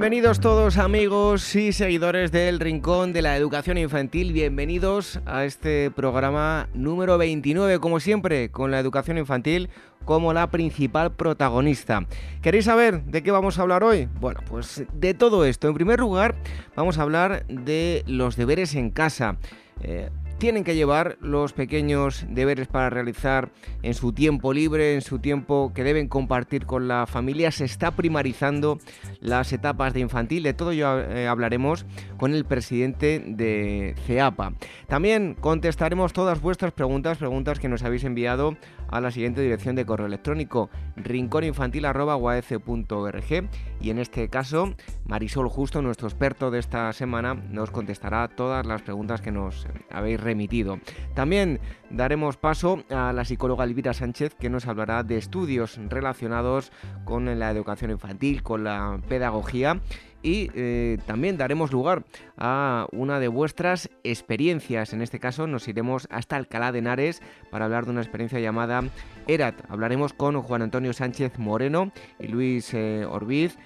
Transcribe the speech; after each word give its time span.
Bienvenidos 0.00 0.40
todos 0.40 0.78
amigos 0.78 1.54
y 1.54 1.74
seguidores 1.74 2.32
del 2.32 2.58
Rincón 2.58 3.12
de 3.12 3.20
la 3.20 3.36
Educación 3.36 3.76
Infantil, 3.76 4.32
bienvenidos 4.32 5.20
a 5.26 5.44
este 5.44 5.90
programa 5.90 6.70
número 6.72 7.18
29, 7.18 7.80
como 7.80 8.00
siempre, 8.00 8.50
con 8.50 8.70
la 8.70 8.78
educación 8.78 9.18
infantil 9.18 9.68
como 10.06 10.32
la 10.32 10.50
principal 10.50 11.12
protagonista. 11.12 12.06
¿Queréis 12.40 12.64
saber 12.64 13.02
de 13.04 13.22
qué 13.22 13.30
vamos 13.30 13.58
a 13.58 13.62
hablar 13.62 13.84
hoy? 13.84 14.08
Bueno, 14.20 14.40
pues 14.48 14.84
de 14.90 15.12
todo 15.12 15.44
esto. 15.44 15.68
En 15.68 15.74
primer 15.74 16.00
lugar, 16.00 16.34
vamos 16.74 16.96
a 16.96 17.02
hablar 17.02 17.44
de 17.48 18.02
los 18.06 18.36
deberes 18.36 18.74
en 18.76 18.88
casa. 18.88 19.36
Eh, 19.82 20.08
tienen 20.40 20.64
que 20.64 20.74
llevar 20.74 21.18
los 21.20 21.52
pequeños 21.52 22.24
deberes 22.30 22.66
para 22.66 22.88
realizar 22.88 23.50
en 23.82 23.92
su 23.92 24.14
tiempo 24.14 24.54
libre, 24.54 24.94
en 24.94 25.02
su 25.02 25.18
tiempo 25.18 25.70
que 25.74 25.84
deben 25.84 26.08
compartir 26.08 26.64
con 26.64 26.88
la 26.88 27.06
familia. 27.06 27.50
Se 27.50 27.66
está 27.66 27.90
primarizando 27.90 28.78
las 29.20 29.52
etapas 29.52 29.92
de 29.92 30.00
infantil. 30.00 30.42
De 30.42 30.54
todo 30.54 30.70
ello 30.70 30.98
eh, 30.98 31.28
hablaremos 31.28 31.84
con 32.16 32.32
el 32.32 32.46
presidente 32.46 33.22
de 33.24 33.94
CEAPA. 34.06 34.54
También 34.88 35.36
contestaremos 35.38 36.14
todas 36.14 36.40
vuestras 36.40 36.72
preguntas, 36.72 37.18
preguntas 37.18 37.60
que 37.60 37.68
nos 37.68 37.82
habéis 37.82 38.04
enviado 38.04 38.56
a 38.90 39.00
la 39.00 39.10
siguiente 39.10 39.40
dirección 39.40 39.76
de 39.76 39.86
correo 39.86 40.06
electrónico 40.06 40.70
rincóninfantil.org 40.96 43.48
y 43.80 43.90
en 43.90 43.98
este 43.98 44.28
caso 44.28 44.74
Marisol 45.06 45.48
Justo, 45.48 45.82
nuestro 45.82 46.08
experto 46.08 46.50
de 46.50 46.58
esta 46.58 46.92
semana, 46.92 47.34
nos 47.34 47.70
contestará 47.70 48.28
todas 48.28 48.66
las 48.66 48.82
preguntas 48.82 49.20
que 49.20 49.32
nos 49.32 49.66
habéis 49.90 50.20
remitido. 50.20 50.78
También 51.14 51.60
daremos 51.90 52.36
paso 52.36 52.84
a 52.90 53.12
la 53.12 53.24
psicóloga 53.24 53.64
Elvira 53.64 53.94
Sánchez 53.94 54.34
que 54.34 54.50
nos 54.50 54.66
hablará 54.66 55.02
de 55.02 55.16
estudios 55.16 55.78
relacionados 55.88 56.72
con 57.04 57.38
la 57.38 57.50
educación 57.50 57.90
infantil, 57.90 58.42
con 58.42 58.64
la 58.64 59.00
pedagogía 59.08 59.80
y 60.22 60.50
eh, 60.54 60.98
también 61.06 61.36
daremos 61.36 61.72
lugar 61.72 62.04
a 62.36 62.86
una 62.92 63.20
de 63.20 63.28
vuestras 63.28 63.90
experiencias. 64.04 64.92
En 64.92 65.02
este 65.02 65.18
caso 65.18 65.46
nos 65.46 65.68
iremos 65.68 66.06
hasta 66.10 66.36
Alcalá 66.36 66.72
de 66.72 66.80
Henares 66.80 67.22
para 67.50 67.64
hablar 67.64 67.84
de 67.84 67.92
una 67.92 68.02
experiencia 68.02 68.40
llamada 68.40 68.82
ERAT. 69.26 69.54
Hablaremos 69.68 70.12
con 70.12 70.40
Juan 70.42 70.62
Antonio 70.62 70.92
Sánchez 70.92 71.38
Moreno 71.38 71.92
y 72.18 72.28
Luis 72.28 72.74
eh, 72.74 73.04
Orbiz, 73.04 73.56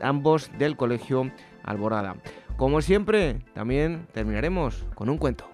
ambos 0.00 0.50
del 0.58 0.76
Colegio 0.76 1.30
Alborada. 1.62 2.16
Como 2.56 2.82
siempre, 2.82 3.40
también 3.54 4.06
terminaremos 4.12 4.84
con 4.94 5.08
un 5.08 5.18
cuento. 5.18 5.48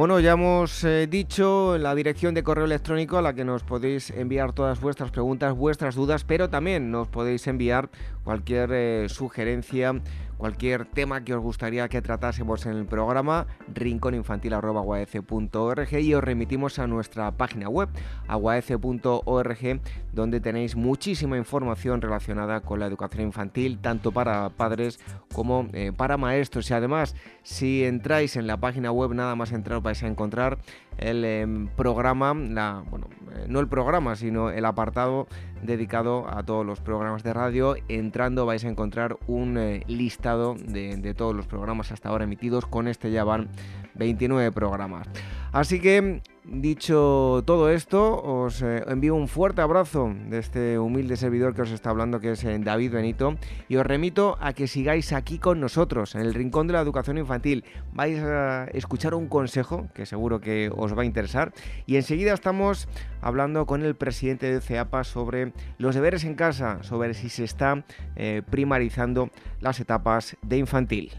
Bueno, 0.00 0.18
ya 0.18 0.32
hemos 0.32 0.82
eh, 0.82 1.06
dicho 1.06 1.76
la 1.76 1.94
dirección 1.94 2.32
de 2.32 2.42
correo 2.42 2.64
electrónico 2.64 3.18
a 3.18 3.20
la 3.20 3.34
que 3.34 3.44
nos 3.44 3.64
podéis 3.64 4.08
enviar 4.08 4.54
todas 4.54 4.80
vuestras 4.80 5.10
preguntas, 5.10 5.54
vuestras 5.54 5.94
dudas, 5.94 6.24
pero 6.24 6.48
también 6.48 6.90
nos 6.90 7.08
podéis 7.08 7.46
enviar 7.46 7.90
cualquier 8.24 8.70
eh, 8.72 9.08
sugerencia 9.10 10.00
cualquier 10.40 10.86
tema 10.86 11.22
que 11.22 11.34
os 11.34 11.42
gustaría 11.42 11.86
que 11.88 12.00
tratásemos 12.00 12.64
en 12.64 12.72
el 12.72 12.86
programa, 12.86 13.46
rincóninfantil.org 13.74 16.00
y 16.00 16.14
os 16.14 16.24
remitimos 16.24 16.78
a 16.78 16.86
nuestra 16.86 17.30
página 17.32 17.68
web, 17.68 17.90
aguaece.org, 18.26 19.80
donde 20.12 20.40
tenéis 20.40 20.76
muchísima 20.76 21.36
información 21.36 22.00
relacionada 22.00 22.62
con 22.62 22.80
la 22.80 22.86
educación 22.86 23.24
infantil, 23.24 23.80
tanto 23.80 24.12
para 24.12 24.48
padres 24.48 24.98
como 25.34 25.68
eh, 25.74 25.92
para 25.94 26.16
maestros. 26.16 26.70
Y 26.70 26.74
además, 26.74 27.14
si 27.42 27.84
entráis 27.84 28.36
en 28.36 28.46
la 28.46 28.56
página 28.56 28.92
web, 28.92 29.12
nada 29.12 29.36
más 29.36 29.52
entrar 29.52 29.82
vais 29.82 30.02
a 30.02 30.08
encontrar 30.08 30.56
el 30.98 31.24
em, 31.24 31.68
programa, 31.68 32.34
la, 32.34 32.84
bueno, 32.90 33.08
eh, 33.34 33.46
no 33.48 33.60
el 33.60 33.68
programa, 33.68 34.16
sino 34.16 34.50
el 34.50 34.64
apartado 34.64 35.26
dedicado 35.62 36.26
a 36.28 36.42
todos 36.42 36.64
los 36.64 36.80
programas 36.80 37.22
de 37.22 37.32
radio. 37.32 37.76
Entrando 37.88 38.46
vais 38.46 38.64
a 38.64 38.68
encontrar 38.68 39.18
un 39.26 39.56
eh, 39.58 39.82
listado 39.86 40.54
de, 40.54 40.96
de, 40.96 41.14
todos 41.14 41.34
los 41.34 41.46
programas 41.46 41.92
hasta 41.92 42.08
ahora 42.08 42.24
emitidos. 42.24 42.66
Con 42.66 42.88
este 42.88 43.10
ya 43.10 43.24
van 43.24 43.48
29 43.94 44.52
programas. 44.52 45.06
Así 45.52 45.80
que 45.80 46.22
Dicho 46.52 47.44
todo 47.46 47.70
esto, 47.70 48.20
os 48.20 48.60
eh, 48.60 48.82
envío 48.88 49.14
un 49.14 49.28
fuerte 49.28 49.62
abrazo 49.62 50.12
de 50.28 50.40
este 50.40 50.80
humilde 50.80 51.16
servidor 51.16 51.54
que 51.54 51.62
os 51.62 51.70
está 51.70 51.90
hablando, 51.90 52.18
que 52.18 52.32
es 52.32 52.42
eh, 52.42 52.58
David 52.58 52.90
Benito, 52.90 53.36
y 53.68 53.76
os 53.76 53.86
remito 53.86 54.36
a 54.40 54.52
que 54.52 54.66
sigáis 54.66 55.12
aquí 55.12 55.38
con 55.38 55.60
nosotros, 55.60 56.16
en 56.16 56.22
el 56.22 56.34
Rincón 56.34 56.66
de 56.66 56.72
la 56.72 56.80
Educación 56.80 57.18
Infantil. 57.18 57.64
Vais 57.92 58.18
a 58.18 58.64
escuchar 58.72 59.14
un 59.14 59.28
consejo 59.28 59.86
que 59.94 60.06
seguro 60.06 60.40
que 60.40 60.72
os 60.76 60.98
va 60.98 61.02
a 61.02 61.04
interesar, 61.04 61.52
y 61.86 61.94
enseguida 61.94 62.34
estamos 62.34 62.88
hablando 63.20 63.64
con 63.64 63.84
el 63.84 63.94
presidente 63.94 64.52
de 64.52 64.60
CEAPA 64.60 65.04
sobre 65.04 65.52
los 65.78 65.94
deberes 65.94 66.24
en 66.24 66.34
casa, 66.34 66.82
sobre 66.82 67.14
si 67.14 67.28
se 67.28 67.44
está 67.44 67.84
eh, 68.16 68.42
primarizando 68.50 69.30
las 69.60 69.78
etapas 69.78 70.36
de 70.42 70.58
infantil. 70.58 71.12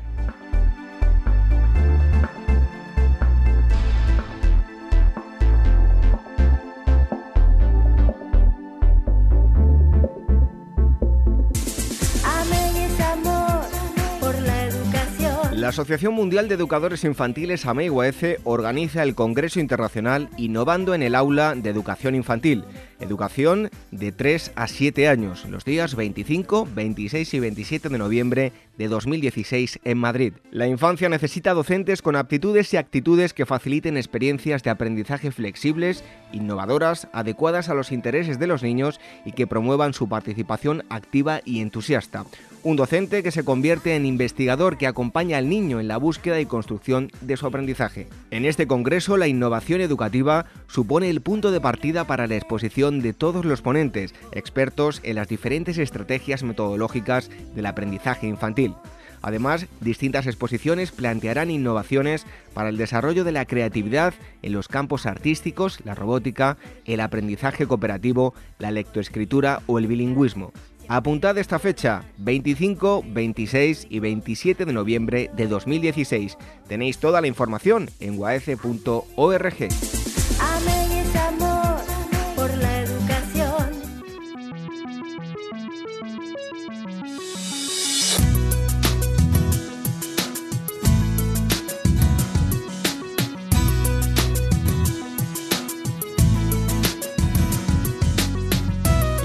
La 15.62 15.68
Asociación 15.68 16.16
Mundial 16.16 16.48
de 16.48 16.56
Educadores 16.56 17.04
Infantiles 17.04 17.68
AMEIUAECE 17.68 18.40
organiza 18.46 19.04
el 19.04 19.14
Congreso 19.14 19.60
Internacional 19.60 20.28
Innovando 20.36 20.96
en 20.96 21.04
el 21.04 21.14
Aula 21.14 21.54
de 21.54 21.70
Educación 21.70 22.16
Infantil, 22.16 22.64
educación 23.02 23.70
de 23.92 24.12
3 24.12 24.54
a 24.56 24.68
7 24.68 25.08
años, 25.08 25.46
los 25.46 25.66
días 25.66 25.96
25, 25.96 26.68
26 26.74 27.34
y 27.34 27.40
27 27.40 27.90
de 27.90 27.98
noviembre 27.98 28.54
de 28.78 28.88
2016 28.88 29.80
en 29.84 29.98
Madrid. 29.98 30.34
La 30.52 30.68
infancia 30.68 31.10
necesita 31.10 31.54
docentes 31.54 32.02
con 32.02 32.16
aptitudes 32.16 32.74
y 32.74 32.78
actitudes 32.78 33.34
que 33.34 33.46
faciliten 33.46 33.98
experiencias 33.98 34.64
de 34.64 34.70
aprendizaje 34.70 35.32
flexibles, 35.32 36.04
innovadoras, 36.32 37.08
adecuadas 37.14 37.70
a 37.70 37.74
los 37.74 37.92
intereses 37.92 38.40
de 38.40 38.48
los 38.48 38.64
niños 38.64 39.00
y 39.26 39.34
que 39.34 39.48
promuevan 39.48 39.94
su 39.94 40.08
participación 40.08 40.84
activa 40.90 41.42
y 41.46 41.62
entusiasta. 41.62 42.26
Un 42.64 42.76
docente 42.76 43.24
que 43.24 43.32
se 43.32 43.44
convierte 43.44 43.96
en 43.96 44.06
investigador 44.06 44.78
que 44.78 44.86
acompaña 44.86 45.40
al 45.40 45.50
niño 45.50 45.80
en 45.80 45.88
la 45.88 45.98
búsqueda 45.98 46.40
y 46.40 46.46
construcción 46.46 47.10
de 47.22 47.36
su 47.36 47.48
aprendizaje. 47.48 48.08
En 48.30 48.46
este 48.46 48.68
congreso, 48.68 49.18
la 49.18 49.28
innovación 49.28 49.82
educativa 49.82 50.46
supone 50.68 51.10
el 51.10 51.22
punto 51.22 51.52
de 51.52 51.60
partida 51.60 52.06
para 52.06 52.28
la 52.28 52.36
exposición 52.36 52.91
de 53.00 53.14
todos 53.14 53.46
los 53.46 53.62
ponentes, 53.62 54.14
expertos 54.34 55.00
en 55.04 55.16
las 55.16 55.30
diferentes 55.30 55.78
estrategias 55.78 56.44
metodológicas 56.44 57.30
del 57.56 57.66
aprendizaje 57.66 58.28
infantil. 58.28 58.76
Además, 59.22 59.68
distintas 59.80 60.26
exposiciones 60.26 60.92
plantearán 60.92 61.52
innovaciones 61.52 62.26
para 62.54 62.70
el 62.70 62.78
desarrollo 62.78 63.24
de 63.24 63.32
la 63.32 63.46
creatividad 63.46 64.14
en 64.42 64.54
los 64.54 64.68
campos 64.68 65.06
artísticos, 65.06 65.80
la 65.86 65.96
robótica, 65.96 66.58
el 66.86 67.00
aprendizaje 67.00 67.68
cooperativo, 67.68 68.34
la 68.58 68.72
lectoescritura 68.72 69.62
o 69.68 69.78
el 69.78 69.88
bilingüismo. 69.88 70.52
Apuntad 70.88 71.38
esta 71.38 71.58
fecha, 71.60 72.04
25, 72.18 73.06
26 73.08 73.88
y 73.90 74.00
27 74.00 74.66
de 74.66 74.74
noviembre 74.74 75.30
de 75.38 75.48
2016. 75.48 76.38
Tenéis 76.68 76.98
toda 76.98 77.22
la 77.22 77.28
información 77.28 77.90
en 78.00 78.18
guaece.org. 78.18 79.70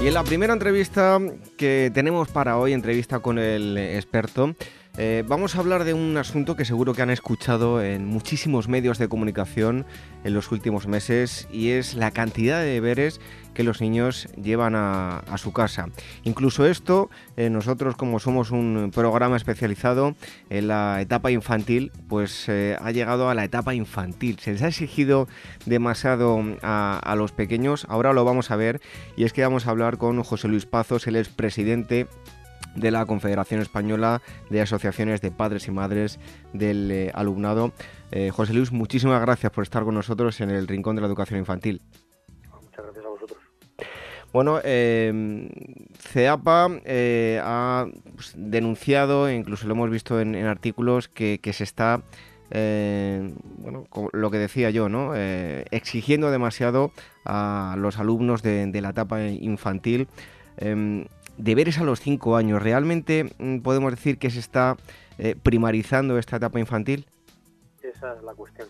En 0.07 0.13
la 0.13 0.23
primera 0.23 0.53
entrevista 0.53 1.19
que 1.57 1.91
tenemos 1.93 2.29
para 2.29 2.57
hoy, 2.57 2.71
entrevista 2.71 3.19
con 3.19 3.37
el 3.37 3.77
experto, 3.77 4.55
Eh, 4.99 5.23
vamos 5.27 5.55
a 5.55 5.59
hablar 5.59 5.83
de 5.83 5.93
un 5.93 6.17
asunto 6.17 6.55
que 6.55 6.65
seguro 6.65 6.95
que 6.95 7.03
han 7.03 7.11
escuchado 7.11 7.83
en 7.83 8.07
muchísimos 8.07 8.67
medios 8.67 8.97
de 8.97 9.07
comunicación 9.07 9.85
en 10.23 10.33
los 10.33 10.51
últimos 10.51 10.87
meses 10.87 11.47
y 11.51 11.69
es 11.69 11.93
la 11.93 12.09
cantidad 12.09 12.61
de 12.61 12.65
deberes 12.65 13.21
que 13.53 13.63
los 13.63 13.79
niños 13.79 14.27
llevan 14.41 14.73
a, 14.75 15.21
su 15.37 15.53
casa. 15.53 15.89
Incluso 16.23 16.65
esto, 16.65 17.11
eh, 17.35 17.51
nosotros 17.51 17.95
como 17.95 18.19
somos 18.19 18.49
un 18.49 18.91
programa 18.93 19.37
especializado 19.37 20.15
en 20.49 20.67
la 20.67 20.99
etapa 20.99 21.29
infantil, 21.29 21.91
pues 22.09 22.49
eh, 22.49 22.75
ha 22.81 22.91
llegado 22.91 23.29
a 23.29 23.35
la 23.35 23.43
etapa 23.43 23.75
infantil. 23.75 24.39
Se 24.39 24.53
les 24.53 24.63
ha 24.63 24.67
exigido 24.69 25.27
demasiado 25.67 26.41
a, 26.63 26.97
a 26.97 27.15
los 27.15 27.33
pequeños, 27.33 27.85
ahora 27.87 28.13
lo 28.13 28.25
vamos 28.25 28.49
a 28.49 28.55
ver 28.55 28.81
y 29.15 29.25
es 29.25 29.33
que 29.33 29.43
vamos 29.43 29.67
a 29.67 29.69
hablar 29.69 29.97
con 29.97 30.23
José 30.23 30.47
Luis 30.47 30.65
Pazos, 30.65 31.05
él 31.05 31.17
es 31.17 31.29
presidente 31.29 32.07
de 32.77 32.91
la 32.91 33.05
Confederación 33.05 33.61
Española 33.61 34.21
de 34.49 34.61
Asociaciones 34.61 35.21
de 35.21 35.31
Padres 35.31 35.67
y 35.67 35.71
Madres 35.71 36.19
del 36.53 36.91
eh, 36.91 37.11
Alumnado. 37.13 37.73
Eh, 38.11 38.29
José 38.29 38.53
Luis, 38.53 38.71
muchísimas 38.71 39.19
gracias 39.21 39.51
por 39.51 39.63
estar 39.63 39.83
con 39.83 39.95
nosotros 39.95 40.39
en 40.41 40.51
el 40.51 40.67
Rincón 40.67 40.95
de 40.95 41.01
la 41.01 41.07
Educación 41.07 41.39
Infantil. 41.39 41.81
Muchas 42.63 42.85
gracias 42.85 43.05
a 43.05 43.09
vosotros. 43.09 43.39
Bueno, 44.31 44.59
eh, 44.63 45.49
CEAPA 45.99 46.65
ha 47.41 47.85
pues, 48.15 48.33
denunciado, 48.37 49.31
incluso 49.31 49.67
lo 49.67 49.73
hemos 49.73 49.89
visto 49.89 50.21
en, 50.21 50.35
artículos, 50.35 51.07
que, 51.07 51.39
se 51.51 51.63
está, 51.63 52.03
bueno, 52.51 53.85
lo 54.13 54.31
que 54.31 54.37
decía 54.37 54.69
yo, 54.69 54.89
¿no? 54.89 55.15
exigiendo 55.15 56.29
demasiado 56.29 56.91
a 57.25 57.75
los 57.79 57.97
alumnos 57.97 58.43
de, 58.43 58.67
de 58.67 58.81
la 58.81 58.89
etapa 58.89 59.23
infantil. 59.23 60.07
Deberes 61.37 61.77
a 61.77 61.83
los 61.83 61.99
cinco 61.99 62.35
años, 62.35 62.61
¿realmente 62.61 63.29
mm, 63.37 63.59
podemos 63.59 63.91
decir 63.91 64.17
que 64.17 64.31
se 64.31 64.39
está 64.39 64.75
eh, 65.19 65.35
primarizando 65.41 66.17
esta 66.17 66.37
etapa 66.37 66.59
infantil? 66.59 67.07
Esa 67.81 68.13
es 68.15 68.23
la 68.23 68.33
cuestión. 68.33 68.67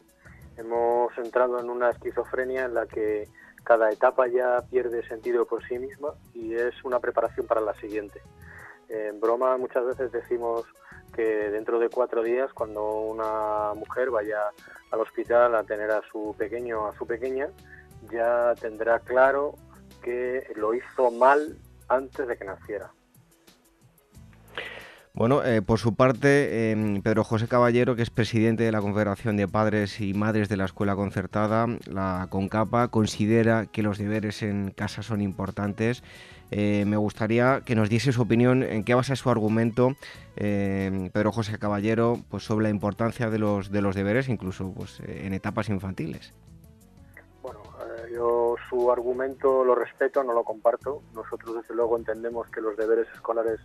Hemos 0.57 1.17
entrado 1.17 1.59
en 1.59 1.69
una 1.69 1.91
esquizofrenia 1.91 2.65
en 2.65 2.73
la 2.73 2.85
que 2.85 3.29
cada 3.63 3.89
etapa 3.89 4.27
ya 4.27 4.63
pierde 4.69 5.07
sentido 5.07 5.45
por 5.45 5.65
sí 5.67 5.79
misma 5.79 6.13
y 6.33 6.55
es 6.55 6.73
una 6.83 6.99
preparación 6.99 7.47
para 7.47 7.61
la 7.61 7.73
siguiente. 7.75 8.21
En 8.89 9.19
broma 9.19 9.57
muchas 9.57 9.85
veces 9.85 10.11
decimos 10.11 10.65
que 11.13 11.49
dentro 11.49 11.79
de 11.79 11.89
cuatro 11.89 12.21
días, 12.21 12.51
cuando 12.53 13.01
una 13.01 13.73
mujer 13.75 14.09
vaya 14.09 14.39
al 14.91 14.99
hospital 14.99 15.55
a 15.55 15.63
tener 15.63 15.91
a 15.91 16.01
su 16.11 16.35
pequeño 16.37 16.87
a 16.87 16.95
su 16.97 17.05
pequeña, 17.05 17.49
ya 18.11 18.53
tendrá 18.59 18.99
claro 18.99 19.55
que 20.01 20.47
lo 20.55 20.73
hizo 20.73 21.11
mal 21.11 21.57
antes 21.87 22.27
de 22.27 22.37
que 22.37 22.45
naciera. 22.45 22.91
Bueno, 25.17 25.43
eh, 25.43 25.63
por 25.63 25.79
su 25.79 25.95
parte, 25.95 26.69
em, 26.69 27.01
Pedro 27.01 27.23
José 27.23 27.47
Caballero, 27.47 27.95
que 27.95 28.03
es 28.03 28.11
presidente 28.11 28.63
de 28.63 28.71
la 28.71 28.81
Confederación 28.81 29.35
de 29.35 29.47
Padres 29.47 29.99
y 29.99 30.13
Madres 30.13 30.47
de 30.47 30.57
la 30.57 30.65
Escuela 30.65 30.95
Concertada, 30.95 31.65
la 31.87 32.27
CONCAPA, 32.29 32.89
considera 32.89 33.65
que 33.65 33.81
los 33.81 33.97
deberes 33.97 34.43
en 34.43 34.69
casa 34.69 35.01
son 35.01 35.21
importantes. 35.21 36.03
Eh, 36.51 36.85
me 36.85 36.97
gustaría 36.97 37.61
que 37.65 37.73
nos 37.73 37.89
diese 37.89 38.11
su 38.11 38.21
opinión 38.21 38.61
en 38.61 38.83
qué 38.83 38.93
basa 38.93 39.15
su 39.15 39.31
argumento, 39.31 39.95
em, 40.35 41.09
Pedro 41.09 41.31
José 41.31 41.57
Caballero, 41.57 42.19
pues 42.29 42.43
sobre 42.43 42.65
la 42.65 42.69
importancia 42.69 43.31
de 43.31 43.39
los, 43.39 43.71
de 43.71 43.81
los 43.81 43.95
deberes, 43.95 44.29
incluso 44.29 44.71
pues, 44.71 44.99
en 44.99 45.33
etapas 45.33 45.69
infantiles. 45.69 46.31
Yo 48.17 48.55
su 48.67 48.91
argumento 48.91 49.63
lo 49.63 49.75
respeto, 49.75 50.23
no 50.23 50.33
lo 50.33 50.43
comparto. 50.43 51.03
Nosotros 51.13 51.57
desde 51.57 51.75
luego 51.75 51.97
entendemos 51.97 52.49
que 52.49 52.61
los 52.61 52.75
deberes 52.75 53.07
escolares 53.13 53.59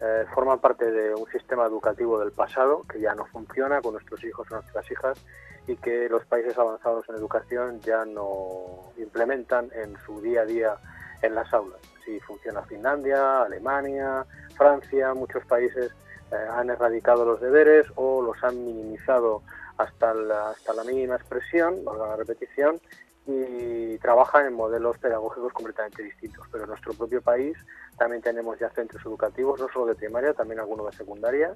eh, 0.00 0.24
forman 0.34 0.58
parte 0.58 0.90
de 0.90 1.14
un 1.14 1.28
sistema 1.28 1.66
educativo 1.66 2.18
del 2.18 2.32
pasado 2.32 2.82
que 2.90 2.98
ya 2.98 3.14
no 3.14 3.26
funciona 3.26 3.80
con 3.80 3.92
nuestros 3.92 4.24
hijos 4.24 4.44
o 4.50 4.54
nuestras 4.56 4.90
hijas 4.90 5.24
y 5.68 5.76
que 5.76 6.08
los 6.08 6.24
países 6.26 6.58
avanzados 6.58 7.08
en 7.08 7.14
educación 7.14 7.80
ya 7.80 8.04
no 8.04 8.90
implementan 8.98 9.70
en 9.72 9.96
su 10.04 10.20
día 10.20 10.40
a 10.40 10.46
día 10.46 10.76
en 11.22 11.36
las 11.36 11.54
aulas. 11.54 11.78
Si 12.04 12.18
funciona 12.18 12.62
Finlandia, 12.62 13.42
Alemania, 13.42 14.26
Francia, 14.56 15.14
muchos 15.14 15.46
países 15.46 15.92
eh, 16.32 16.36
han 16.50 16.70
erradicado 16.70 17.24
los 17.24 17.40
deberes 17.40 17.86
o 17.94 18.20
los 18.20 18.42
han 18.42 18.66
minimizado 18.66 19.42
hasta 19.78 20.12
la, 20.12 20.50
hasta 20.50 20.72
la 20.72 20.82
mínima 20.82 21.14
expresión, 21.14 21.84
valga 21.84 22.08
la 22.08 22.16
repetición, 22.16 22.80
y 23.26 23.98
trabajan 23.98 24.46
en 24.46 24.54
modelos 24.54 24.98
pedagógicos 24.98 25.52
completamente 25.52 26.02
distintos. 26.02 26.46
Pero 26.50 26.64
en 26.64 26.70
nuestro 26.70 26.94
propio 26.94 27.20
país 27.20 27.56
también 27.98 28.22
tenemos 28.22 28.58
ya 28.58 28.70
centros 28.70 29.04
educativos, 29.04 29.60
no 29.60 29.68
solo 29.68 29.86
de 29.86 29.94
primaria, 29.94 30.32
también 30.32 30.60
algunos 30.60 30.90
de 30.90 30.96
secundaria, 30.96 31.54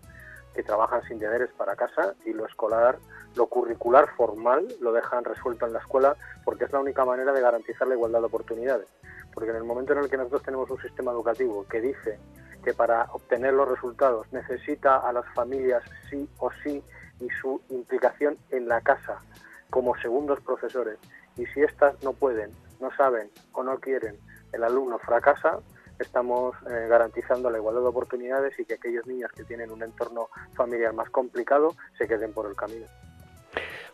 que 0.54 0.62
trabajan 0.64 1.02
sin 1.04 1.18
deberes 1.18 1.50
para 1.56 1.76
casa 1.76 2.14
y 2.24 2.32
lo 2.32 2.44
escolar, 2.44 2.98
lo 3.36 3.46
curricular 3.46 4.08
formal 4.16 4.66
lo 4.80 4.92
dejan 4.92 5.24
resuelto 5.24 5.66
en 5.66 5.72
la 5.72 5.78
escuela 5.78 6.16
porque 6.44 6.64
es 6.64 6.72
la 6.72 6.80
única 6.80 7.04
manera 7.04 7.32
de 7.32 7.40
garantizar 7.40 7.86
la 7.86 7.94
igualdad 7.94 8.20
de 8.20 8.26
oportunidades. 8.26 8.88
Porque 9.32 9.50
en 9.50 9.56
el 9.56 9.64
momento 9.64 9.92
en 9.92 10.00
el 10.00 10.10
que 10.10 10.16
nosotros 10.16 10.42
tenemos 10.42 10.68
un 10.70 10.80
sistema 10.82 11.12
educativo 11.12 11.64
que 11.68 11.80
dice 11.80 12.18
que 12.64 12.74
para 12.74 13.04
obtener 13.12 13.54
los 13.54 13.68
resultados 13.68 14.26
necesita 14.32 14.96
a 14.96 15.12
las 15.12 15.24
familias 15.34 15.84
sí 16.10 16.28
o 16.38 16.50
sí 16.64 16.82
y 17.20 17.28
su 17.40 17.60
implicación 17.68 18.36
en 18.50 18.66
la 18.66 18.80
casa 18.80 19.22
como 19.70 19.96
segundos 19.98 20.40
profesores 20.40 20.98
y 21.36 21.46
si 21.46 21.60
éstas 21.62 21.94
no 22.02 22.12
pueden, 22.12 22.50
no 22.80 22.90
saben 22.96 23.30
o 23.52 23.62
no 23.62 23.78
quieren, 23.78 24.16
el 24.52 24.64
alumno 24.64 24.98
fracasa, 24.98 25.58
estamos 25.98 26.54
eh, 26.70 26.86
garantizando 26.88 27.50
la 27.50 27.58
igualdad 27.58 27.82
de 27.82 27.88
oportunidades 27.88 28.58
y 28.58 28.64
que 28.64 28.74
aquellos 28.74 29.06
niños 29.06 29.30
que 29.32 29.44
tienen 29.44 29.70
un 29.70 29.82
entorno 29.82 30.28
familiar 30.54 30.92
más 30.94 31.10
complicado 31.10 31.74
se 31.98 32.08
queden 32.08 32.32
por 32.32 32.46
el 32.46 32.56
camino. 32.56 32.86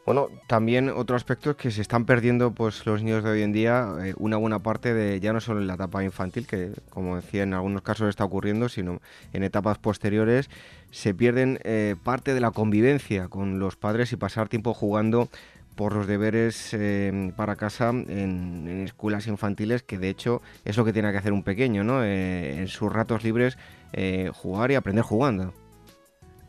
Bueno, 0.06 0.29
también 0.47 0.88
otro 0.88 1.17
aspecto 1.17 1.50
es 1.50 1.56
que 1.56 1.73
se 1.73 1.83
están 1.83 2.06
perdiendo 2.06 2.53
pues 2.53 2.87
los 2.87 3.03
niños 3.03 3.25
de 3.25 3.31
hoy 3.31 3.43
en 3.43 3.53
día 3.53 3.93
eh, 4.00 4.15
una 4.19 4.37
buena 4.37 4.61
parte 4.61 4.94
de 4.94 5.19
ya 5.19 5.33
no 5.33 5.41
solo 5.41 5.61
en 5.61 5.67
la 5.67 5.75
etapa 5.75 6.05
infantil, 6.05 6.47
que 6.47 6.71
como 6.91 7.17
decía 7.17 7.43
en 7.43 7.55
algunos 7.55 7.83
casos 7.83 8.09
está 8.09 8.25
ocurriendo, 8.25 8.69
sino 8.69 9.00
en 9.33 9.43
etapas 9.43 9.79
posteriores 9.79 10.49
se 10.93 11.12
pierden 11.12 11.59
eh, 11.65 11.97
parte 12.05 12.35
de 12.35 12.41
la 12.41 12.53
convivencia 12.53 13.27
con 13.27 13.59
los 13.59 13.75
padres 13.75 14.12
y 14.12 14.17
pasar 14.17 14.49
tiempo 14.49 14.75
jugando 14.75 15.29
por 15.76 15.94
los 15.94 16.06
deberes 16.06 16.73
eh, 16.73 17.32
para 17.37 17.55
casa 17.55 17.90
en, 17.90 18.82
escuelas 18.84 19.26
infantiles, 19.26 19.82
que 19.82 19.99
de 19.99 20.08
hecho 20.08 20.40
es 20.64 20.76
lo 20.76 20.84
que 20.84 20.93
tiene 20.93 21.12
que 21.12 21.19
hacer 21.19 21.32
un 21.32 21.44
pequeño, 21.44 21.84
¿no? 21.84 22.02
Eh, 22.02 22.58
en 22.58 22.69
sus 22.69 22.93
ratos 22.93 23.23
libres, 23.23 23.58
eh, 23.93 24.31
jugar 24.34 24.70
y 24.70 24.75
aprender 24.75 25.05
jugando. 25.05 25.52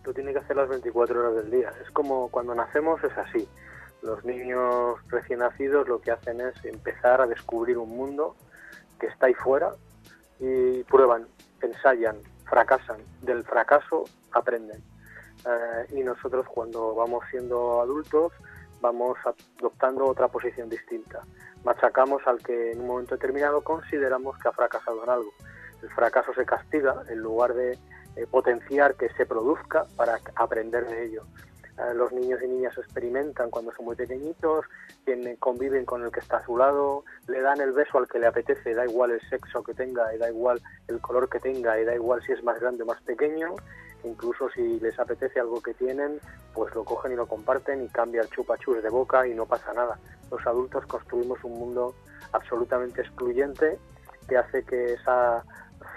Lo 0.05 0.13
tiene 0.13 0.31
que 0.31 0.39
hacer 0.39 0.55
las 0.55 0.69
24 0.69 1.19
horas 1.19 1.43
del 1.43 1.51
día. 1.51 1.71
Es 1.83 1.91
como 1.91 2.29
cuando 2.29 2.55
nacemos, 2.55 3.03
es 3.03 3.15
así. 3.17 3.47
Los 4.01 4.23
niños 4.23 4.95
recién 5.09 5.39
nacidos 5.39 5.87
lo 5.89 5.99
que 5.99 6.11
hacen 6.11 6.39
es 6.39 6.63
empezar 6.63 7.19
a 7.19 7.27
descubrir 7.27 7.77
un 7.77 7.89
mundo 7.89 8.35
que 8.99 9.07
está 9.07 9.25
ahí 9.25 9.33
fuera 9.33 9.71
y 10.39 10.83
prueban, 10.83 11.27
ensayan, 11.61 12.15
fracasan. 12.45 13.01
Del 13.21 13.43
fracaso 13.43 14.05
aprenden. 14.31 14.81
y 15.91 16.03
nosotros 16.03 16.45
cuando 16.47 16.95
vamos 16.95 17.23
siendo 17.29 17.81
adultos, 17.81 18.31
vamos 18.81 19.17
adoptando 19.25 20.05
otra 20.05 20.27
posición 20.27 20.69
distinta. 20.69 21.21
Machacamos 21.63 22.21
al 22.25 22.39
que 22.39 22.71
en 22.71 22.81
un 22.81 22.87
momento 22.87 23.15
determinado 23.15 23.61
consideramos 23.61 24.37
que 24.37 24.47
ha 24.47 24.51
fracasado 24.51 25.03
en 25.03 25.09
algo. 25.09 25.33
El 25.81 25.89
fracaso 25.89 26.33
se 26.33 26.45
castiga 26.45 27.03
en 27.09 27.19
lugar 27.19 27.53
de 27.53 27.73
eh, 28.15 28.25
potenciar 28.29 28.95
que 28.95 29.09
se 29.09 29.25
produzca 29.25 29.85
para 29.95 30.19
aprender 30.35 30.87
de 30.87 31.05
ello. 31.05 31.23
Eh, 31.77 31.93
los 31.93 32.11
niños 32.11 32.39
y 32.43 32.47
niñas 32.47 32.75
experimentan 32.77 33.51
cuando 33.51 33.71
son 33.73 33.85
muy 33.85 33.95
pequeñitos, 33.95 34.65
conviven 35.39 35.85
con 35.85 36.03
el 36.03 36.11
que 36.11 36.19
está 36.19 36.37
a 36.37 36.45
su 36.45 36.57
lado, 36.57 37.03
le 37.27 37.41
dan 37.41 37.61
el 37.61 37.71
beso 37.71 37.99
al 37.99 38.07
que 38.07 38.19
le 38.19 38.27
apetece, 38.27 38.73
da 38.73 38.85
igual 38.85 39.11
el 39.11 39.21
sexo 39.29 39.63
que 39.63 39.73
tenga, 39.73 40.05
da 40.17 40.29
igual 40.29 40.61
el 40.87 40.99
color 40.99 41.29
que 41.29 41.39
tenga, 41.39 41.75
da 41.83 41.95
igual 41.95 42.21
si 42.23 42.31
es 42.31 42.43
más 42.43 42.59
grande 42.59 42.83
o 42.83 42.87
más 42.87 43.01
pequeño, 43.03 43.55
incluso 44.03 44.49
si 44.49 44.79
les 44.79 44.97
apetece 44.99 45.39
algo 45.39 45.61
que 45.61 45.73
tienen, 45.75 46.19
pues 46.53 46.73
lo 46.73 46.83
cogen 46.83 47.11
y 47.11 47.15
lo 47.15 47.27
comparten 47.27 47.83
y 47.83 47.89
cambia 47.89 48.21
el 48.21 48.29
chupachus 48.29 48.81
de 48.81 48.89
boca 48.89 49.27
y 49.27 49.35
no 49.35 49.45
pasa 49.45 49.73
nada. 49.73 49.99
Los 50.31 50.45
adultos 50.47 50.85
construimos 50.87 51.43
un 51.43 51.53
mundo 51.53 51.93
absolutamente 52.33 53.01
excluyente 53.01 53.77
que 54.27 54.37
hace 54.37 54.63
que 54.63 54.93
esa 54.93 55.43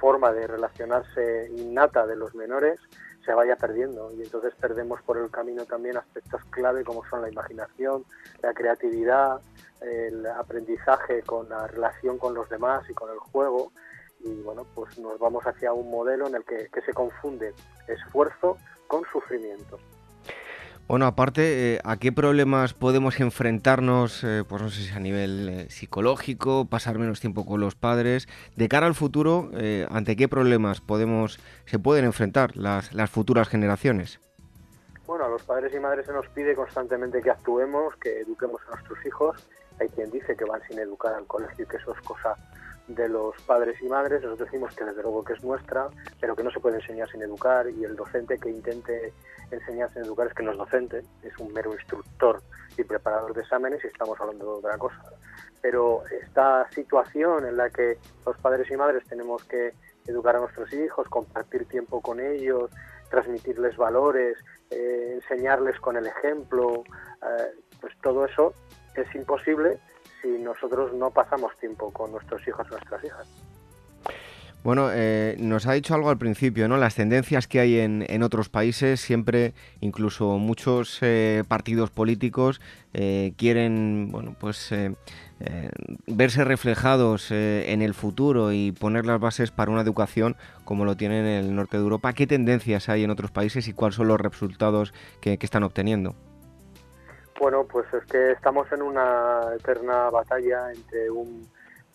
forma 0.01 0.33
de 0.33 0.47
relacionarse 0.47 1.51
innata 1.57 2.07
de 2.07 2.17
los 2.17 2.35
menores 2.35 2.79
se 3.25 3.35
vaya 3.35 3.57
perdiendo 3.57 4.13
y 4.13 4.23
entonces 4.23 4.55
perdemos 4.61 5.03
por 5.03 5.19
el 5.19 5.31
camino 5.31 5.65
también 5.65 5.97
aspectos 5.97 6.43
clave 6.51 6.85
como 6.85 7.05
son 7.07 7.23
la 7.23 7.31
imaginación, 7.31 8.05
la 8.43 8.55
creatividad, 8.55 9.41
el 9.81 10.27
aprendizaje 10.27 11.23
con 11.23 11.49
la 11.49 11.67
relación 11.67 12.19
con 12.19 12.35
los 12.35 12.49
demás 12.49 12.89
y 12.89 12.95
con 12.95 13.11
el 13.11 13.19
juego 13.19 13.73
y 14.23 14.43
bueno, 14.43 14.67
pues 14.75 14.99
nos 14.99 15.19
vamos 15.19 15.45
hacia 15.47 15.73
un 15.73 15.91
modelo 15.91 16.27
en 16.27 16.35
el 16.35 16.45
que, 16.45 16.69
se 16.85 16.93
confunde 16.93 17.55
esfuerzo 17.87 18.59
con 18.87 19.03
sufrimiento. 19.13 19.79
Bueno, 20.91 21.07
aparte, 21.07 21.75
eh, 21.75 21.81
¿a 21.85 21.99
qué 21.99 22.11
problemas 22.11 22.75
podemos 22.75 23.21
enfrentarnos, 23.21 24.25
eh, 24.25 24.43
pues 24.43 24.61
no 24.61 24.71
sé 24.71 24.83
si 24.83 24.93
a 24.93 24.99
nivel 24.99 25.49
eh, 25.49 25.71
psicológico, 25.71 26.65
pasar 26.65 26.99
menos 26.99 27.21
tiempo 27.21 27.47
con 27.47 27.61
los 27.61 27.77
padres? 27.77 28.27
De 28.57 28.69
cara 28.69 28.89
al 28.89 28.97
futuro, 28.97 29.53
¿ante 29.89 30.17
qué 30.17 30.27
problemas 30.27 30.81
podemos, 30.81 31.39
se 31.67 31.79
pueden 31.79 32.05
enfrentar 32.05 32.57
las, 32.57 32.93
las 32.93 33.09
futuras 33.09 33.49
generaciones? 33.49 34.19
Bueno, 35.07 35.27
a 35.27 35.29
los 35.29 35.45
padres 35.45 35.73
y 35.73 35.79
madres 35.79 36.07
se 36.07 36.13
nos 36.13 36.27
pide 36.31 36.57
constantemente 36.57 37.23
que 37.23 37.31
actuemos, 37.31 37.95
que 37.99 38.23
eduquemos 38.23 38.61
a 38.67 38.75
nuestros 38.75 38.99
hijos. 39.07 39.37
Hay 39.81 39.87
quien 39.91 40.11
dice 40.11 40.37
que 40.37 40.45
van 40.45 40.61
sin 40.69 40.81
educar 40.81 41.15
al 41.15 41.27
colegio 41.29 41.67
y 41.67 41.69
que 41.69 41.77
eso 41.77 41.95
es 41.95 42.01
cosa 42.01 42.35
de 42.95 43.09
los 43.09 43.35
padres 43.43 43.81
y 43.83 43.89
madres. 43.89 44.23
Nosotros 44.23 44.51
decimos 44.51 44.75
que 44.75 44.85
desde 44.85 45.03
luego 45.03 45.25
que 45.25 45.35
es 45.35 45.43
nuestra, 45.43 45.89
pero 46.21 46.35
que 46.35 46.43
no 46.43 46.51
se 46.51 46.61
puede 46.61 46.77
enseñar 46.77 47.09
sin 47.11 47.23
educar 47.23 47.69
y 47.69 47.85
el 47.85 47.97
docente 47.97 48.39
que 48.39 48.51
intente 48.51 49.13
enseñar 49.51 49.93
sin 49.93 50.03
educar 50.03 50.27
es 50.29 50.35
que 50.35 50.43
no 50.43 50.53
es 50.53 50.59
docente, 50.59 51.03
es 51.23 51.37
un 51.39 51.53
mero 51.53 51.73
instructor 51.73 52.43
y 52.77 52.85
preparador 52.85 53.35
de 53.35 53.43
exámenes 53.43 53.83
y 53.85 53.89
estamos 53.89 54.21
hablando 54.21 54.45
de 54.45 54.59
otra 54.59 54.79
cosa. 54.79 55.03
Pero 55.61 56.03
esta 56.23 56.69
situación 56.71 57.47
en 57.47 57.57
la 57.57 57.71
que 57.71 57.99
los 58.25 58.37
padres 58.39 58.71
y 58.71 58.77
madres 58.77 59.05
tenemos 59.09 59.45
que 59.45 59.73
educar 60.07 60.37
a 60.37 60.41
nuestros 60.41 60.73
hijos, 60.73 61.09
compartir 61.09 61.67
tiempo 61.67 62.01
con 62.01 62.21
ellos, 62.21 62.71
transmitirles 63.11 63.77
valores, 63.77 64.39
eh, 64.71 65.13
enseñarles 65.15 65.79
con 65.81 65.97
el 65.97 66.07
ejemplo, 66.07 66.85
eh, 67.23 67.53
pues 67.81 67.93
todo 68.03 68.25
eso 68.25 68.55
es 68.95 69.15
imposible 69.15 69.79
si 70.23 70.29
nosotros 70.29 70.93
no 70.95 71.11
pasamos 71.11 71.57
tiempo 71.59 71.91
con 71.93 72.13
nuestros 72.13 72.47
hijos 72.47 72.67
o 72.69 72.71
nuestras 72.71 73.05
hijas. 73.05 73.27
Bueno, 74.63 74.91
eh, 74.93 75.37
nos 75.39 75.67
ha 75.67 75.73
dicho 75.73 75.95
algo 75.95 76.11
al 76.11 76.19
principio, 76.19 76.69
¿no? 76.69 76.77
Las 76.77 76.95
tendencias 76.95 77.47
que 77.47 77.61
hay 77.61 77.79
en, 77.79 78.05
en 78.07 78.23
otros 78.23 78.51
países, 78.51 79.01
siempre, 79.01 79.55
incluso 79.81 80.37
muchos 80.37 80.99
eh, 81.01 81.45
partidos 81.49 81.91
políticos 81.91 82.61
eh, 82.93 83.33
quieren, 83.39 84.09
bueno, 84.11 84.37
pues 84.39 84.75
verse 86.07 86.45
reflejados 86.45 87.31
en 87.31 87.81
el 87.81 87.95
futuro 87.95 88.53
y 88.53 88.73
poner 88.73 89.07
las 89.07 89.19
bases 89.19 89.51
para 89.51 89.71
una 89.71 89.81
educación 89.81 90.37
como 90.67 90.85
lo 90.85 90.99
tienen 90.99 91.25
en 91.25 91.47
el 91.47 91.55
norte 91.55 91.79
de 91.79 91.83
Europa. 91.83 92.13
¿Qué 92.13 92.27
tendencias 92.27 92.91
hay 92.91 93.05
en 93.05 93.11
otros 93.11 93.31
países 93.31 93.67
y 93.67 93.73
cuáles 93.73 93.95
son 93.95 94.09
los 94.09 94.21
resultados 94.21 94.93
que 95.23 95.39
están 95.41 95.63
obteniendo? 95.63 96.15
Bueno, 97.41 97.65
pues 97.65 97.87
es 97.95 98.05
que 98.05 98.33
estamos 98.33 98.71
en 98.71 98.83
una 98.83 99.55
eterna 99.59 100.11
batalla 100.11 100.71
entre 100.71 101.11
un 101.11 101.49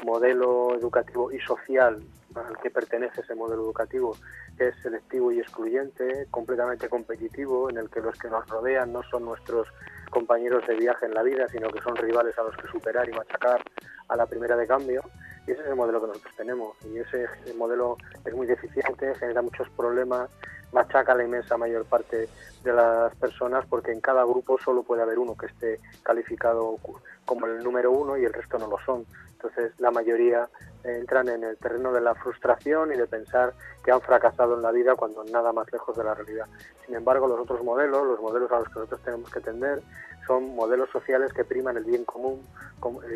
modelo 0.04 0.74
educativo 0.74 1.32
y 1.32 1.40
social 1.40 2.02
al 2.34 2.58
que 2.58 2.72
pertenece 2.72 3.22
ese 3.22 3.36
modelo 3.36 3.62
educativo, 3.62 4.18
que 4.58 4.70
es 4.70 4.76
selectivo 4.82 5.32
y 5.32 5.40
excluyente, 5.40 6.26
completamente 6.32 6.90
competitivo, 6.90 7.70
en 7.70 7.78
el 7.78 7.92
que 7.92 8.02
los 8.02 8.18
que 8.18 8.28
nos 8.28 8.48
rodean 8.48 8.92
no 8.92 9.04
son 9.04 9.24
nuestros 9.26 9.68
compañeros 10.10 10.66
de 10.66 10.78
viaje 10.78 11.06
en 11.06 11.14
la 11.14 11.22
vida, 11.22 11.48
sino 11.50 11.70
que 11.70 11.80
son 11.80 11.96
rivales 11.96 12.36
a 12.40 12.44
los 12.44 12.58
que 12.58 12.68
superar 12.68 13.08
y 13.08 13.14
machacar 13.14 13.62
a 14.08 14.16
la 14.16 14.26
primera 14.26 14.58
de 14.58 14.66
cambio. 14.66 15.04
Y 15.46 15.52
ese 15.52 15.62
es 15.62 15.68
el 15.68 15.76
modelo 15.76 16.02
que 16.02 16.08
nosotros 16.08 16.36
tenemos. 16.36 16.76
Y 16.86 16.98
ese 16.98 17.28
modelo 17.56 17.98
es 18.26 18.34
muy 18.34 18.48
deficiente, 18.48 19.14
genera 19.14 19.44
muchos 19.44 19.70
problemas, 19.78 20.28
machaca 20.76 21.14
a 21.14 21.16
la 21.16 21.24
inmensa 21.24 21.58
mayor 21.58 21.86
parte 21.86 22.28
de 22.64 22.74
las 22.74 23.16
personas 23.16 23.66
porque 23.68 23.94
en 23.94 24.02
cada 24.02 24.24
grupo 24.26 24.60
solo 24.64 24.84
puede 24.84 25.02
haber 25.02 25.18
uno 25.18 25.34
que 25.36 25.48
esté 25.48 25.80
calificado 26.04 26.78
como 27.26 27.48
el 27.48 27.64
número 27.64 27.92
uno 27.92 28.18
y 28.18 28.26
el 28.26 28.34
resto 28.34 28.58
no 28.58 28.68
lo 28.68 28.78
son. 28.86 29.06
Entonces 29.34 29.74
la 29.80 29.92
mayoría 29.92 30.48
entran 30.84 31.30
en 31.30 31.44
el 31.44 31.58
terreno 31.58 31.92
de 31.92 32.02
la 32.02 32.16
frustración 32.16 32.94
y 32.94 32.98
de 32.98 33.08
pensar 33.08 33.54
que 33.84 33.92
han 33.92 34.02
fracasado 34.02 34.56
en 34.56 34.62
la 34.62 34.72
vida 34.72 34.96
cuando 34.96 35.24
nada 35.26 35.52
más 35.52 35.72
lejos 35.72 35.96
de 35.98 36.04
la 36.04 36.14
realidad. 36.14 36.48
Sin 36.86 36.96
embargo, 36.96 37.28
los 37.28 37.40
otros 37.40 37.64
modelos, 37.64 38.06
los 38.06 38.20
modelos 38.20 38.52
a 38.52 38.60
los 38.60 38.68
que 38.68 38.80
nosotros 38.80 39.02
tenemos 39.02 39.30
que 39.32 39.42
tender, 39.42 39.82
son 40.26 40.56
modelos 40.56 40.90
sociales 40.90 41.32
que 41.34 41.44
priman 41.44 41.78
el 41.78 41.84
bien 41.84 42.04
común 42.06 42.42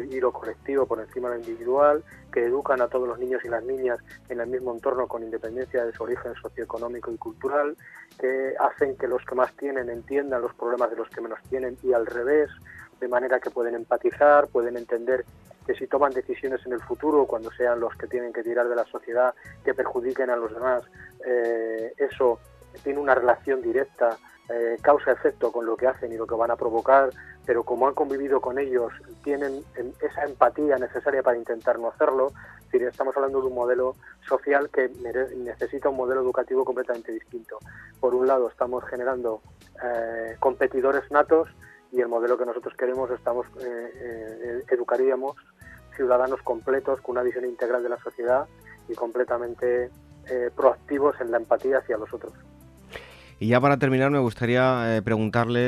y 0.09 0.19
lo 0.19 0.31
colectivo 0.31 0.85
por 0.85 0.99
encima 0.99 1.29
de 1.29 1.35
lo 1.35 1.41
individual, 1.41 2.03
que 2.31 2.45
educan 2.45 2.81
a 2.81 2.87
todos 2.87 3.07
los 3.07 3.19
niños 3.19 3.41
y 3.43 3.49
las 3.49 3.63
niñas 3.63 3.99
en 4.29 4.39
el 4.39 4.47
mismo 4.47 4.73
entorno 4.73 5.07
con 5.07 5.23
independencia 5.23 5.85
de 5.85 5.91
su 5.93 6.03
origen 6.03 6.33
socioeconómico 6.35 7.11
y 7.11 7.17
cultural, 7.17 7.75
que 8.19 8.53
hacen 8.59 8.95
que 8.97 9.07
los 9.07 9.23
que 9.25 9.35
más 9.35 9.55
tienen 9.57 9.89
entiendan 9.89 10.41
los 10.41 10.53
problemas 10.55 10.89
de 10.91 10.97
los 10.97 11.09
que 11.09 11.21
menos 11.21 11.39
tienen 11.49 11.77
y 11.83 11.93
al 11.93 12.05
revés, 12.05 12.49
de 12.99 13.07
manera 13.07 13.39
que 13.39 13.49
pueden 13.49 13.75
empatizar, 13.75 14.47
pueden 14.47 14.77
entender 14.77 15.25
que 15.65 15.75
si 15.75 15.87
toman 15.87 16.11
decisiones 16.11 16.65
en 16.65 16.73
el 16.73 16.81
futuro, 16.81 17.25
cuando 17.25 17.51
sean 17.51 17.79
los 17.79 17.95
que 17.95 18.07
tienen 18.07 18.33
que 18.33 18.43
tirar 18.43 18.67
de 18.67 18.75
la 18.75 18.85
sociedad, 18.85 19.33
que 19.63 19.73
perjudiquen 19.73 20.29
a 20.29 20.35
los 20.35 20.53
demás, 20.53 20.83
eh, 21.25 21.93
eso 21.97 22.39
tiene 22.83 22.99
una 22.99 23.15
relación 23.15 23.61
directa, 23.61 24.17
eh, 24.49 24.77
causa-efecto 24.81 25.51
con 25.51 25.67
lo 25.67 25.77
que 25.77 25.85
hacen 25.85 26.11
y 26.11 26.17
lo 26.17 26.25
que 26.25 26.33
van 26.33 26.49
a 26.49 26.55
provocar, 26.55 27.11
pero 27.45 27.63
como 27.63 27.87
han 27.87 27.93
convivido 27.93 28.41
con 28.41 28.57
ellos, 28.57 28.91
tienen 29.23 29.63
esa 30.01 30.23
empatía 30.23 30.77
necesaria 30.77 31.21
para 31.21 31.37
intentar 31.37 31.77
no 31.77 31.89
hacerlo. 31.89 32.31
Es 32.71 32.81
estamos 32.81 33.15
hablando 33.15 33.41
de 33.41 33.47
un 33.47 33.55
modelo 33.55 33.95
social 34.27 34.69
que 34.69 34.89
necesita 35.37 35.89
un 35.89 35.97
modelo 35.97 36.21
educativo 36.21 36.65
completamente 36.65 37.11
distinto. 37.11 37.59
Por 37.99 38.13
un 38.13 38.27
lado, 38.27 38.49
estamos 38.49 38.83
generando 38.85 39.41
eh, 39.83 40.35
competidores 40.39 41.09
natos 41.11 41.49
y 41.91 42.01
el 42.01 42.07
modelo 42.07 42.37
que 42.37 42.45
nosotros 42.45 42.73
queremos, 42.77 43.09
estamos 43.11 43.47
educaríamos 44.69 45.35
ciudadanos 45.99 46.41
completos 46.43 47.01
con 47.01 47.13
una 47.13 47.23
visión 47.23 47.43
integral 47.43 47.83
de 47.83 47.89
la 47.89 47.97
sociedad 48.01 48.45
y 48.87 48.93
completamente 48.93 49.89
eh, 50.29 50.49
proactivos 50.55 51.19
en 51.19 51.31
la 51.31 51.37
empatía 51.37 51.79
hacia 51.79 51.97
los 51.97 52.13
otros. 52.13 52.31
Y 53.41 53.47
ya 53.47 53.59
para 53.59 53.77
terminar 53.77 54.09
me 54.09 54.19
gustaría 54.19 54.95
eh, 54.97 55.01
preguntarle 55.01 55.59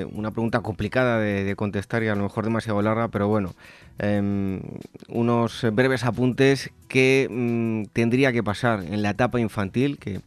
eh, 0.00 0.04
una 0.12 0.32
pregunta 0.32 0.60
complicada 0.60 1.18
de, 1.18 1.54
contestar 1.56 2.02
y 2.02 2.08
a 2.08 2.14
lo 2.14 2.24
mejor 2.24 2.44
demasiado 2.44 2.82
larga, 2.82 3.08
pero 3.08 3.28
bueno, 3.28 3.54
em, 3.98 4.60
unos 5.08 5.66
breves 5.72 6.04
apuntes 6.04 6.70
que 6.88 7.28
mm, 7.30 7.92
tendría 7.92 8.32
que 8.32 8.42
pasar 8.42 8.80
en 8.80 9.02
la 9.02 9.10
etapa 9.10 9.40
infantil, 9.40 9.98
que 9.98 10.20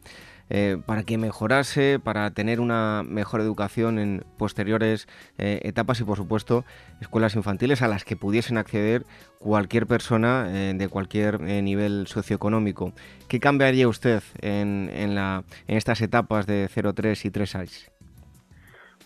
eh, 0.50 0.78
para 0.86 1.04
que 1.04 1.18
mejorase, 1.18 2.00
para 2.04 2.32
tener 2.32 2.60
una 2.60 3.04
mejor 3.06 3.42
educación 3.42 4.00
en 4.00 4.26
posteriores 4.38 5.08
eh, 5.38 5.60
etapas 5.64 6.00
y, 6.00 6.04
por 6.04 6.18
supuesto, 6.18 6.66
escuelas 7.02 7.36
infantiles 7.36 7.82
a 7.82 7.88
las 7.88 8.04
que 8.04 8.16
pudiesen 8.16 8.58
acceder 8.58 9.04
cualquier 9.40 9.86
persona 9.86 10.48
eh, 10.50 10.74
de 10.76 10.90
cualquier 10.90 11.40
nivel 11.40 12.08
socioeconómico. 12.08 12.94
¿Qué 13.28 13.40
cambiaría 13.40 13.88
usted 13.88 14.24
en, 14.42 14.90
en, 14.92 15.14
la, 15.14 15.44
en 15.68 15.78
estas 15.78 16.02
etapas 16.02 16.48
de 16.48 16.68
0-3 16.68 17.26
y 17.26 17.30
3-6? 17.30 17.92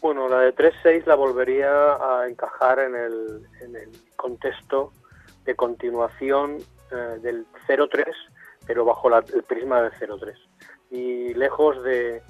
Bueno, 0.02 0.28
la 0.30 0.40
de 0.40 0.56
3-6 0.56 1.06
la 1.06 1.16
volvería 1.16 1.70
a 1.70 2.28
encajar 2.30 2.80
en 2.80 2.96
el, 2.96 3.48
en 3.62 3.76
el 3.76 3.90
contexto 4.16 4.92
de 5.46 5.56
continuación 5.56 6.60
del 7.22 7.46
0-3, 7.68 8.06
pero 8.68 8.86
bajo 8.86 9.10
el 9.18 9.44
prisma 9.44 9.82
del 9.82 9.92
0-3 9.94 10.36
y 10.92 11.34
lejos 11.34 11.84
de, 11.84 12.22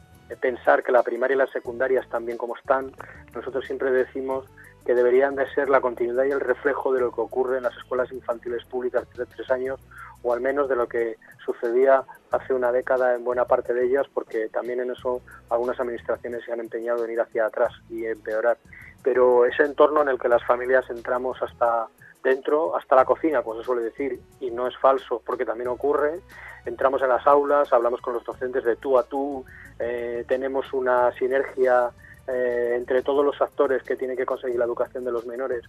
pensar 0.41 0.83
que 0.83 0.91
la 0.91 1.03
primaria 1.03 1.35
y 1.35 1.37
la 1.37 1.47
secundaria 1.47 1.99
están 1.99 2.25
bien 2.25 2.37
como 2.37 2.55
están, 2.55 2.91
nosotros 3.35 3.65
siempre 3.65 3.91
decimos 3.91 4.45
que 4.85 4.95
deberían 4.95 5.35
de 5.35 5.47
ser 5.53 5.69
la 5.69 5.79
continuidad 5.79 6.25
y 6.25 6.31
el 6.31 6.39
reflejo 6.39 6.91
de 6.93 7.01
lo 7.01 7.11
que 7.11 7.21
ocurre 7.21 7.57
en 7.57 7.63
las 7.63 7.75
escuelas 7.77 8.11
infantiles 8.11 8.65
públicas 8.65 9.07
de 9.15 9.25
tres 9.25 9.49
años, 9.51 9.79
o 10.23 10.33
al 10.33 10.41
menos 10.41 10.67
de 10.67 10.75
lo 10.75 10.87
que 10.87 11.17
sucedía 11.45 12.03
hace 12.31 12.53
una 12.53 12.71
década 12.71 13.15
en 13.15 13.23
buena 13.23 13.45
parte 13.45 13.73
de 13.73 13.85
ellas, 13.85 14.07
porque 14.13 14.49
también 14.49 14.79
en 14.81 14.91
eso 14.91 15.21
algunas 15.49 15.79
administraciones 15.79 16.43
se 16.43 16.51
han 16.51 16.59
empeñado 16.59 17.05
en 17.05 17.11
ir 17.11 17.21
hacia 17.21 17.45
atrás 17.45 17.71
y 17.89 18.05
empeorar. 18.05 18.57
Pero 19.03 19.45
ese 19.45 19.63
entorno 19.63 20.01
en 20.01 20.09
el 20.09 20.19
que 20.19 20.29
las 20.29 20.43
familias 20.45 20.89
entramos 20.89 21.41
hasta 21.41 21.87
dentro, 22.23 22.75
hasta 22.75 22.95
la 22.95 23.05
cocina, 23.05 23.41
pues 23.41 23.59
se 23.59 23.65
suele 23.65 23.83
decir, 23.83 24.19
y 24.39 24.49
no 24.49 24.67
es 24.67 24.77
falso, 24.77 25.21
porque 25.25 25.45
también 25.45 25.67
ocurre, 25.67 26.21
entramos 26.65 27.01
en 27.01 27.09
las 27.09 27.25
aulas, 27.27 27.71
hablamos 27.71 28.01
con 28.01 28.13
los 28.13 28.23
docentes 28.23 28.63
de 28.63 28.75
tú 28.75 28.97
a 28.97 29.03
tú, 29.03 29.45
eh, 29.79 30.23
tenemos 30.27 30.71
una 30.73 31.11
sinergia 31.13 31.91
eh, 32.27 32.73
entre 32.75 33.01
todos 33.01 33.25
los 33.25 33.41
actores 33.41 33.83
que 33.83 33.95
tienen 33.95 34.15
que 34.15 34.25
conseguir 34.25 34.57
la 34.57 34.65
educación 34.65 35.03
de 35.03 35.11
los 35.11 35.25
menores 35.25 35.63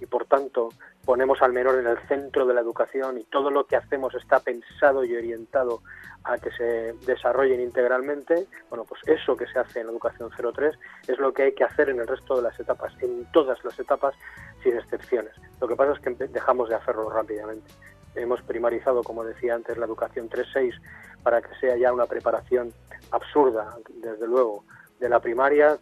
y 0.00 0.06
por 0.06 0.24
tanto 0.26 0.70
ponemos 1.04 1.42
al 1.42 1.52
menor 1.52 1.78
en 1.78 1.86
el 1.86 1.98
centro 2.06 2.46
de 2.46 2.54
la 2.54 2.60
educación 2.60 3.18
y 3.18 3.24
todo 3.24 3.50
lo 3.50 3.66
que 3.66 3.76
hacemos 3.76 4.14
está 4.14 4.40
pensado 4.40 5.04
y 5.04 5.14
orientado 5.14 5.80
a 6.24 6.38
que 6.38 6.50
se 6.52 6.94
desarrollen 7.06 7.60
integralmente, 7.60 8.46
bueno, 8.68 8.84
pues 8.84 9.00
eso 9.06 9.36
que 9.36 9.46
se 9.46 9.58
hace 9.58 9.80
en 9.80 9.86
la 9.86 9.92
educación 9.92 10.30
03 10.30 10.78
es 11.08 11.18
lo 11.18 11.32
que 11.32 11.44
hay 11.44 11.52
que 11.52 11.64
hacer 11.64 11.90
en 11.90 12.00
el 12.00 12.06
resto 12.06 12.36
de 12.36 12.42
las 12.42 12.58
etapas, 12.58 12.92
en 13.00 13.24
todas 13.32 13.62
las 13.64 13.78
etapas 13.78 14.14
sin 14.62 14.76
excepciones. 14.76 15.32
Lo 15.60 15.68
que 15.68 15.76
pasa 15.76 15.92
es 15.92 16.00
que 16.00 16.10
dejamos 16.28 16.68
de 16.68 16.74
hacerlo 16.74 17.10
rápidamente 17.10 17.70
hemos 18.18 18.42
primarizado, 18.42 19.02
como 19.02 19.24
decía 19.24 19.54
antes, 19.54 19.76
la 19.78 19.86
educación 19.86 20.28
3-6 20.28 20.74
para 21.22 21.40
que 21.40 21.54
sea 21.60 21.76
ya 21.76 21.92
una 21.92 22.06
preparación 22.06 22.72
absurda, 23.10 23.76
desde 23.88 24.26
luego, 24.26 24.64
de 25.00 25.08
la 25.08 25.20
primaria, 25.20 25.78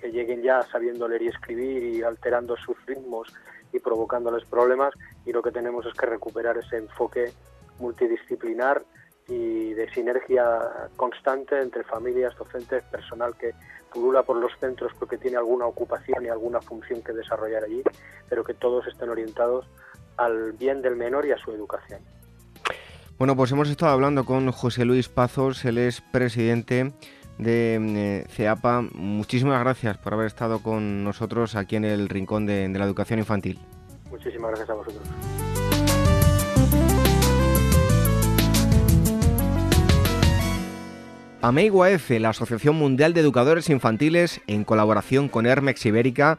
que 0.00 0.10
lleguen 0.10 0.42
ya 0.42 0.62
sabiendo 0.62 1.08
leer 1.08 1.22
y 1.22 1.28
escribir 1.28 1.82
y 1.82 2.02
alterando 2.02 2.56
sus 2.56 2.76
ritmos 2.86 3.28
y 3.72 3.78
provocándoles 3.80 4.44
problemas, 4.46 4.94
y 5.24 5.32
lo 5.32 5.42
que 5.42 5.50
tenemos 5.50 5.84
es 5.86 5.92
que 5.94 6.06
recuperar 6.06 6.56
ese 6.56 6.78
enfoque 6.78 7.32
multidisciplinar 7.78 8.82
y 9.28 9.74
de 9.74 9.90
sinergia 9.92 10.88
constante 10.94 11.60
entre 11.60 11.82
familias, 11.84 12.36
docentes, 12.36 12.84
personal 12.84 13.36
que 13.36 13.52
pulula 13.92 14.22
por 14.22 14.36
los 14.36 14.52
centros 14.60 14.92
porque 14.98 15.18
tiene 15.18 15.36
alguna 15.36 15.66
ocupación 15.66 16.24
y 16.24 16.28
alguna 16.28 16.60
función 16.60 17.02
que 17.02 17.12
desarrollar 17.12 17.64
allí, 17.64 17.82
pero 18.28 18.44
que 18.44 18.54
todos 18.54 18.86
estén 18.86 19.08
orientados 19.08 19.66
al 20.16 20.52
bien 20.52 20.82
del 20.82 20.96
menor 20.96 21.26
y 21.26 21.32
a 21.32 21.38
su 21.38 21.52
educación. 21.52 22.00
Bueno, 23.18 23.34
pues 23.34 23.50
hemos 23.52 23.70
estado 23.70 23.92
hablando 23.92 24.24
con 24.24 24.50
José 24.52 24.84
Luis 24.84 25.08
Pazos, 25.08 25.64
él 25.64 25.78
es 25.78 26.00
presidente 26.00 26.92
de 27.38 27.76
eh, 27.76 28.24
CEAPA. 28.28 28.82
Muchísimas 28.92 29.60
gracias 29.60 29.96
por 29.98 30.14
haber 30.14 30.26
estado 30.26 30.62
con 30.62 31.04
nosotros 31.04 31.56
aquí 31.56 31.76
en 31.76 31.84
el 31.84 32.08
Rincón 32.08 32.46
de, 32.46 32.68
de 32.68 32.78
la 32.78 32.84
Educación 32.84 33.18
Infantil. 33.18 33.58
Muchísimas 34.10 34.50
gracias 34.50 34.70
a 34.70 34.74
vosotros. 34.74 35.02
AMEIGUAF, 41.42 42.10
la 42.18 42.30
Asociación 42.30 42.74
Mundial 42.76 43.14
de 43.14 43.20
Educadores 43.20 43.70
Infantiles, 43.70 44.40
en 44.48 44.64
colaboración 44.64 45.28
con 45.28 45.46
Hermex 45.46 45.86
Ibérica, 45.86 46.38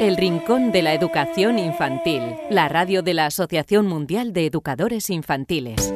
El 0.00 0.16
Rincón 0.16 0.70
de 0.70 0.80
la 0.82 0.94
Educación 0.94 1.58
Infantil, 1.58 2.22
la 2.50 2.68
radio 2.68 3.02
de 3.02 3.14
la 3.14 3.26
Asociación 3.26 3.88
Mundial 3.88 4.32
de 4.32 4.46
Educadores 4.46 5.10
Infantiles. 5.10 5.92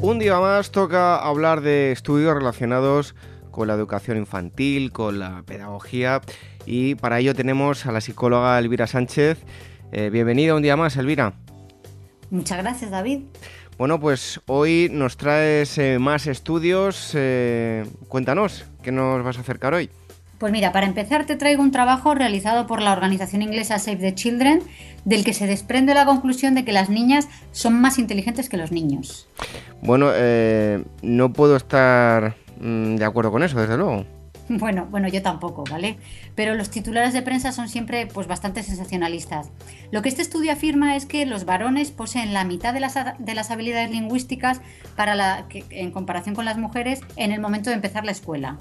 Un 0.00 0.18
día 0.18 0.40
más 0.40 0.70
toca 0.70 1.18
hablar 1.18 1.60
de 1.60 1.92
estudios 1.92 2.32
relacionados 2.32 3.14
con 3.50 3.68
la 3.68 3.74
educación 3.74 4.16
infantil, 4.16 4.90
con 4.90 5.18
la 5.18 5.42
pedagogía 5.44 6.22
y 6.64 6.94
para 6.94 7.18
ello 7.18 7.34
tenemos 7.34 7.84
a 7.84 7.92
la 7.92 8.00
psicóloga 8.00 8.58
Elvira 8.58 8.86
Sánchez. 8.86 9.44
Eh, 9.92 10.08
bienvenida 10.08 10.54
un 10.54 10.62
día 10.62 10.74
más, 10.74 10.96
Elvira. 10.96 11.34
Muchas 12.30 12.58
gracias, 12.58 12.90
David. 12.90 13.20
Bueno, 13.78 14.00
pues 14.00 14.40
hoy 14.46 14.88
nos 14.90 15.16
traes 15.16 15.78
eh, 15.78 15.98
más 16.00 16.26
estudios. 16.26 17.12
Eh, 17.14 17.86
cuéntanos, 18.08 18.64
¿qué 18.82 18.90
nos 18.90 19.22
vas 19.22 19.38
a 19.38 19.42
acercar 19.42 19.72
hoy? 19.72 19.88
Pues 20.38 20.52
mira, 20.52 20.72
para 20.72 20.86
empezar 20.86 21.26
te 21.26 21.36
traigo 21.36 21.62
un 21.62 21.72
trabajo 21.72 22.14
realizado 22.14 22.66
por 22.66 22.80
la 22.80 22.92
organización 22.92 23.42
inglesa 23.42 23.78
Save 23.78 23.96
the 23.96 24.14
Children, 24.14 24.62
del 25.04 25.24
que 25.24 25.32
se 25.32 25.46
desprende 25.46 25.94
la 25.94 26.04
conclusión 26.04 26.54
de 26.54 26.64
que 26.64 26.72
las 26.72 26.90
niñas 26.90 27.28
son 27.50 27.80
más 27.80 27.98
inteligentes 27.98 28.48
que 28.48 28.56
los 28.56 28.70
niños. 28.70 29.28
Bueno, 29.82 30.10
eh, 30.12 30.84
no 31.02 31.32
puedo 31.32 31.56
estar 31.56 32.36
mm, 32.60 32.96
de 32.96 33.04
acuerdo 33.04 33.32
con 33.32 33.42
eso, 33.42 33.60
desde 33.60 33.76
luego. 33.76 34.04
Bueno, 34.58 34.86
bueno, 34.90 35.08
yo 35.08 35.22
tampoco, 35.22 35.64
¿vale? 35.70 35.98
Pero 36.34 36.54
los 36.54 36.70
titulares 36.70 37.12
de 37.12 37.22
prensa 37.22 37.52
son 37.52 37.68
siempre 37.68 38.06
pues 38.06 38.26
bastante 38.26 38.62
sensacionalistas. 38.62 39.50
Lo 39.90 40.02
que 40.02 40.08
este 40.08 40.22
estudio 40.22 40.52
afirma 40.52 40.96
es 40.96 41.06
que 41.06 41.26
los 41.26 41.44
varones 41.44 41.90
poseen 41.90 42.32
la 42.32 42.44
mitad 42.44 42.72
de 42.72 42.80
las, 42.80 42.94
de 43.18 43.34
las 43.34 43.50
habilidades 43.50 43.90
lingüísticas 43.90 44.60
para 44.96 45.14
la, 45.14 45.46
que, 45.48 45.64
en 45.70 45.90
comparación 45.90 46.34
con 46.34 46.44
las 46.44 46.56
mujeres 46.56 47.00
en 47.16 47.32
el 47.32 47.40
momento 47.40 47.70
de 47.70 47.76
empezar 47.76 48.04
la 48.04 48.12
escuela. 48.12 48.58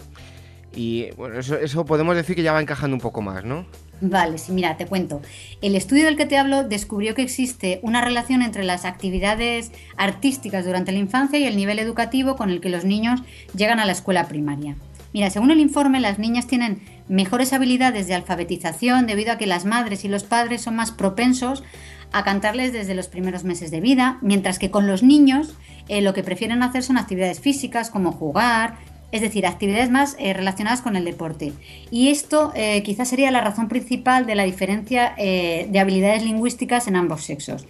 Y 0.76 1.10
bueno, 1.12 1.40
eso, 1.40 1.58
eso 1.58 1.86
podemos 1.86 2.16
decir 2.16 2.36
que 2.36 2.44
ya 2.44 2.54
va 2.54 2.62
encajando 2.62 2.96
un 2.96 3.02
poco 3.02 3.22
más, 3.22 3.44
¿no? 3.44 3.66
Vale, 4.00 4.38
sí, 4.38 4.52
mira, 4.52 4.78
te 4.78 4.86
cuento. 4.86 5.22
El 5.62 5.76
estudio 5.76 6.06
del 6.06 6.18
que 6.18 6.28
te 6.28 6.38
hablo 6.38 6.64
descubrió 6.64 7.16
que 7.16 7.24
existe 7.24 7.80
una 7.82 8.02
relación 8.02 8.44
entre 8.44 8.64
las 8.64 8.86
actividades 8.86 9.72
artísticas 9.96 10.66
durante 10.66 10.92
la 10.92 11.00
infancia 11.00 11.40
y 11.40 11.46
el 11.46 11.58
nivel 11.58 11.80
educativo 11.80 12.36
con 12.36 12.52
el 12.52 12.62
que 12.62 12.70
los 12.70 12.86
niños 12.86 13.22
llegan 13.56 13.80
a 13.80 13.86
la 13.86 13.94
escuela 13.94 14.28
primaria. 14.28 14.76
Mira, 15.14 15.30
según 15.30 15.52
el 15.52 15.60
informe, 15.60 16.00
las 16.00 16.20
niñas 16.20 16.48
tienen 16.48 16.82
mejores 17.08 17.54
habilidades 17.54 18.08
de 18.08 18.16
alfabetización 18.16 19.08
debido 19.08 19.32
a 19.32 19.38
que 19.38 19.48
las 19.48 19.66
madres 19.66 20.04
y 20.06 20.08
los 20.08 20.24
padres 20.24 20.62
son 20.62 20.76
más 20.76 20.92
propensos 20.92 21.64
a 22.12 22.24
cantarles 22.24 22.74
desde 22.74 22.96
los 22.96 23.08
primeros 23.08 23.44
meses 23.44 23.72
de 23.72 23.82
vida, 23.82 24.18
mientras 24.22 24.60
que 24.60 24.72
con 24.72 24.88
los 24.88 25.04
niños 25.04 25.56
eh, 25.88 26.02
lo 26.02 26.14
que 26.14 26.24
prefieren 26.24 26.64
hacer 26.64 26.84
son 26.84 26.98
actividades 26.98 27.40
físicas 27.40 27.90
como 27.90 28.12
jugar, 28.12 28.76
es 29.12 29.22
decir, 29.22 29.46
actividades 29.46 29.90
más 29.90 30.16
eh, 30.20 30.34
relacionadas 30.34 30.82
con 30.82 30.96
el 30.96 31.06
deporte. 31.06 31.54
Y 31.92 32.10
esto 32.10 32.52
eh, 32.56 32.84
quizás 32.84 33.08
sería 33.08 33.32
la 33.32 33.42
razón 33.42 33.70
principal 33.70 34.26
de 34.26 34.36
la 34.36 34.44
diferencia 34.44 35.14
eh, 35.18 35.68
de 35.70 35.80
habilidades 35.80 36.24
lingüísticas 36.24 36.88
en 36.88 36.98
ambos 36.98 37.24
sexos. 37.24 37.66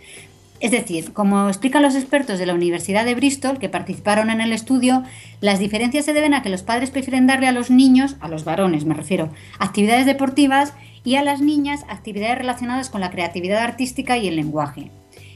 Es 0.59 0.71
decir, 0.71 1.13
como 1.13 1.49
explican 1.49 1.83
los 1.83 1.95
expertos 1.95 2.39
de 2.39 2.47
la 2.47 2.55
Universidad 2.55 3.05
de 3.05 3.13
Bristol 3.13 3.59
que 3.59 3.69
participaron 3.69 4.31
en 4.31 4.41
el 4.41 4.51
estudio, 4.51 5.03
las 5.39 5.59
diferencias 5.59 6.05
se 6.05 6.13
deben 6.13 6.33
a 6.33 6.41
que 6.41 6.49
los 6.49 6.63
padres 6.63 6.89
prefieren 6.89 7.27
darle 7.27 7.47
a 7.47 7.51
los 7.51 7.69
niños, 7.69 8.15
a 8.21 8.27
los 8.27 8.43
varones 8.43 8.83
me 8.83 8.95
refiero, 8.95 9.29
actividades 9.59 10.07
deportivas 10.07 10.73
y 11.03 11.15
a 11.15 11.23
las 11.23 11.41
niñas 11.41 11.85
actividades 11.89 12.39
relacionadas 12.39 12.89
con 12.89 13.01
la 13.01 13.11
creatividad 13.11 13.59
artística 13.63 14.17
y 14.17 14.27
el 14.27 14.35
lenguaje. 14.35 14.89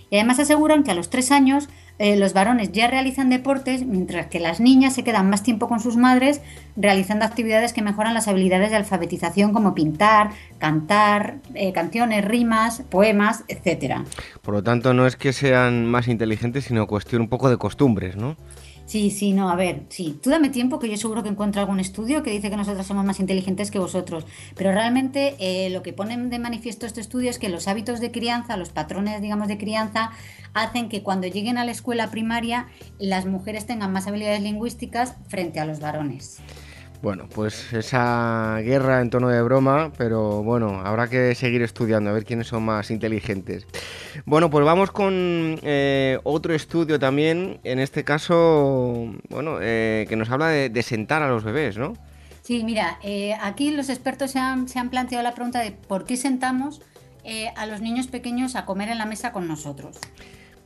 Y 0.10 0.16
además 0.16 0.40
aseguran 0.40 0.84
que 0.84 0.92
a 0.92 0.96
los 0.96 1.12
tres 1.12 1.32
años 1.32 1.70
eh, 2.02 2.16
los 2.18 2.34
varones 2.34 2.72
ya 2.72 2.88
realizan 2.88 3.30
deportes, 3.30 3.86
mientras 3.86 4.26
que 4.26 4.40
las 4.40 4.60
niñas 4.60 4.96
se 4.96 5.04
quedan 5.04 5.30
más 5.30 5.44
tiempo 5.44 5.68
con 5.68 5.80
sus 5.80 5.98
madres 5.98 6.42
realizando 6.76 7.26
actividades 7.26 7.74
que 7.74 7.84
mejoran 7.84 8.16
las 8.16 8.28
habilidades 8.28 8.72
de 8.72 8.78
alfabetización 8.78 9.54
como 9.54 9.76
pintar, 9.76 10.32
cantar, 10.58 11.36
eh, 11.54 11.74
canciones, 11.74 12.26
rimas, 12.26 12.82
poemas, 12.90 13.44
etc. 13.50 13.98
Por 14.42 14.56
lo 14.56 14.64
tanto, 14.64 14.96
no 14.96 15.06
es 15.06 15.16
que 15.16 15.32
sean 15.32 15.86
más 15.86 16.08
inteligentes, 16.08 16.66
sino 16.66 16.88
cuestión 16.88 17.22
un 17.22 17.30
poco 17.30 17.52
de 17.52 17.58
costumbres, 17.58 18.16
¿no? 18.16 18.36
Sí, 18.86 19.10
sí, 19.10 19.32
no, 19.32 19.50
a 19.50 19.56
ver, 19.56 19.84
sí, 19.90 20.20
tú 20.22 20.30
dame 20.30 20.50
tiempo 20.50 20.78
que 20.80 20.90
yo 20.90 20.98
seguro 20.98 21.24
que 21.24 21.30
encuentro 21.30 21.62
algún 21.62 21.80
estudio 21.80 22.24
que 22.24 22.32
dice 22.32 22.50
que 22.50 22.58
nosotros 22.58 22.86
somos 22.86 23.06
más 23.06 23.20
inteligentes 23.20 23.72
que 23.72 23.80
vosotros, 23.80 24.26
pero 24.56 24.72
realmente 24.74 25.36
eh, 25.40 25.70
lo 25.70 25.82
que 25.82 25.94
ponen 25.94 26.30
de 26.30 26.40
manifiesto 26.40 26.86
este 26.86 27.00
estudio 27.00 27.30
es 27.30 27.40
que 27.40 27.48
los 27.48 27.68
hábitos 27.68 28.02
de 28.02 28.12
crianza, 28.12 28.58
los 28.58 28.70
patrones, 28.70 29.22
digamos, 29.22 29.48
de 29.48 29.58
crianza, 29.58 30.12
hacen 30.54 30.90
que 30.90 31.04
cuando 31.04 31.28
lleguen 31.28 31.58
a 31.58 31.64
la 31.64 31.72
escuela 31.72 32.12
primaria 32.12 32.68
las 33.00 33.26
mujeres 33.26 33.66
tengan 33.66 33.94
más 33.94 34.08
habilidades 34.08 34.42
lingüísticas 34.42 35.16
frente 35.28 35.60
a 35.60 35.66
los 35.66 35.80
varones. 35.80 36.40
Bueno, 37.02 37.28
pues 37.34 37.74
esa 37.74 38.60
guerra 38.64 39.02
en 39.02 39.10
tono 39.10 39.30
de 39.30 39.42
broma, 39.42 39.92
pero 39.98 40.44
bueno, 40.44 40.82
habrá 40.86 41.08
que 41.08 41.34
seguir 41.34 41.64
estudiando 41.64 42.12
a 42.12 42.14
ver 42.14 42.26
quiénes 42.26 42.46
son 42.46 42.64
más 42.64 42.92
inteligentes. 42.92 43.66
Bueno, 44.26 44.52
pues 44.52 44.64
vamos 44.64 44.92
con 44.92 45.60
eh, 45.64 46.20
otro 46.24 46.54
estudio 46.54 47.00
también, 47.00 47.60
en 47.64 47.80
este 47.80 48.04
caso, 48.04 49.16
bueno, 49.30 49.58
eh, 49.62 50.06
que 50.10 50.16
nos 50.16 50.30
habla 50.30 50.50
de, 50.50 50.84
sentar 50.84 51.24
a 51.24 51.28
los 51.28 51.44
bebés, 51.44 51.76
¿no? 51.76 51.94
Sí, 52.44 52.64
mira, 52.64 53.00
eh, 53.02 53.34
aquí 53.42 53.72
los 53.72 53.90
expertos 53.90 54.30
se 54.32 54.40
han, 54.40 54.68
planteado 54.92 55.24
la 55.24 55.34
pregunta 55.34 55.60
de 55.62 55.72
por 55.72 56.06
qué 56.06 56.18
sentamos 56.18 56.82
a 57.56 57.66
los 57.68 57.82
niños 57.82 58.08
pequeños 58.08 58.56
a 58.56 58.66
comer 58.66 58.90
en 58.90 58.98
la 58.98 59.06
mesa 59.06 59.32
con 59.32 59.48
nosotros. 59.48 59.98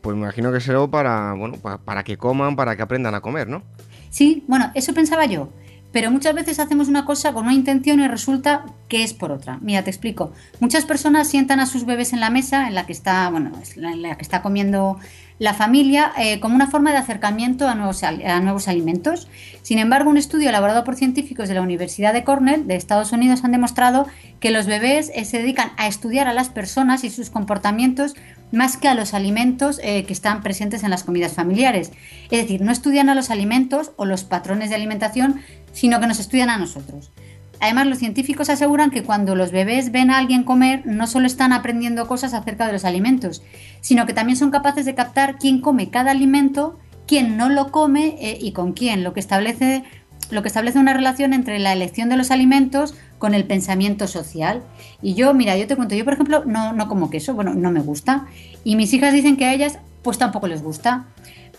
Pues 0.02 0.16
me 0.16 0.24
imagino 0.24 0.52
que 0.52 0.60
será 0.60 0.86
para, 0.88 1.34
bueno, 1.34 1.58
para 1.58 2.04
que 2.04 2.18
coman, 2.18 2.58
para 2.58 2.76
que 2.76 2.82
aprendan 2.82 3.16
a 3.16 3.22
comer, 3.22 3.48
¿no? 3.48 3.64
Sí, 4.10 4.44
bueno, 4.48 4.72
eso 4.74 4.94
pensaba 4.94 5.26
yo 5.26 5.50
pero 5.96 6.12
muchas 6.12 6.36
veces 6.36 6.60
hacemos 6.60 6.90
una 6.90 7.06
cosa 7.06 7.32
con 7.32 7.46
una 7.46 7.54
intención 7.54 8.02
y 8.02 8.08
resulta 8.10 8.66
que 8.90 9.02
es 9.02 9.14
por 9.14 9.32
otra. 9.32 9.60
Mira, 9.62 9.82
te 9.82 9.90
explico. 9.90 10.34
Muchas 10.60 10.84
personas 10.84 11.30
sientan 11.30 11.62
a 11.62 11.66
sus 11.66 11.86
bebés 11.86 12.12
en 12.12 12.20
la 12.20 12.30
mesa 12.30 12.68
en 12.68 12.76
la 12.76 12.86
que 12.86 12.92
está, 12.92 13.30
bueno, 13.30 13.54
en 13.78 14.02
la 14.02 14.18
que 14.18 14.22
está 14.22 14.42
comiendo 14.42 15.00
la 15.40 15.54
familia 15.54 16.12
eh, 16.18 16.42
como 16.42 16.56
una 16.56 16.68
forma 16.68 16.92
de 16.92 16.98
acercamiento 16.98 17.70
a 17.70 17.76
nuevos, 17.76 18.68
alimentos. 18.68 19.30
Sin 19.62 19.80
embargo, 19.80 20.10
un 20.10 20.18
estudio 20.18 20.50
elaborado 20.50 20.84
por 20.84 20.96
científicos 20.96 21.48
de 21.48 21.56
la 21.56 21.62
Universidad 21.62 22.12
de 22.12 22.26
Cornell 22.26 22.68
de 22.68 22.76
Estados 22.76 23.14
Unidos 23.14 23.46
han 23.46 23.54
demostrado 23.54 24.06
que 24.42 24.52
los 24.52 24.66
bebés 24.66 25.12
eh, 25.16 25.24
se 25.24 25.40
dedican 25.40 25.72
a 25.78 25.88
estudiar 25.88 26.28
a 26.28 26.34
las 26.34 26.50
personas 26.50 27.06
y 27.06 27.10
sus 27.10 27.30
comportamientos 27.30 28.16
más 28.52 28.78
que 28.78 28.88
a 28.88 28.94
los 28.94 29.14
alimentos 29.14 29.80
eh, 29.84 30.06
que 30.06 30.14
están 30.14 30.42
presentes 30.42 30.84
en 30.84 30.90
las 30.90 31.04
comidas 31.04 31.34
familiares. 31.34 31.92
Es 32.32 32.42
decir, 32.42 32.62
no 32.62 32.72
estudian 32.72 33.10
a 33.10 33.16
los 33.16 33.30
alimentos 33.30 33.92
o 33.98 34.06
los 34.06 34.24
patrones 34.24 34.70
de 34.70 34.76
alimentación, 34.76 35.42
sino 35.76 36.00
que 36.00 36.08
nos 36.08 36.20
estudian 36.20 36.50
a 36.50 36.58
nosotros. 36.58 37.12
Además, 37.60 37.88
los 37.88 38.00
científicos 38.00 38.50
aseguran 38.50 38.90
que 38.90 39.04
cuando 39.04 39.36
los 39.36 39.52
bebés 39.52 39.92
ven 39.92 40.10
a 40.10 40.18
alguien 40.18 40.44
comer, 40.44 40.82
no 40.86 41.06
solo 41.06 41.28
están 41.28 41.54
aprendiendo 41.54 42.08
cosas 42.08 42.34
acerca 42.34 42.66
de 42.66 42.74
los 42.74 42.86
alimentos, 42.86 43.44
sino 43.82 44.06
que 44.06 44.14
también 44.14 44.38
son 44.38 44.52
capaces 44.52 44.86
de 44.86 44.96
captar 44.96 45.38
quién 45.38 45.62
come 45.62 45.90
cada 45.90 46.12
alimento, 46.12 46.80
quién 47.08 47.38
no 47.38 47.50
lo 47.50 47.72
come 47.72 48.18
eh, 48.20 48.38
y 48.42 48.52
con 48.52 48.74
quién, 48.74 49.04
lo 49.04 49.14
que 49.14 49.20
establece 49.20 49.84
lo 50.32 50.42
que 50.42 50.48
establece 50.48 50.80
una 50.80 50.94
relación 50.94 51.34
entre 51.34 51.60
la 51.60 51.72
elección 51.72 52.10
de 52.10 52.18
los 52.18 52.32
alimentos 52.32 52.96
con 53.20 53.36
el 53.36 53.44
pensamiento 53.46 54.08
social. 54.08 54.64
Y 55.02 55.14
yo, 55.14 55.36
mira, 55.36 55.56
yo 55.56 55.68
te 55.68 55.76
cuento, 55.76 55.94
yo 55.94 56.04
por 56.04 56.14
ejemplo 56.14 56.44
no, 56.46 56.74
no 56.74 56.88
como 56.88 57.12
queso, 57.12 57.36
bueno, 57.36 57.54
no 57.54 57.70
me 57.70 57.80
gusta. 57.80 58.26
Y 58.64 58.76
mis 58.76 58.92
hijas 58.94 59.14
dicen 59.14 59.38
que 59.38 59.46
a 59.46 59.54
ellas 59.54 59.78
pues 60.02 60.18
tampoco 60.18 60.48
les 60.48 60.64
gusta. 60.64 61.06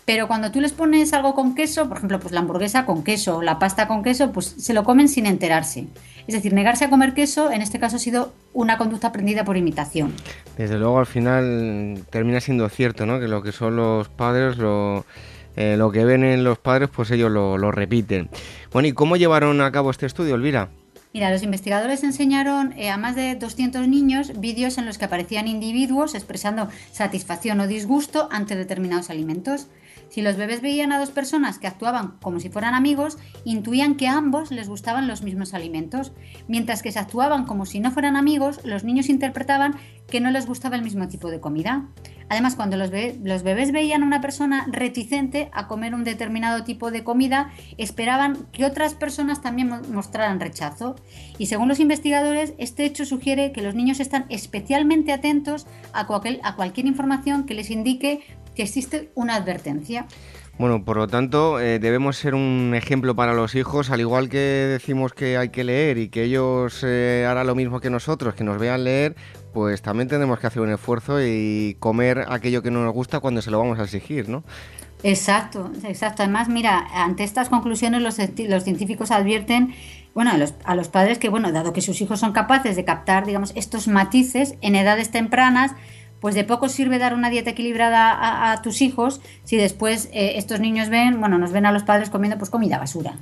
Pero 0.07 0.29
cuando 0.29 0.53
tú 0.53 0.61
les 0.61 0.71
pones 0.71 1.11
algo 1.11 1.35
con 1.35 1.53
queso, 1.53 1.89
por 1.89 1.97
ejemplo, 1.97 2.17
pues 2.21 2.31
la 2.31 2.39
hamburguesa 2.39 2.85
con 2.85 3.03
queso, 3.03 3.41
la 3.41 3.59
pasta 3.59 3.89
con 3.89 4.03
queso, 4.03 4.31
pues 4.31 4.55
se 4.57 4.73
lo 4.73 4.85
comen 4.85 5.09
sin 5.09 5.25
enterarse. 5.25 5.87
Es 6.27 6.33
decir, 6.33 6.53
negarse 6.53 6.85
a 6.85 6.89
comer 6.89 7.13
queso 7.13 7.51
en 7.51 7.61
este 7.61 7.77
caso 7.77 7.97
ha 7.97 7.99
sido 7.99 8.31
una 8.53 8.77
conducta 8.77 9.07
aprendida 9.07 9.43
por 9.43 9.57
imitación. 9.57 10.13
Desde 10.57 10.77
luego 10.77 10.97
al 10.99 11.07
final 11.07 12.05
termina 12.09 12.39
siendo 12.39 12.69
cierto, 12.69 13.05
¿no? 13.05 13.19
Que 13.19 13.27
lo 13.27 13.43
que 13.43 13.51
son 13.51 13.75
los 13.75 14.07
padres, 14.07 14.57
lo, 14.57 15.05
eh, 15.57 15.75
lo 15.77 15.91
que 15.91 16.05
ven 16.05 16.23
en 16.23 16.45
los 16.45 16.57
padres, 16.57 16.89
pues 16.89 17.11
ellos 17.11 17.29
lo, 17.29 17.57
lo 17.57 17.73
repiten. 17.73 18.29
Bueno, 18.71 18.87
¿y 18.87 18.93
cómo 18.93 19.17
llevaron 19.17 19.59
a 19.59 19.73
cabo 19.73 19.91
este 19.91 20.05
estudio, 20.05 20.35
Elvira? 20.35 20.69
Mira, 21.13 21.31
los 21.31 21.43
investigadores 21.43 22.05
enseñaron 22.05 22.71
eh, 22.77 22.91
a 22.91 22.97
más 22.97 23.17
de 23.17 23.35
200 23.35 23.85
niños 23.89 24.39
vídeos 24.39 24.77
en 24.77 24.85
los 24.85 24.97
que 24.97 25.03
aparecían 25.03 25.49
individuos 25.49 26.15
expresando 26.15 26.69
satisfacción 26.93 27.59
o 27.59 27.67
disgusto 27.67 28.29
ante 28.31 28.55
determinados 28.55 29.09
alimentos. 29.09 29.67
Si 30.09 30.21
los 30.21 30.37
bebés 30.37 30.61
veían 30.61 30.91
a 30.91 30.99
dos 30.99 31.11
personas 31.11 31.59
que 31.59 31.67
actuaban 31.67 32.17
como 32.21 32.39
si 32.39 32.49
fueran 32.49 32.73
amigos, 32.73 33.17
intuían 33.43 33.95
que 33.95 34.07
a 34.07 34.17
ambos 34.17 34.51
les 34.51 34.69
gustaban 34.69 35.07
los 35.07 35.21
mismos 35.21 35.53
alimentos, 35.53 36.13
mientras 36.47 36.81
que 36.81 36.91
si 36.91 36.99
actuaban 36.99 37.45
como 37.45 37.65
si 37.65 37.79
no 37.79 37.91
fueran 37.91 38.15
amigos, 38.15 38.61
los 38.63 38.83
niños 38.83 39.09
interpretaban 39.09 39.75
que 40.07 40.21
no 40.21 40.31
les 40.31 40.47
gustaba 40.47 40.75
el 40.75 40.83
mismo 40.83 41.07
tipo 41.07 41.29
de 41.29 41.39
comida. 41.39 41.89
Además, 42.29 42.55
cuando 42.55 42.75
los, 42.75 42.91
bebés 42.91 43.71
veían 43.71 44.03
a 44.03 44.05
una 44.05 44.19
persona 44.19 44.65
reticente 44.69 45.49
a 45.53 45.67
comer 45.67 45.95
un 45.95 46.03
determinado 46.03 46.63
tipo 46.63 46.91
de 46.91 47.03
comida, 47.03 47.51
esperaban 47.77 48.47
que 48.51 48.65
otras 48.65 48.95
personas 48.95 49.41
también 49.41 49.69
mostraran 49.93 50.39
rechazo. 50.39 50.95
Y 51.37 51.45
según 51.45 51.69
los 51.69 51.79
investigadores, 51.79 52.53
este 52.57 52.83
hecho 52.83 53.05
sugiere 53.05 53.53
que 53.53 53.61
los 53.61 53.75
niños 53.75 54.01
están 54.01 54.25
especialmente 54.29 55.13
atentos 55.13 55.67
a 55.93 56.05
cualquier 56.05 56.85
información 56.85 57.45
que 57.45 57.53
les 57.53 57.71
indique 57.71 58.21
que 58.57 58.63
existe 58.63 59.11
una 59.15 59.35
advertencia. 59.35 60.07
Bueno, 60.57 60.83
por 60.83 60.97
lo 60.97 61.07
tanto, 61.07 61.59
eh, 61.59 61.77
debemos 61.77 62.17
ser 62.17 62.33
un 62.33 62.73
ejemplo 62.75 63.15
para 63.15 63.33
los 63.33 63.53
hijos, 63.53 63.91
al 63.91 63.99
igual 63.99 64.27
que 64.27 64.39
decimos 64.39 65.13
que 65.13 65.37
hay 65.37 65.49
que 65.49 65.63
leer 65.63 65.99
y 65.99 66.09
que 66.09 66.23
ellos 66.23 66.83
eh, 66.83 67.27
harán 67.29 67.45
lo 67.45 67.53
mismo 67.53 67.79
que 67.79 67.91
nosotros, 67.91 68.33
que 68.33 68.43
nos 68.43 68.57
vean 68.57 68.83
leer, 68.83 69.15
pues 69.53 69.83
también 69.83 70.07
tenemos 70.09 70.39
que 70.39 70.47
hacer 70.47 70.63
un 70.63 70.71
esfuerzo 70.71 71.21
y 71.21 71.77
comer 71.79 72.25
aquello 72.27 72.63
que 72.63 72.71
no 72.71 72.83
nos 72.83 72.93
gusta 72.93 73.19
cuando 73.19 73.43
se 73.43 73.51
lo 73.51 73.59
vamos 73.59 73.77
a 73.77 73.83
exigir, 73.83 74.27
¿no? 74.27 74.43
Exacto, 75.03 75.71
exacto. 75.83 76.23
Además, 76.23 76.49
mira, 76.49 76.87
ante 76.91 77.23
estas 77.23 77.49
conclusiones 77.49 78.01
los, 78.01 78.17
los 78.17 78.63
científicos 78.63 79.11
advierten 79.11 79.75
bueno, 80.15 80.31
a 80.31 80.37
los, 80.39 80.55
a 80.63 80.73
los, 80.73 80.87
padres 80.87 81.19
que, 81.19 81.29
bueno, 81.29 81.51
dado 81.51 81.73
que 81.73 81.81
sus 81.81 82.01
hijos 82.01 82.19
son 82.19 82.31
capaces 82.31 82.75
de 82.75 82.83
captar, 82.83 83.27
digamos, 83.27 83.51
estos 83.55 83.87
matices 83.87 84.55
en 84.61 84.75
edades 84.75 85.11
tempranas, 85.11 85.73
pues 86.19 86.35
de 86.35 86.43
poco 86.43 86.69
sirve 86.69 86.99
dar 86.99 87.13
una 87.13 87.29
dieta 87.29 87.51
equilibrada 87.51 88.51
a, 88.51 88.61
tus 88.61 88.81
hijos 88.81 89.21
si 89.43 89.57
después 89.57 90.09
eh, 90.13 90.33
estos 90.35 90.59
niños 90.59 90.89
ven, 90.89 91.19
bueno, 91.19 91.37
nos 91.37 91.51
ven 91.51 91.65
a 91.65 91.71
los 91.71 91.83
padres 91.83 92.09
comiendo 92.09 92.37
pues 92.37 92.49
comida 92.49 92.77
basura. 92.77 93.15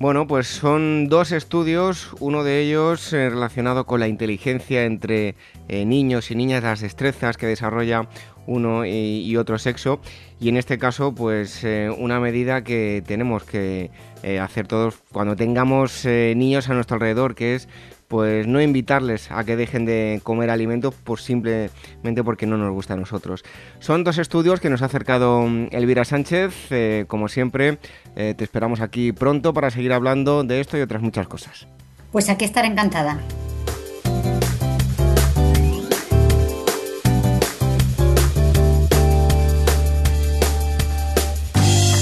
Bueno, 0.00 0.26
pues 0.26 0.48
son 0.48 1.08
dos 1.08 1.30
estudios, 1.30 2.14
uno 2.18 2.42
de 2.42 2.60
ellos 2.60 3.12
eh, 3.12 3.30
relacionado 3.30 3.86
con 3.86 4.00
la 4.00 4.08
inteligencia 4.08 4.84
entre 4.84 5.36
eh, 5.68 5.84
niños 5.84 6.32
y 6.32 6.34
niñas, 6.34 6.64
las 6.64 6.80
destrezas 6.80 7.36
que 7.36 7.46
desarrolla 7.46 8.08
uno 8.46 8.84
y, 8.84 9.34
otro 9.38 9.56
sexo, 9.56 10.00
y 10.38 10.50
en 10.50 10.58
este 10.58 10.76
caso, 10.76 11.14
pues 11.14 11.64
una 11.96 12.20
medida 12.20 12.62
que 12.62 13.02
tenemos 13.06 13.42
que 13.44 13.90
hacer 14.38 14.66
todos 14.66 14.96
cuando 15.12 15.34
tengamos 15.34 16.04
niños 16.04 16.68
a 16.68 16.74
nuestro 16.74 16.96
alrededor, 16.96 17.34
que 17.34 17.54
es 17.54 17.70
pues 18.08 18.46
no 18.46 18.60
invitarles 18.60 19.30
a 19.30 19.44
que 19.44 19.56
dejen 19.56 19.84
de 19.84 20.20
comer 20.22 20.50
alimentos 20.50 20.94
por 20.94 21.20
simplemente 21.20 22.22
porque 22.24 22.46
no 22.46 22.56
nos 22.56 22.72
gusta 22.72 22.94
a 22.94 22.96
nosotros. 22.96 23.44
Son 23.78 24.04
dos 24.04 24.18
estudios 24.18 24.60
que 24.60 24.70
nos 24.70 24.82
ha 24.82 24.86
acercado 24.86 25.42
mm, 25.42 25.68
Elvira 25.70 26.04
Sánchez. 26.04 26.54
Eh, 26.70 27.04
como 27.08 27.28
siempre, 27.28 27.78
eh, 28.16 28.34
te 28.36 28.44
esperamos 28.44 28.80
aquí 28.80 29.12
pronto 29.12 29.52
para 29.52 29.70
seguir 29.70 29.92
hablando 29.92 30.44
de 30.44 30.60
esto 30.60 30.78
y 30.78 30.80
otras 30.80 31.02
muchas 31.02 31.28
cosas. 31.28 31.66
Pues 32.12 32.28
aquí 32.28 32.44
estaré 32.44 32.68
encantada. 32.68 33.18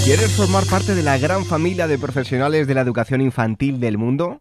¿Quieres 0.04 0.32
formar 0.32 0.66
parte 0.66 0.96
de 0.96 1.02
la 1.04 1.16
gran 1.16 1.44
familia 1.44 1.86
de 1.86 1.96
profesionales 1.96 2.66
de 2.66 2.74
la 2.74 2.80
educación 2.80 3.20
infantil 3.20 3.78
del 3.78 3.98
mundo? 3.98 4.40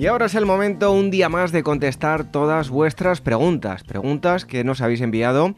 Y 0.00 0.06
ahora 0.06 0.24
es 0.24 0.34
el 0.34 0.46
momento 0.46 0.92
un 0.92 1.10
día 1.10 1.28
más 1.28 1.52
de 1.52 1.62
contestar 1.62 2.24
todas 2.24 2.70
vuestras 2.70 3.20
preguntas, 3.20 3.84
preguntas 3.84 4.46
que 4.46 4.64
nos 4.64 4.80
habéis 4.80 5.02
enviado 5.02 5.50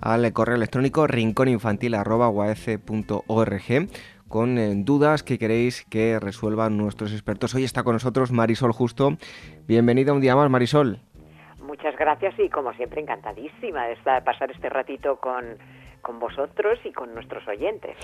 al 0.00 0.32
correo 0.32 0.54
electrónico 0.54 1.08
rincóninfantil.org 1.08 3.88
con 4.28 4.56
eh, 4.56 4.72
dudas 4.76 5.24
que 5.24 5.36
queréis 5.36 5.84
que 5.86 6.20
resuelvan 6.20 6.76
nuestros 6.76 7.12
expertos. 7.12 7.56
Hoy 7.56 7.64
está 7.64 7.82
con 7.82 7.94
nosotros 7.94 8.30
Marisol 8.30 8.70
Justo. 8.70 9.16
Bienvenida 9.66 10.12
un 10.12 10.20
día 10.20 10.36
más, 10.36 10.48
Marisol. 10.48 11.00
Muchas 11.60 11.96
gracias 11.96 12.38
y 12.38 12.48
como 12.50 12.72
siempre 12.74 13.00
encantadísima 13.00 13.86
de 13.86 13.96
pasar 14.24 14.52
este 14.52 14.68
ratito 14.68 15.16
con 15.16 15.58
con 16.02 16.18
vosotros 16.18 16.78
y 16.84 16.92
con 16.92 17.14
nuestros 17.14 17.46
oyentes. 17.48 17.96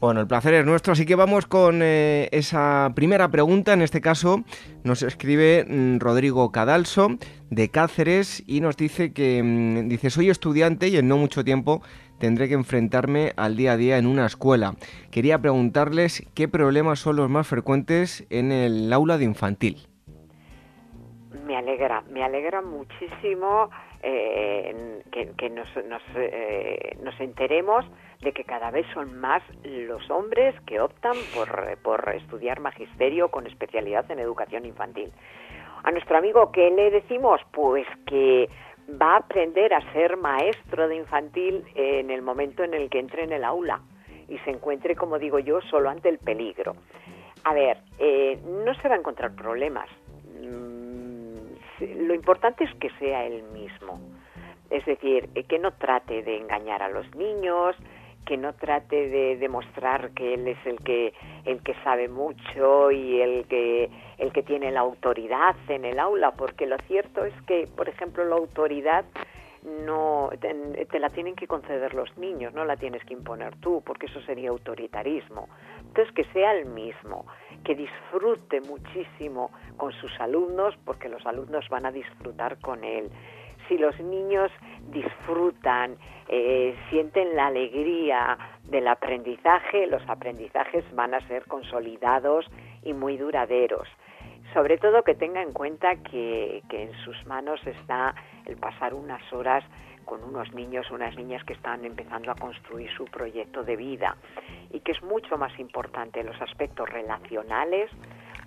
Bueno, 0.00 0.20
el 0.20 0.26
placer 0.26 0.54
es 0.54 0.64
nuestro, 0.64 0.92
así 0.92 1.06
que 1.06 1.14
vamos 1.14 1.46
con 1.46 1.80
eh, 1.82 2.28
esa 2.32 2.92
primera 2.94 3.28
pregunta. 3.30 3.72
En 3.72 3.82
este 3.82 4.00
caso 4.00 4.44
nos 4.84 5.02
escribe 5.02 5.64
mm, 5.68 5.98
Rodrigo 5.98 6.50
Cadalso 6.52 7.08
de 7.50 7.68
Cáceres 7.70 8.42
y 8.46 8.60
nos 8.60 8.76
dice 8.76 9.12
que 9.12 9.42
mm, 9.42 9.88
dice 9.88 10.10
soy 10.10 10.30
estudiante 10.30 10.88
y 10.88 10.96
en 10.96 11.08
no 11.08 11.16
mucho 11.16 11.44
tiempo 11.44 11.82
tendré 12.18 12.48
que 12.48 12.54
enfrentarme 12.54 13.32
al 13.36 13.56
día 13.56 13.72
a 13.72 13.76
día 13.76 13.98
en 13.98 14.06
una 14.06 14.26
escuela. 14.26 14.74
Quería 15.10 15.40
preguntarles 15.40 16.26
qué 16.34 16.48
problemas 16.48 16.98
son 17.00 17.16
los 17.16 17.30
más 17.30 17.46
frecuentes 17.46 18.26
en 18.30 18.52
el 18.52 18.92
aula 18.92 19.18
de 19.18 19.24
infantil. 19.24 19.88
Alegra, 21.58 22.02
me 22.08 22.22
alegra 22.22 22.62
muchísimo 22.62 23.70
eh, 24.02 25.02
que, 25.10 25.50
nos, 25.50 25.68
eh, 26.14 26.96
nos, 27.02 27.20
enteremos 27.20 27.84
de 28.20 28.32
que 28.32 28.44
cada 28.44 28.70
vez 28.70 28.86
son 28.94 29.18
más 29.18 29.42
los 29.64 30.08
hombres 30.08 30.54
que 30.66 30.80
optan 30.80 31.16
por, 31.34 31.76
por 31.78 32.08
estudiar 32.14 32.60
magisterio 32.60 33.28
con 33.28 33.46
especialidad 33.46 34.08
en 34.10 34.20
educación 34.20 34.66
infantil. 34.66 35.12
A 35.82 35.90
nuestro 35.90 36.16
amigo, 36.16 36.52
¿qué 36.52 36.70
le 36.70 36.90
decimos? 36.90 37.40
Pues 37.50 37.86
que 38.06 38.48
va 38.90 39.14
a 39.14 39.18
aprender 39.18 39.74
a 39.74 39.92
ser 39.92 40.16
maestro 40.16 40.86
de 40.86 40.94
infantil 40.94 41.64
en 41.74 42.10
el 42.10 42.22
momento 42.22 42.62
en 42.62 42.74
el 42.74 42.88
que 42.88 43.00
entre 43.00 43.24
en 43.24 43.32
el 43.32 43.42
aula 43.42 43.80
y 44.28 44.38
se 44.38 44.50
encuentre, 44.50 44.94
como 44.94 45.18
digo 45.18 45.40
yo, 45.40 45.60
solo 45.62 45.90
ante 45.90 46.08
el 46.08 46.18
peligro. 46.18 46.76
A 47.44 47.52
ver, 47.52 47.78
eh, 47.98 48.38
no 48.44 48.74
se 48.74 48.88
va 48.88 48.94
a 48.94 48.98
encontrar 48.98 49.34
problemas 49.34 49.88
lo 51.80 52.14
importante 52.14 52.64
es 52.64 52.74
que 52.76 52.90
sea 52.98 53.24
él 53.24 53.42
mismo. 53.52 54.00
Es 54.70 54.84
decir, 54.84 55.28
eh, 55.34 55.44
que 55.44 55.58
no 55.58 55.72
trate 55.72 56.22
de 56.22 56.36
engañar 56.36 56.82
a 56.82 56.88
los 56.88 57.14
niños, 57.14 57.74
que 58.26 58.36
no 58.36 58.52
trate 58.52 59.08
de 59.08 59.36
demostrar 59.38 60.10
que 60.10 60.34
él 60.34 60.46
es 60.46 60.58
el 60.66 60.78
que 60.80 61.14
el 61.46 61.62
que 61.62 61.74
sabe 61.82 62.08
mucho 62.08 62.90
y 62.90 63.22
el 63.22 63.46
que 63.46 63.88
el 64.18 64.32
que 64.32 64.42
tiene 64.42 64.70
la 64.70 64.80
autoridad 64.80 65.56
en 65.68 65.86
el 65.86 65.98
aula, 65.98 66.32
porque 66.32 66.66
lo 66.66 66.76
cierto 66.86 67.24
es 67.24 67.32
que, 67.46 67.66
por 67.74 67.88
ejemplo, 67.88 68.24
la 68.24 68.36
autoridad 68.36 69.06
no 69.64 70.30
te, 70.40 70.98
la 70.98 71.10
tienen 71.10 71.34
que 71.34 71.46
conceder 71.46 71.94
los 71.94 72.16
niños, 72.16 72.52
no 72.54 72.64
la 72.64 72.76
tienes 72.76 73.04
que 73.04 73.14
imponer 73.14 73.56
tú, 73.56 73.82
porque 73.84 74.06
eso 74.06 74.20
sería 74.22 74.50
autoritarismo. 74.50 75.48
Entonces 75.80 76.14
que 76.14 76.24
sea 76.32 76.52
el 76.52 76.66
mismo, 76.66 77.26
que 77.64 77.74
disfrute 77.74 78.60
muchísimo 78.60 79.50
con 79.76 79.92
sus 79.92 80.18
alumnos, 80.20 80.76
porque 80.84 81.08
los 81.08 81.24
alumnos 81.26 81.68
van 81.68 81.86
a 81.86 81.92
disfrutar 81.92 82.58
con 82.60 82.84
él. 82.84 83.10
Si 83.68 83.76
los 83.76 83.98
niños 84.00 84.50
disfrutan, 84.90 85.96
eh, 86.28 86.74
sienten 86.88 87.36
la 87.36 87.48
alegría 87.48 88.38
del 88.64 88.88
aprendizaje, 88.88 89.86
los 89.86 90.02
aprendizajes 90.08 90.84
van 90.94 91.14
a 91.14 91.26
ser 91.28 91.44
consolidados 91.46 92.46
y 92.82 92.92
muy 92.92 93.16
duraderos 93.16 93.88
sobre 94.52 94.78
todo 94.78 95.02
que 95.02 95.14
tenga 95.14 95.42
en 95.42 95.52
cuenta 95.52 95.96
que, 95.96 96.62
en 96.70 96.92
sus 97.04 97.26
manos 97.26 97.60
está 97.66 98.14
el 98.46 98.56
pasar 98.56 98.94
unas 98.94 99.22
horas 99.32 99.64
con 100.04 100.24
unos 100.24 100.52
niños, 100.54 100.90
unas 100.90 101.16
niñas 101.16 101.44
que 101.44 101.52
están 101.52 101.84
empezando 101.84 102.30
a 102.30 102.34
construir 102.34 102.90
su 102.96 103.04
proyecto 103.04 103.62
de 103.62 103.76
vida. 103.76 104.16
Y 104.70 104.80
que 104.80 104.92
es 104.92 105.02
mucho 105.02 105.36
más 105.36 105.58
importante 105.58 106.24
los 106.24 106.40
aspectos 106.40 106.88
relacionales, 106.88 107.90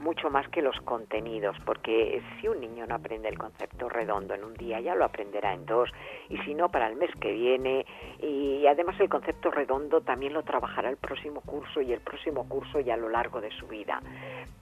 mucho 0.01 0.29
más 0.29 0.47
que 0.49 0.61
los 0.61 0.75
contenidos, 0.81 1.55
porque 1.65 2.21
si 2.39 2.47
un 2.47 2.59
niño 2.59 2.85
no 2.87 2.95
aprende 2.95 3.29
el 3.29 3.37
concepto 3.37 3.87
redondo 3.87 4.33
en 4.33 4.43
un 4.43 4.53
día, 4.55 4.79
ya 4.81 4.95
lo 4.95 5.05
aprenderá 5.05 5.53
en 5.53 5.65
dos, 5.65 5.89
y 6.29 6.37
si 6.39 6.53
no, 6.53 6.69
para 6.69 6.87
el 6.87 6.95
mes 6.95 7.11
que 7.19 7.31
viene, 7.31 7.85
y 8.19 8.65
además 8.67 8.99
el 8.99 9.09
concepto 9.09 9.51
redondo 9.51 10.01
también 10.01 10.33
lo 10.33 10.43
trabajará 10.43 10.89
el 10.89 10.97
próximo 10.97 11.41
curso 11.41 11.81
y 11.81 11.93
el 11.93 12.01
próximo 12.01 12.47
curso 12.49 12.79
y 12.79 12.89
a 12.89 12.97
lo 12.97 13.09
largo 13.09 13.39
de 13.39 13.51
su 13.51 13.67
vida. 13.67 14.01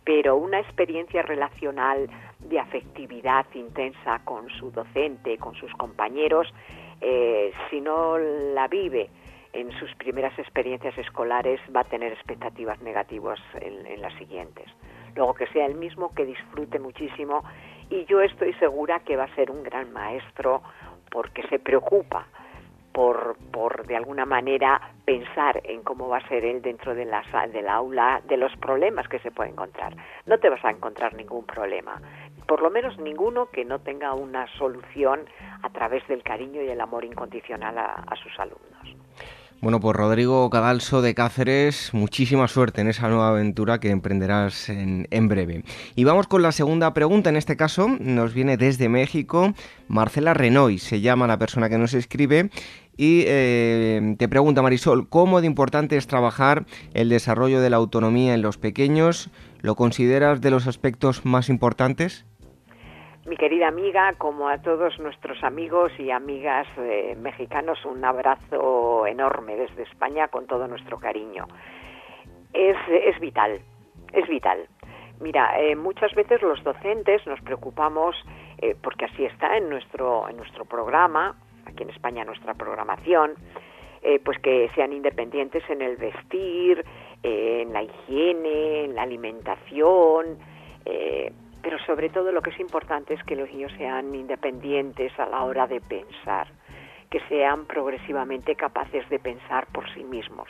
Pero 0.03 0.35
una 0.35 0.59
experiencia 0.59 1.21
relacional 1.21 2.09
de 2.39 2.59
afectividad 2.59 3.45
intensa 3.53 4.19
con 4.25 4.49
su 4.49 4.71
docente, 4.71 5.37
con 5.37 5.55
sus 5.55 5.71
compañeros, 5.73 6.47
eh, 7.01 7.51
si 7.69 7.79
no 7.79 8.17
la 8.17 8.67
vive, 8.67 9.09
en 9.53 9.71
sus 9.79 9.93
primeras 9.95 10.37
experiencias 10.37 10.95
escolares 10.97 11.59
va 11.75 11.81
a 11.81 11.85
tener 11.85 12.13
expectativas 12.13 12.79
negativas 12.81 13.39
en 13.59 13.99
las 13.99 14.13
siguientes 14.13 14.67
luego 15.15 15.33
que 15.33 15.47
sea 15.47 15.65
el 15.65 15.75
mismo, 15.75 16.13
que 16.13 16.25
disfrute 16.25 16.79
muchísimo 16.79 17.43
y 17.89 18.05
yo 18.05 18.21
estoy 18.21 18.53
segura 18.55 18.99
que 18.99 19.15
va 19.15 19.23
a 19.23 19.35
ser 19.35 19.49
un 19.49 19.63
gran 19.63 19.91
maestro 19.91 20.61
porque 21.09 21.41
se 21.47 21.59
preocupa 21.59 22.27
por, 22.91 23.37
por 23.51 23.85
de 23.87 23.95
alguna 23.95 24.25
manera 24.25 24.91
pensar 25.05 25.61
en 25.63 25.83
cómo 25.83 26.07
va 26.07 26.17
a 26.17 26.27
ser 26.27 26.45
él 26.45 26.61
dentro 26.61 26.93
de 26.93 27.05
la, 27.05 27.23
del 27.51 27.67
aula, 27.67 28.21
de 28.27 28.37
los 28.37 28.55
problemas 28.57 29.07
que 29.07 29.19
se 29.19 29.31
puede 29.31 29.49
encontrar. 29.49 29.95
No 30.25 30.37
te 30.37 30.49
vas 30.49 30.63
a 30.63 30.71
encontrar 30.71 31.13
ningún 31.13 31.45
problema, 31.45 32.01
por 32.47 32.61
lo 32.61 32.69
menos 32.69 32.97
ninguno 32.99 33.47
que 33.47 33.65
no 33.65 33.79
tenga 33.79 34.13
una 34.13 34.47
solución 34.57 35.21
a 35.63 35.69
través 35.69 36.07
del 36.07 36.23
cariño 36.23 36.61
y 36.61 36.69
el 36.69 36.81
amor 36.81 37.05
incondicional 37.05 37.77
a 37.77 38.15
sus 38.21 38.39
alumnos. 38.39 39.08
Bueno, 39.61 39.81
pues 39.81 39.93
Rodrigo 39.93 40.49
Cadalso 40.49 41.01
de 41.01 41.13
Cáceres, 41.13 41.89
muchísima 41.91 42.47
suerte 42.47 42.79
en 42.79 42.87
esa 42.87 43.09
nueva 43.09 43.27
aventura 43.27 43.81
que 43.81 43.89
emprenderás 43.89 44.69
en, 44.69 45.27
breve. 45.27 45.65
Y 45.95 46.05
vamos 46.05 46.27
con 46.27 46.41
la 46.41 46.53
segunda 46.53 46.93
pregunta, 46.93 47.29
en 47.29 47.35
este 47.35 47.57
caso 47.57 47.89
nos 47.99 48.33
viene 48.33 48.55
desde 48.55 48.87
México, 48.87 49.53
Marcela 49.89 50.33
Renoy, 50.33 50.79
se 50.79 51.01
llama 51.01 51.27
la 51.27 51.37
persona 51.37 51.67
que 51.67 51.77
nos 51.77 51.93
escribe, 51.93 52.49
y 52.95 53.25
eh, 53.27 54.15
te 54.17 54.29
pregunta 54.29 54.61
Marisol, 54.61 55.09
¿cómo 55.09 55.41
de 55.41 55.47
importante 55.47 55.97
es 55.97 56.07
trabajar 56.07 56.65
el 56.93 57.09
desarrollo 57.09 57.59
de 57.59 57.69
la 57.69 57.77
autonomía 57.77 58.35
en 58.35 58.41
los 58.41 58.57
pequeños? 58.57 59.29
¿Lo 59.59 59.75
consideras 59.75 60.39
de 60.39 60.51
los 60.51 60.67
aspectos 60.67 61.25
más 61.25 61.49
importantes? 61.49 62.23
Mi 63.29 63.37
querida 63.37 63.67
amiga, 63.67 64.13
como 64.17 64.49
a 64.49 64.57
todos 64.57 64.97
nuestros 64.97 65.43
amigos 65.43 65.91
y 65.99 66.09
amigas 66.09 66.65
eh, 66.77 67.15
mexicanos, 67.15 67.85
un 67.85 68.03
abrazo 68.03 69.05
enorme 69.05 69.55
desde 69.55 69.83
España 69.83 70.29
con 70.29 70.47
todo 70.47 70.67
nuestro 70.67 70.99
cariño. 70.99 71.45
Es, 72.53 72.75
es 72.89 73.19
vital, 73.19 73.61
es 74.13 74.27
vital. 74.27 74.67
Mira, 75.19 75.61
eh, 75.61 75.75
muchas 75.75 76.11
veces 76.15 76.41
los 76.41 76.63
docentes 76.63 77.25
nos 77.27 77.39
preocupamos, 77.41 78.15
eh, 78.57 78.75
porque 78.81 79.05
así 79.05 79.25
está 79.25 79.57
en 79.57 79.69
nuestro, 79.69 80.27
en 80.27 80.37
nuestro 80.37 80.65
programa, 80.65 81.35
aquí 81.67 81.83
en 81.83 81.91
España 81.91 82.25
nuestra 82.25 82.55
programación, 82.55 83.35
pues 84.23 84.39
que 84.39 84.71
sean 84.75 84.93
independientes 84.93 85.61
en 85.69 85.81
el 85.81 85.97
vestir, 85.97 86.85
en 87.21 87.73
la 87.73 87.83
higiene, 87.83 88.85
en 88.85 88.95
la 88.95 89.01
alimentación, 89.01 90.37
pero 91.61 91.77
sobre 91.85 92.09
todo 92.09 92.31
lo 92.31 92.41
que 92.41 92.51
es 92.51 92.59
importante 92.59 93.13
es 93.13 93.23
que 93.23 93.35
los 93.35 93.49
niños 93.49 93.71
sean 93.77 94.13
independientes 94.15 95.17
a 95.19 95.25
la 95.25 95.43
hora 95.43 95.67
de 95.67 95.81
pensar, 95.81 96.47
que 97.09 97.19
sean 97.27 97.65
progresivamente 97.65 98.55
capaces 98.55 99.07
de 99.09 99.19
pensar 99.19 99.67
por 99.67 99.91
sí 99.93 100.03
mismos, 100.03 100.47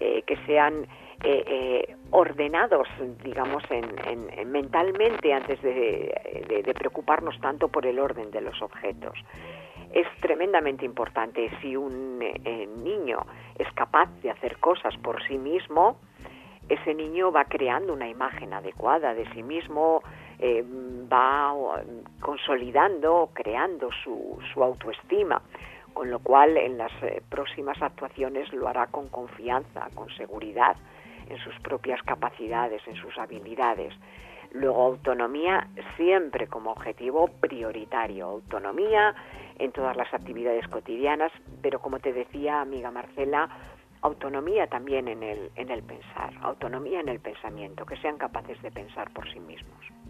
eh, 0.00 0.22
que 0.26 0.36
sean 0.46 0.86
eh, 1.24 1.44
eh, 1.46 1.96
ordenados, 2.10 2.88
digamos, 3.22 3.62
en, 3.70 4.50
mentalmente 4.50 5.32
antes 5.32 5.62
de, 5.62 6.62
de, 6.64 6.74
preocuparnos 6.74 7.38
tanto 7.40 7.68
por 7.68 7.86
el 7.86 7.98
orden 8.00 8.30
de 8.32 8.40
los 8.40 8.60
objetos. 8.60 9.16
Es 9.92 10.06
tremendamente 10.20 10.84
importante 10.84 11.50
si 11.60 11.76
un 11.76 12.18
niño 12.18 13.18
es 13.58 13.70
capaz 13.74 14.08
de 14.22 14.30
hacer 14.30 14.56
cosas 14.56 14.96
por 14.98 15.22
sí 15.28 15.38
mismo, 15.38 15.98
ese 16.68 16.94
niño 16.94 17.30
va 17.30 17.44
creando 17.44 17.92
una 17.92 18.08
imagen 18.08 18.52
adecuada 18.54 19.14
de 19.14 19.30
sí 19.34 19.42
mismo, 19.42 20.02
eh, 20.44 20.64
va 20.66 21.54
consolidando, 22.18 23.30
creando 23.32 23.90
su, 24.02 24.40
su, 24.52 24.60
autoestima, 24.60 25.40
con 25.94 26.10
lo 26.10 26.18
cual 26.18 26.56
en 26.56 26.78
las 26.78 26.90
eh, 27.04 27.22
próximas 27.28 27.80
actuaciones 27.80 28.52
lo 28.52 28.66
hará 28.66 28.88
con 28.88 29.08
confianza, 29.08 29.88
con 29.94 30.10
seguridad 30.16 30.76
en 31.28 31.38
sus 31.38 31.54
propias 31.60 32.02
capacidades, 32.02 32.82
en 32.88 32.96
sus 32.96 33.16
habilidades. 33.18 33.94
Luego 34.50 34.82
autonomía 34.82 35.68
siempre 35.96 36.48
como 36.48 36.72
objetivo 36.72 37.28
prioritario, 37.28 38.26
autonomía 38.26 39.14
en 39.60 39.70
todas 39.70 39.96
las 39.96 40.12
actividades 40.12 40.66
cotidianas, 40.66 41.30
pero 41.62 41.78
como 41.78 42.00
te 42.00 42.12
decía 42.12 42.62
amiga 42.62 42.90
Marcela, 42.90 43.48
autonomía 44.00 44.66
también 44.66 45.06
en 45.06 45.22
el, 45.22 45.52
en 45.54 45.70
el 45.70 45.84
pensar, 45.84 46.34
autonomía 46.42 46.98
en 46.98 47.08
el 47.08 47.20
pensamiento, 47.20 47.86
que 47.86 47.96
sean 47.98 48.18
capaces 48.18 48.60
de 48.60 48.72
pensar 48.72 49.08
por 49.12 49.32
sí 49.32 49.38
mismos. 49.38 50.01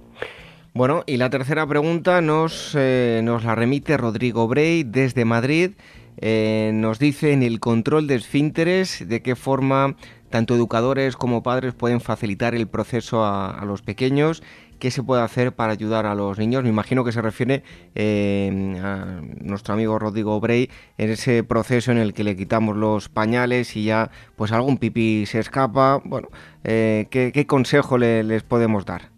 Bueno, 0.75 1.05
y 1.07 1.19
la 1.19 1.29
tercera 1.29 1.67
pregunta 1.67 2.23
nos, 2.23 2.75
eh, 2.75 3.21
nos 3.23 3.45
la 3.45 3.55
remite 3.55 3.99
Rodrigo 3.99 4.49
Brey 4.49 4.85
desde 4.85 5.27
Madrid. 5.27 5.73
Eh, 6.17 6.71
nos 6.73 6.99
dice 6.99 7.33
en 7.33 7.43
el 7.43 7.61
control 7.61 8.07
de 8.07 8.15
esfínteres 8.15 9.07
de 9.07 9.21
qué 9.21 9.37
forma 9.37 9.97
tanto 10.31 10.55
educadores 10.55 11.15
como 11.15 11.43
padres 11.43 11.75
pueden 11.75 12.01
facilitar 12.01 12.55
el 12.55 12.69
proceso 12.69 13.23
a, 13.23 13.63
los 13.67 13.83
pequeños, 13.83 14.43
qué 14.79 14.91
se 14.91 15.03
puede 15.03 15.21
hacer 15.21 15.53
para 15.53 15.75
ayudar 15.75 16.07
a 16.07 16.15
los 16.15 16.39
niños. 16.39 16.63
Me 16.63 16.71
imagino 16.71 17.05
que 17.05 17.13
se 17.13 17.21
refiere 17.21 17.65
eh, 17.95 18.81
a 18.83 19.21
nuestro 19.43 19.75
amigo 19.75 19.99
Rodrigo 19.99 20.41
Brey 20.41 20.71
en 20.97 21.11
ese 21.11 21.45
proceso 21.45 21.93
en 21.93 21.99
el 21.99 22.15
que 22.15 22.25
le 22.25 22.35
quitamos 22.35 22.79
los 22.79 23.11
pañales 23.11 23.77
y 23.77 23.85
ya 23.85 24.11
pues 24.37 24.53
algún 24.53 24.79
pipí 24.79 25.27
se 25.27 25.39
escapa. 25.39 26.01
Bueno, 26.03 26.29
¿qué, 26.63 27.45
consejo 27.47 27.99
les 27.99 28.43
podemos 28.43 28.87
dar? 28.87 29.13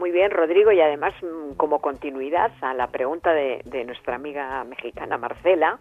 Muy 0.00 0.12
bien, 0.12 0.30
Rodrigo, 0.30 0.72
y 0.72 0.80
además 0.80 1.12
mm, 1.22 1.56
como 1.56 1.82
continuidad 1.82 2.52
a 2.62 2.72
la 2.72 2.86
pregunta 2.86 3.34
de, 3.34 3.84
nuestra 3.84 4.14
amiga 4.14 4.64
mexicana 4.64 5.18
Marcela, 5.18 5.78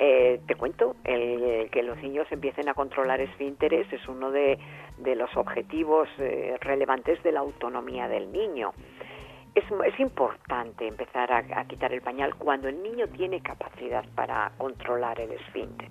eh, 0.00 0.40
te 0.48 0.56
cuento, 0.56 0.96
el, 1.04 1.70
que 1.70 1.84
los 1.84 1.96
niños 1.98 2.26
empiecen 2.32 2.68
a 2.68 2.74
controlar 2.74 3.20
esfínteres 3.20 3.86
es 3.92 4.08
uno 4.08 4.32
de, 4.32 4.58
los 5.14 5.36
objetivos 5.36 6.08
eh, 6.18 6.56
relevantes 6.62 7.22
de 7.22 7.30
la 7.30 7.38
autonomía 7.38 8.08
del 8.08 8.32
niño. 8.32 8.72
Es, 9.54 9.62
es 9.86 10.00
importante 10.00 10.88
empezar 10.88 11.32
a, 11.32 11.64
quitar 11.66 11.92
el 11.92 12.02
pañal 12.02 12.34
cuando 12.34 12.66
el 12.66 12.82
niño 12.82 13.06
tiene 13.06 13.40
capacidad 13.40 14.04
para 14.16 14.50
controlar 14.58 15.20
el 15.20 15.30
esfínter. 15.30 15.90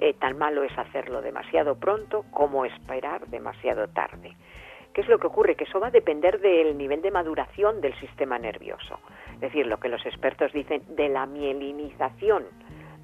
Eh, 0.00 0.14
tan 0.14 0.36
malo 0.38 0.64
es 0.64 0.76
hacerlo 0.76 1.22
demasiado 1.22 1.76
pronto 1.76 2.24
como 2.32 2.64
esperar 2.64 3.28
demasiado 3.28 3.86
tarde. 3.90 4.34
¿Qué 5.00 5.04
es 5.04 5.08
lo 5.08 5.18
que 5.18 5.28
ocurre? 5.28 5.54
Que 5.54 5.64
eso 5.64 5.80
va 5.80 5.86
a 5.86 5.90
depender 5.90 6.40
del 6.40 6.76
nivel 6.76 7.00
de 7.00 7.10
maduración 7.10 7.80
del 7.80 7.98
sistema 8.00 8.38
nervioso. 8.38 9.00
Es 9.32 9.40
decir, 9.40 9.66
lo 9.66 9.80
que 9.80 9.88
los 9.88 10.04
expertos 10.04 10.52
dicen 10.52 10.82
de 10.94 11.08
la 11.08 11.24
mielinización 11.24 12.44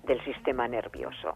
del 0.05 0.23
sistema 0.23 0.69
nervioso. 0.69 1.35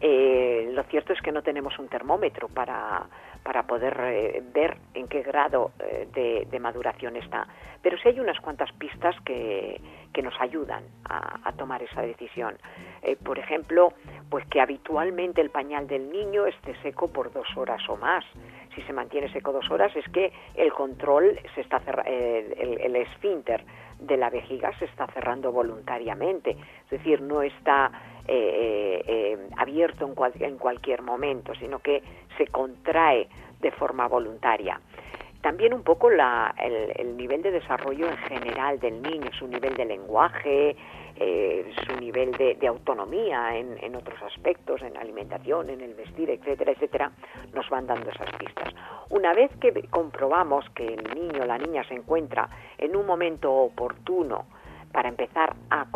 Eh, 0.00 0.70
lo 0.72 0.82
cierto 0.84 1.12
es 1.12 1.20
que 1.20 1.30
no 1.30 1.42
tenemos 1.42 1.78
un 1.78 1.88
termómetro 1.88 2.48
para, 2.48 3.04
para 3.42 3.64
poder 3.64 4.00
eh, 4.00 4.42
ver 4.54 4.78
en 4.94 5.08
qué 5.08 5.20
grado 5.22 5.72
eh, 5.78 6.46
de, 6.50 6.58
maduración 6.58 7.16
está. 7.16 7.46
Pero 7.82 7.98
sí 7.98 8.08
hay 8.08 8.18
unas 8.18 8.40
cuantas 8.40 8.72
pistas 8.78 9.14
que, 9.26 9.78
que 10.14 10.22
nos 10.22 10.40
ayudan 10.40 10.84
a, 11.04 11.46
a, 11.46 11.52
tomar 11.52 11.82
esa 11.82 12.00
decisión. 12.00 12.56
por 13.22 13.38
ejemplo, 13.38 13.92
pues 14.30 14.46
que 14.46 14.62
habitualmente 14.62 15.42
el 15.42 15.50
pañal 15.50 15.86
del 15.86 16.10
niño 16.10 16.46
esté 16.46 16.74
seco 16.82 17.08
por 17.08 17.30
dos 17.30 17.46
horas 17.58 17.86
o 17.90 17.96
más 17.98 18.24
si 18.78 18.86
se 18.86 18.92
mantiene 18.92 19.32
seco 19.32 19.52
dos 19.52 19.70
horas, 19.70 19.94
es 19.96 20.08
que 20.10 20.32
el 20.54 20.72
control 20.72 21.38
se 21.54 21.62
está 21.62 21.82
eh, 22.06 22.54
el, 22.58 22.80
el 22.80 22.96
esfínter 22.96 23.64
de 24.00 24.16
la 24.16 24.30
vejiga 24.30 24.76
se 24.78 24.84
está 24.84 25.06
cerrando 25.08 25.50
voluntariamente, 25.50 26.50
es 26.84 26.90
decir, 26.90 27.20
no 27.20 27.42
está 27.42 27.90
eh, 28.26 29.02
eh, 29.06 29.48
abierto 29.56 30.06
en, 30.06 30.42
en, 30.44 30.56
cualquier 30.56 31.02
momento, 31.02 31.54
sino 31.56 31.80
que 31.80 32.02
se 32.36 32.46
contrae 32.46 33.28
de 33.60 33.70
forma 33.72 34.06
voluntaria. 34.06 34.80
También 35.40 35.72
un 35.72 35.82
poco 35.82 36.10
la, 36.10 36.54
el, 36.58 37.16
nivel 37.16 37.42
de 37.42 37.52
desarrollo 37.52 38.08
en 38.08 38.16
general 38.18 38.78
del 38.80 39.00
niño, 39.02 39.30
su 39.38 39.46
nivel 39.46 39.74
de 39.74 39.84
lenguaje, 39.84 40.76
eh, 41.20 41.72
su 41.86 41.96
nivel 42.00 42.32
de, 42.32 42.66
autonomía 42.68 43.56
en, 43.56 43.94
otros 43.96 44.20
aspectos, 44.22 44.82
en 44.82 44.96
alimentación, 44.96 45.70
en 45.70 45.80
el 45.80 45.94
vestir, 45.94 46.30
etcétera, 46.30 46.72
etcétera, 46.72 47.12
nos 47.52 47.68
van 47.70 47.86
dando 47.86 48.10
esas 48.10 48.30
pistas. 48.36 48.74
Una 49.10 49.34
vez 49.34 49.50
que 49.60 49.72
comprobamos 49.88 50.64
que 50.74 50.86
el 50.86 51.14
niño 51.14 51.42
o 51.42 51.46
la 51.46 51.58
niña 51.58 51.82
se 51.84 51.94
encuentra 51.94 52.48
en 52.76 52.94
un 52.94 53.06
momento 53.06 53.52
oportuno 53.52 54.46
para 54.92 55.08
empezar 55.08 55.54
a, 55.70 55.86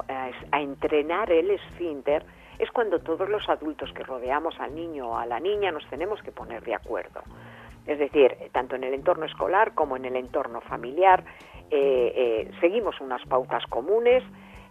a 0.51 0.61
entrenar 0.61 1.31
el 1.31 1.51
esfínter, 1.51 2.25
es 2.59 2.71
cuando 2.71 3.01
todos 3.01 3.29
los 3.29 3.49
adultos 3.49 3.93
que 3.93 4.03
rodeamos 4.03 4.59
al 4.61 4.75
niño 4.75 5.11
o 5.11 5.17
a 5.17 5.27
la 5.27 5.41
niña 5.41 5.73
nos 5.73 5.87
tenemos 5.89 6.23
que 6.23 6.33
poner 6.33 6.63
de 6.63 6.75
acuerdo. 6.75 7.23
Es 7.87 7.99
decir, 7.99 8.37
tanto 8.53 8.77
en 8.77 8.85
el 8.85 8.95
entorno 8.95 9.25
escolar 9.27 9.75
como 9.75 9.97
en 9.97 10.05
el 10.05 10.17
entorno 10.17 10.61
familiar, 10.61 11.25
eh, 11.71 12.13
eh, 12.15 12.51
seguimos 12.61 13.01
unas 13.01 13.25
pautas 13.27 13.65
comunes 13.67 14.23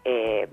eh, 0.05 0.47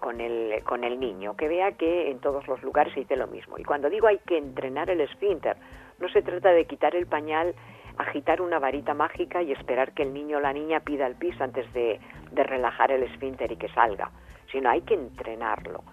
con, 0.00 0.20
el, 0.20 0.62
con 0.64 0.84
el 0.84 0.98
niño, 0.98 1.36
que 1.36 1.48
vea 1.48 1.72
que 1.72 2.10
en 2.10 2.18
todos 2.20 2.46
los 2.48 2.62
lugares 2.62 2.92
se 2.94 3.00
dice 3.00 3.16
lo 3.16 3.26
mismo. 3.26 3.58
Y 3.58 3.64
cuando 3.64 3.90
digo 3.90 4.06
hay 4.06 4.18
que 4.18 4.38
entrenar 4.38 4.90
el 4.90 5.00
esfínter, 5.00 5.56
no 5.98 6.08
se 6.08 6.22
trata 6.22 6.50
de 6.50 6.66
quitar 6.66 6.94
el 6.96 7.06
pañal, 7.06 7.54
agitar 7.98 8.40
una 8.40 8.58
varita 8.58 8.94
mágica 8.94 9.42
y 9.42 9.52
esperar 9.52 9.92
que 9.92 10.02
el 10.02 10.12
niño 10.12 10.38
o 10.38 10.40
la 10.40 10.52
niña 10.52 10.80
pida 10.80 11.06
el 11.06 11.14
piso 11.14 11.44
antes 11.44 11.72
de, 11.72 12.00
de 12.32 12.42
relajar 12.42 12.90
el 12.90 13.02
esfínter 13.04 13.52
y 13.52 13.56
que 13.56 13.68
salga, 13.68 14.10
sino 14.50 14.70
hay 14.70 14.82
que 14.82 14.94
entrenarlo 14.94 15.84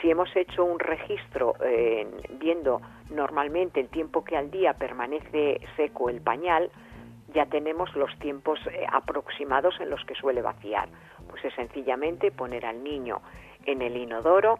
si 0.00 0.10
hemos 0.10 0.34
hecho 0.36 0.64
un 0.64 0.78
registro 0.78 1.54
eh, 1.64 2.06
viendo 2.38 2.80
normalmente 3.10 3.80
el 3.80 3.88
tiempo 3.88 4.24
que 4.24 4.36
al 4.36 4.50
día 4.50 4.74
permanece 4.74 5.60
seco 5.76 6.10
el 6.10 6.20
pañal, 6.20 6.70
ya 7.34 7.46
tenemos 7.46 7.94
los 7.96 8.16
tiempos 8.18 8.58
eh, 8.66 8.86
aproximados 8.92 9.74
en 9.80 9.90
los 9.90 10.04
que 10.04 10.14
suele 10.14 10.42
vaciar. 10.42 10.88
Pues 11.36 11.52
es 11.52 11.54
sencillamente 11.54 12.30
poner 12.30 12.64
al 12.64 12.82
niño 12.82 13.20
en 13.66 13.82
el 13.82 13.94
inodoro. 13.94 14.58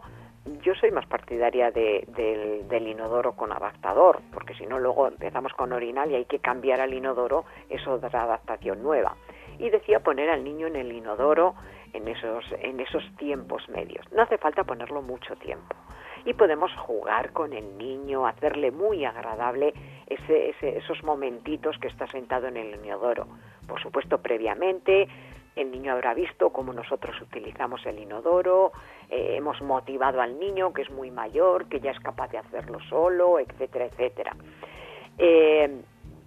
Yo 0.61 0.75
soy 0.75 0.91
más 0.91 1.07
partidaria 1.07 1.71
del, 1.71 2.87
inodoro 2.87 3.31
con 3.31 3.51
adaptador, 3.51 4.21
porque 4.31 4.53
si 4.53 4.67
no 4.67 4.77
luego 4.77 5.07
empezamos 5.07 5.53
con 5.53 5.73
orinal 5.73 6.11
y 6.11 6.15
hay 6.15 6.25
que 6.25 6.37
cambiar 6.37 6.79
al 6.79 6.93
inodoro, 6.93 7.45
es 7.67 7.87
otra 7.87 8.21
adaptación 8.21 8.83
nueva. 8.83 9.15
Y 9.57 9.71
decía 9.71 10.01
poner 10.01 10.29
al 10.29 10.43
niño 10.43 10.67
en 10.67 10.75
el 10.75 10.91
inodoro 10.91 11.55
en 11.93 12.07
esos, 12.07 12.45
en 12.61 12.79
esos 12.79 13.03
tiempos 13.17 13.67
medios. 13.69 14.05
No 14.11 14.21
hace 14.21 14.37
falta 14.37 14.63
ponerlo 14.63 15.01
mucho 15.01 15.35
tiempo. 15.37 15.75
Y 16.25 16.33
podemos 16.33 16.71
jugar 16.75 17.31
con 17.31 17.53
el 17.53 17.75
niño, 17.79 18.27
hacerle 18.27 18.69
muy 18.69 19.03
agradable 19.03 19.73
ese, 20.05 20.53
esos 20.61 21.03
momentitos 21.03 21.75
que 21.79 21.87
está 21.87 22.05
sentado 22.05 22.47
en 22.47 22.57
el 22.57 22.75
inodoro. 22.75 23.25
Por 23.67 23.81
supuesto, 23.81 24.19
previamente 24.19 25.07
el 25.57 25.71
niño 25.71 25.91
habrá 25.91 26.13
visto 26.13 26.51
cómo 26.51 26.71
nosotros 26.71 27.19
utilizamos 27.21 27.85
el 27.85 27.99
inodoro, 27.99 28.71
eh, 29.09 29.35
hemos 29.37 29.61
motivado 29.61 30.21
al 30.21 30.39
niño 30.39 30.71
que 30.73 30.83
es 30.83 30.89
muy 30.91 31.11
mayor, 31.11 31.67
que 31.67 31.79
ya 31.79 31.91
es 31.91 31.99
capaz 31.99 32.29
de 32.29 32.37
hacerlo 32.37 32.79
solo, 32.89 33.39
etcétera, 33.39 33.85
etcétera. 33.85 34.35
Eh, 35.17 35.81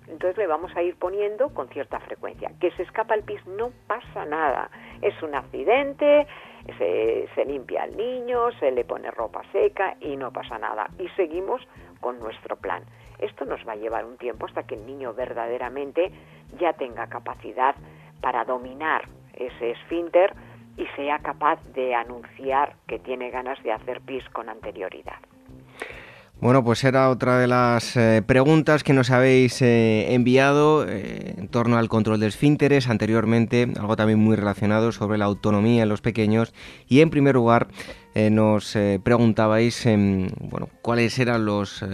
entonces 0.08 0.36
le 0.38 0.48
vamos 0.48 0.74
a 0.74 0.82
ir 0.82 0.96
poniendo 0.96 1.54
con 1.54 1.68
cierta 1.68 2.00
frecuencia. 2.00 2.50
Que 2.60 2.72
se 2.72 2.82
escapa 2.82 3.14
el 3.14 3.22
pis 3.22 3.44
no 3.46 3.70
pasa 3.86 4.24
nada. 4.24 4.68
Es 5.00 5.14
un 5.22 5.36
accidente, 5.36 6.26
se, 6.78 7.28
se 7.34 7.44
limpia 7.44 7.84
al 7.84 7.96
niño, 7.96 8.50
se 8.58 8.72
le 8.72 8.84
pone 8.84 9.10
ropa 9.12 9.42
seca 9.52 9.96
y 10.00 10.16
no 10.16 10.32
pasa 10.32 10.58
nada. 10.58 10.88
Y 10.98 11.08
seguimos 11.10 11.62
con 12.00 12.18
nuestro 12.18 12.56
plan. 12.56 12.82
Esto 13.20 13.44
nos 13.44 13.66
va 13.68 13.72
a 13.72 13.76
llevar 13.76 14.04
un 14.04 14.16
tiempo 14.16 14.46
hasta 14.46 14.64
que 14.64 14.74
el 14.74 14.84
niño 14.84 15.14
verdaderamente 15.14 16.10
ya 16.58 16.72
tenga 16.72 17.06
capacidad 17.06 17.76
para 18.20 18.44
dominar 18.44 19.04
ese 19.40 19.72
esfínter 19.72 20.34
y 20.76 20.86
sea 20.96 21.18
capaz 21.18 21.58
de 21.74 21.94
anunciar 21.94 22.76
que 22.86 22.98
tiene 22.98 23.30
ganas 23.30 23.62
de 23.62 23.72
hacer 23.72 24.00
pis 24.00 24.22
con 24.30 24.48
anterioridad. 24.48 25.18
Bueno, 26.40 26.64
pues 26.64 26.82
era 26.84 27.10
otra 27.10 27.38
de 27.38 27.46
las 27.46 27.98
eh, 27.98 28.22
preguntas 28.26 28.82
que 28.82 28.94
nos 28.94 29.10
habéis 29.10 29.60
eh, 29.60 30.14
enviado 30.14 30.88
eh, 30.88 31.34
en 31.36 31.48
torno 31.48 31.76
al 31.76 31.90
control 31.90 32.18
de 32.18 32.28
esfínteres 32.28 32.88
anteriormente, 32.88 33.70
algo 33.78 33.94
también 33.94 34.20
muy 34.20 34.36
relacionado 34.36 34.90
sobre 34.90 35.18
la 35.18 35.26
autonomía 35.26 35.82
en 35.82 35.90
los 35.90 36.00
pequeños. 36.00 36.54
Y 36.88 37.02
en 37.02 37.10
primer 37.10 37.34
lugar, 37.34 37.68
nos 38.14 38.76
preguntabais 39.02 39.86
em, 39.86 40.28
bueno, 40.40 40.68
cuáles 40.82 41.18
eran 41.18 41.44
los 41.44 41.84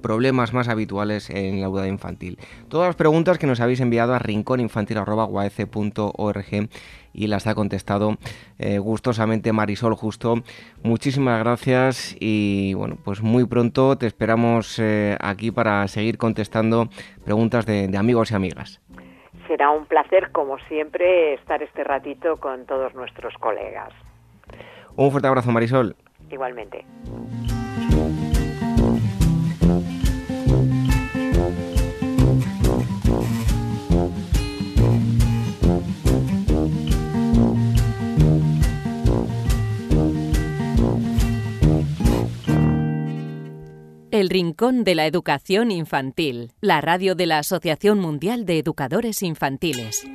problemas 0.00 0.52
más 0.52 0.68
habituales 0.68 1.30
en 1.30 1.60
la 1.60 1.66
auda 1.66 1.88
infantil. 1.88 2.38
Todas 2.68 2.88
las 2.88 2.96
preguntas 2.96 3.38
que 3.38 3.46
nos 3.46 3.60
habéis 3.60 3.80
enviado 3.80 4.14
a 4.14 4.18
rincóninfantil.org 4.18 6.68
y 7.12 7.26
las 7.26 7.46
ha 7.46 7.54
contestado 7.54 8.16
eh, 8.58 8.78
gustosamente 8.78 9.52
Marisol 9.52 9.94
Justo. 9.94 10.36
Muchísimas 10.82 11.40
gracias 11.40 12.16
y 12.18 12.74
bueno, 12.74 12.96
pues 13.04 13.22
muy 13.22 13.46
pronto 13.46 13.96
te 13.96 14.06
esperamos 14.06 14.78
eh, 14.78 15.16
aquí 15.20 15.50
para 15.50 15.86
seguir 15.88 16.18
contestando 16.18 16.88
preguntas 17.24 17.66
de 17.66 17.96
amigos 17.96 18.30
y 18.30 18.34
amigas. 18.34 18.80
Será 19.46 19.70
un 19.70 19.86
placer, 19.86 20.30
como 20.32 20.58
siempre, 20.68 21.34
estar 21.34 21.62
este 21.62 21.84
ratito 21.84 22.38
con 22.38 22.64
todos 22.64 22.94
nuestros 22.94 23.34
colegas. 23.34 23.92
Un 24.96 25.10
fuerte 25.10 25.28
abrazo, 25.28 25.50
Marisol. 25.50 25.96
Igualmente. 26.30 26.84
El 44.10 44.28
Rincón 44.28 44.84
de 44.84 44.94
la 44.94 45.06
Educación 45.06 45.70
Infantil, 45.70 46.52
la 46.60 46.80
radio 46.80 47.14
de 47.14 47.26
la 47.26 47.38
Asociación 47.38 47.98
Mundial 47.98 48.44
de 48.44 48.58
Educadores 48.58 49.22
Infantiles. 49.22 50.06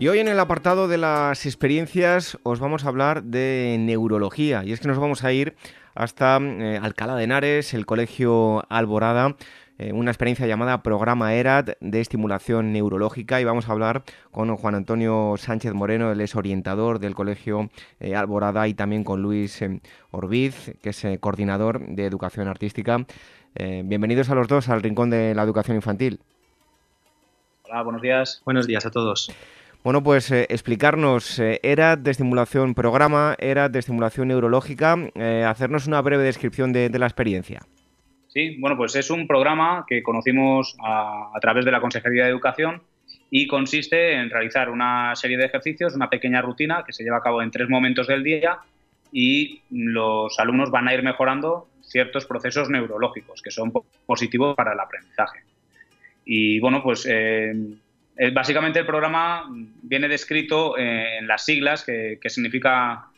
Y 0.00 0.06
hoy 0.06 0.20
en 0.20 0.28
el 0.28 0.38
apartado 0.38 0.86
de 0.86 0.96
las 0.96 1.44
experiencias 1.44 2.38
os 2.44 2.60
vamos 2.60 2.84
a 2.84 2.88
hablar 2.88 3.24
de 3.24 3.76
neurología 3.80 4.62
y 4.64 4.70
es 4.70 4.78
que 4.78 4.86
nos 4.86 5.00
vamos 5.00 5.24
a 5.24 5.32
ir 5.32 5.56
hasta 5.96 6.38
eh, 6.40 6.78
Alcalá 6.80 7.16
de 7.16 7.24
Henares, 7.24 7.74
el 7.74 7.84
Colegio 7.84 8.62
Alborada, 8.68 9.34
eh, 9.76 9.92
una 9.92 10.12
experiencia 10.12 10.46
llamada 10.46 10.84
Programa 10.84 11.34
ERAT 11.34 11.70
de 11.80 12.00
estimulación 12.00 12.72
neurológica 12.72 13.40
y 13.40 13.44
vamos 13.44 13.68
a 13.68 13.72
hablar 13.72 14.04
con 14.30 14.54
Juan 14.56 14.76
Antonio 14.76 15.34
Sánchez 15.36 15.74
Moreno, 15.74 16.12
él 16.12 16.20
es 16.20 16.36
orientador 16.36 17.00
del 17.00 17.16
Colegio 17.16 17.68
eh, 17.98 18.14
Alborada 18.14 18.68
y 18.68 18.74
también 18.74 19.02
con 19.02 19.20
Luis 19.20 19.60
eh, 19.62 19.80
Orbiz, 20.12 20.76
que 20.80 20.90
es 20.90 21.04
coordinador 21.18 21.84
de 21.84 22.06
educación 22.06 22.46
artística. 22.46 23.04
bienvenidos 23.56 24.30
a 24.30 24.36
los 24.36 24.46
dos 24.46 24.68
al 24.68 24.80
Rincón 24.80 25.10
de 25.10 25.34
la 25.34 25.42
Educación 25.42 25.74
Infantil. 25.74 26.20
Hola, 27.64 27.82
buenos 27.82 28.00
días. 28.00 28.42
Buenos 28.44 28.68
días 28.68 28.86
a 28.86 28.92
todos. 28.92 29.32
Bueno, 29.84 30.02
pues 30.02 30.30
explicarnos, 30.30 31.38
ERAT 31.38 32.00
de 32.00 32.10
estimulación 32.10 32.74
programa, 32.74 33.36
ERAT 33.38 33.72
de 33.72 33.78
estimulación 33.78 34.28
neurológica, 34.28 34.96
hacernos 35.46 35.86
una 35.86 36.00
breve 36.02 36.24
descripción 36.24 36.72
de 36.72 36.98
la 36.98 37.06
experiencia. 37.06 37.60
Sí, 38.28 38.56
bueno, 38.60 38.76
pues 38.76 38.94
es 38.94 39.10
un 39.10 39.26
programa 39.26 39.84
que 39.88 40.02
conocimos 40.02 40.76
a, 40.84 41.32
través 41.40 41.64
de 41.64 41.72
la 41.72 41.80
Consejería 41.80 42.24
de 42.24 42.30
Educación 42.30 42.82
y 43.30 43.46
consiste 43.46 44.12
en 44.12 44.30
realizar 44.30 44.70
una 44.70 45.16
serie 45.16 45.38
de 45.38 45.46
ejercicios, 45.46 45.94
una 45.94 46.10
pequeña 46.10 46.42
rutina 46.42 46.84
que 46.86 46.92
se 46.92 47.04
lleva 47.04 47.16
a 47.16 47.22
cabo 47.22 47.42
en 47.42 47.50
tres 47.50 47.68
momentos 47.68 48.06
del 48.06 48.22
día 48.22 48.58
y 49.10 49.62
los 49.70 50.38
alumnos 50.38 50.70
van 50.70 50.88
a 50.88 50.94
ir 50.94 51.02
mejorando 51.02 51.68
ciertos 51.80 52.26
procesos 52.26 52.68
neurológicos 52.68 53.40
que 53.40 53.50
son 53.50 53.72
positivos 54.04 54.54
para 54.54 54.74
el 54.74 54.80
aprendizaje. 54.80 55.40
Y 56.26 56.60
bueno, 56.60 56.82
pues 56.82 57.06
eh, 57.06 57.52
eh, 57.52 57.78
básicamente 58.32 58.80
el 58.80 58.86
programa 58.86 59.46
viene 59.82 60.08
descrito 60.08 60.76
en 60.76 61.26
las 61.26 61.44
siglas 61.44 61.84
que, 61.84 62.18
que 62.20 62.30
significa 62.30 63.08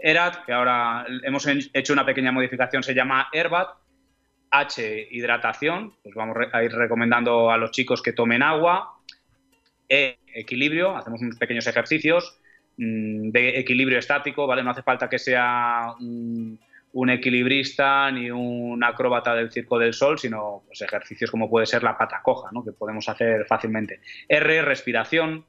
ERAT, 0.00 0.44
que 0.44 0.52
ahora 0.52 1.06
hemos 1.22 1.46
hecho 1.46 1.92
una 1.92 2.06
pequeña 2.06 2.32
modificación, 2.32 2.82
se 2.82 2.94
llama 2.94 3.28
ERBAT, 3.32 3.68
H, 4.50 5.08
hidratación, 5.10 5.94
pues 6.02 6.14
vamos 6.14 6.36
a 6.52 6.62
ir 6.62 6.72
recomendando 6.72 7.50
a 7.50 7.58
los 7.58 7.70
chicos 7.70 8.00
que 8.00 8.12
tomen 8.12 8.42
agua. 8.42 8.94
E, 9.88 10.18
equilibrio, 10.34 10.96
hacemos 10.96 11.20
unos 11.20 11.36
pequeños 11.36 11.66
ejercicios. 11.66 12.38
mm, 12.76 13.30
de 13.30 13.58
equilibrio 13.58 13.98
estático, 13.98 14.46
¿vale? 14.46 14.62
No 14.62 14.70
hace 14.70 14.82
falta 14.82 15.08
que 15.08 15.18
sea 15.18 15.94
un, 15.98 16.60
equilibrista 17.10 18.10
ni 18.10 18.30
un 18.30 18.82
acróbata 18.82 19.34
del 19.34 19.50
Circo 19.50 19.78
del 19.78 19.94
Sol, 19.94 20.18
sino 20.18 20.62
pues, 20.66 20.82
ejercicios 20.82 21.30
como 21.30 21.48
puede 21.48 21.66
ser 21.66 21.82
la 21.82 21.96
pata 21.96 22.20
coja, 22.22 22.50
¿no? 22.52 22.64
que 22.64 22.72
podemos 22.72 23.08
hacer 23.08 23.46
fácilmente. 23.46 24.00
R, 24.28 24.62
respiración. 24.62 25.44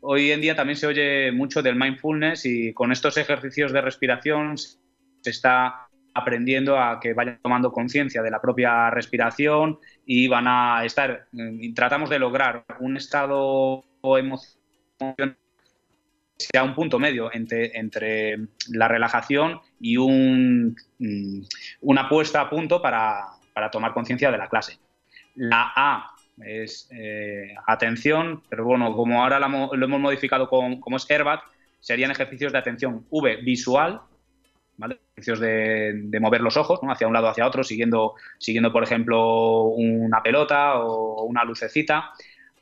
Hoy 0.00 0.30
en 0.30 0.40
día 0.40 0.54
también 0.54 0.76
se 0.76 0.86
oye 0.86 1.32
mucho 1.32 1.62
del 1.62 1.76
mindfulness 1.76 2.46
y 2.46 2.72
con 2.72 2.92
estos 2.92 3.16
ejercicios 3.16 3.72
de 3.72 3.80
respiración 3.80 4.56
se 4.56 5.30
está 5.30 5.88
aprendiendo 6.14 6.78
a 6.78 6.98
que 7.00 7.14
vayan 7.14 7.38
tomando 7.42 7.72
conciencia 7.72 8.22
de 8.22 8.30
la 8.30 8.40
propia 8.40 8.90
respiración 8.90 9.78
y 10.04 10.26
van 10.28 10.46
a 10.48 10.84
estar, 10.84 11.28
y 11.32 11.72
tratamos 11.74 12.10
de 12.10 12.18
lograr 12.18 12.64
un 12.80 12.96
estado 12.96 13.84
emocional 14.02 15.36
sea 16.38 16.62
un 16.62 16.74
punto 16.74 16.98
medio 16.98 17.32
entre, 17.32 17.76
entre 17.76 18.38
la 18.68 18.86
relajación 18.86 19.60
y 19.80 19.98
mm, 19.98 20.74
una 21.80 22.08
puesta 22.08 22.40
a 22.40 22.50
punto 22.50 22.80
para, 22.80 23.24
para 23.52 23.70
tomar 23.70 23.92
conciencia 23.92 24.30
de 24.30 24.38
la 24.38 24.48
clase. 24.48 24.78
La 25.34 25.72
A 25.74 26.14
es 26.44 26.88
eh, 26.92 27.54
atención, 27.66 28.42
pero 28.48 28.64
bueno, 28.64 28.94
como 28.94 29.22
ahora 29.22 29.40
lo 29.40 29.84
hemos 29.84 30.00
modificado 30.00 30.48
como 30.48 30.96
es 30.96 31.10
Herbat, 31.10 31.40
serían 31.80 32.10
ejercicios 32.10 32.52
de 32.52 32.58
atención 32.58 33.06
V 33.10 33.36
visual, 33.38 34.00
Ejercicios 35.16 35.40
de, 35.40 36.18
mover 36.20 36.40
los 36.40 36.56
ojos 36.56 36.78
hacia 36.88 37.08
un 37.08 37.12
lado, 37.12 37.28
hacia 37.28 37.44
otro, 37.44 37.64
siguiendo, 37.64 38.14
siguiendo, 38.38 38.72
por 38.72 38.84
ejemplo, 38.84 39.62
una 39.64 40.22
pelota 40.22 40.78
o 40.78 41.24
una 41.24 41.42
lucecita. 41.42 42.12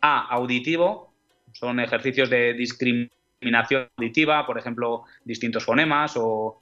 A, 0.01 0.27
auditivo, 0.29 1.13
son 1.53 1.79
ejercicios 1.79 2.31
de 2.31 2.55
discriminación 2.55 3.16
auditiva, 3.41 4.47
por 4.47 4.59
ejemplo, 4.59 5.05
distintos 5.25 5.65
fonemas 5.65 6.15
o, 6.17 6.61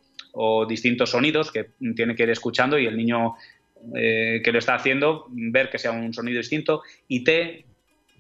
distintos 0.69 1.11
sonidos 1.11 1.53
que 1.53 1.71
tiene 1.95 2.17
que 2.17 2.25
ir 2.25 2.31
escuchando 2.31 2.77
y 2.77 2.87
el 2.87 2.97
niño 2.97 3.35
eh, 3.95 4.43
que 4.45 4.51
lo 4.51 4.59
está 4.59 4.75
haciendo 4.75 5.27
ver 5.31 5.71
que 5.71 5.79
sea 5.79 5.93
un 5.93 6.13
sonido 6.13 6.39
distinto. 6.39 6.83
Y 7.07 7.23
T, 7.23 7.65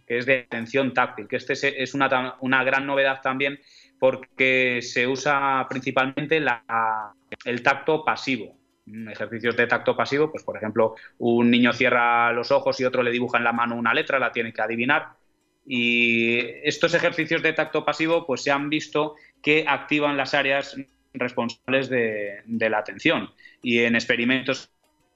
que 0.07 0.19
es 0.19 0.27
de 0.27 0.47
atención 0.47 0.95
táctil, 0.95 1.27
que 1.27 1.37
este 1.37 1.55
es 1.83 1.93
una, 1.93 2.37
una 2.41 2.63
gran 2.63 2.87
novedad 2.87 3.21
también 3.21 3.59
porque 3.99 4.81
se 4.83 5.07
usa 5.07 5.67
principalmente 5.69 6.37
el 6.37 7.63
tacto 7.63 8.05
pasivo. 8.05 8.55
Ejercicios 8.87 9.57
de 9.57 9.67
tacto 9.67 9.97
pasivo, 9.97 10.31
pues 10.31 10.45
por 10.45 10.57
ejemplo, 10.57 10.95
un 11.19 11.51
niño 11.51 11.73
cierra 11.73 12.31
los 12.33 12.51
ojos 12.51 12.79
y 12.81 12.85
otro 12.85 13.03
le 13.03 13.11
dibuja 13.11 13.39
en 13.39 13.45
la 13.45 13.53
mano 13.53 13.77
una 13.77 13.95
letra, 13.95 14.19
la 14.19 14.31
tiene 14.31 14.53
que 14.53 14.61
adivinar. 14.61 15.17
Y 15.67 16.39
estos 16.63 16.95
ejercicios 16.95 17.43
de 17.43 17.53
tacto 17.53 17.85
pasivo, 17.85 18.27
pues 18.27 18.43
se 18.43 18.51
han 18.51 18.69
visto 18.69 19.15
que 19.43 19.65
activan 19.67 20.17
las 20.17 20.35
áreas 20.35 20.77
responsables 21.15 21.89
de, 21.89 22.43
la 22.47 22.79
atención. 22.79 23.31
Y 23.63 23.81
en 23.81 23.95
experimentos 23.95 24.71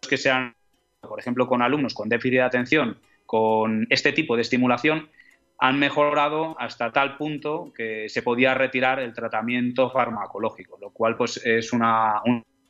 que 0.08 0.16
se 0.16 0.30
han, 0.30 0.54
por 1.00 1.18
ejemplo, 1.18 1.46
con 1.46 1.62
alumnos 1.62 1.94
con 1.94 2.08
déficit 2.08 2.34
de 2.34 2.42
atención, 2.42 2.98
con 3.26 3.86
este 3.90 4.12
tipo 4.12 4.36
de 4.36 4.42
estimulación, 4.42 5.10
han 5.58 5.78
mejorado 5.78 6.56
hasta 6.58 6.92
tal 6.92 7.16
punto 7.16 7.72
que 7.74 8.08
se 8.08 8.22
podía 8.22 8.54
retirar 8.54 9.00
el 9.00 9.12
tratamiento 9.12 9.90
farmacológico, 9.90 10.78
lo 10.80 10.90
cual 10.90 11.16
pues 11.16 11.44
es 11.44 11.72
una, 11.72 12.22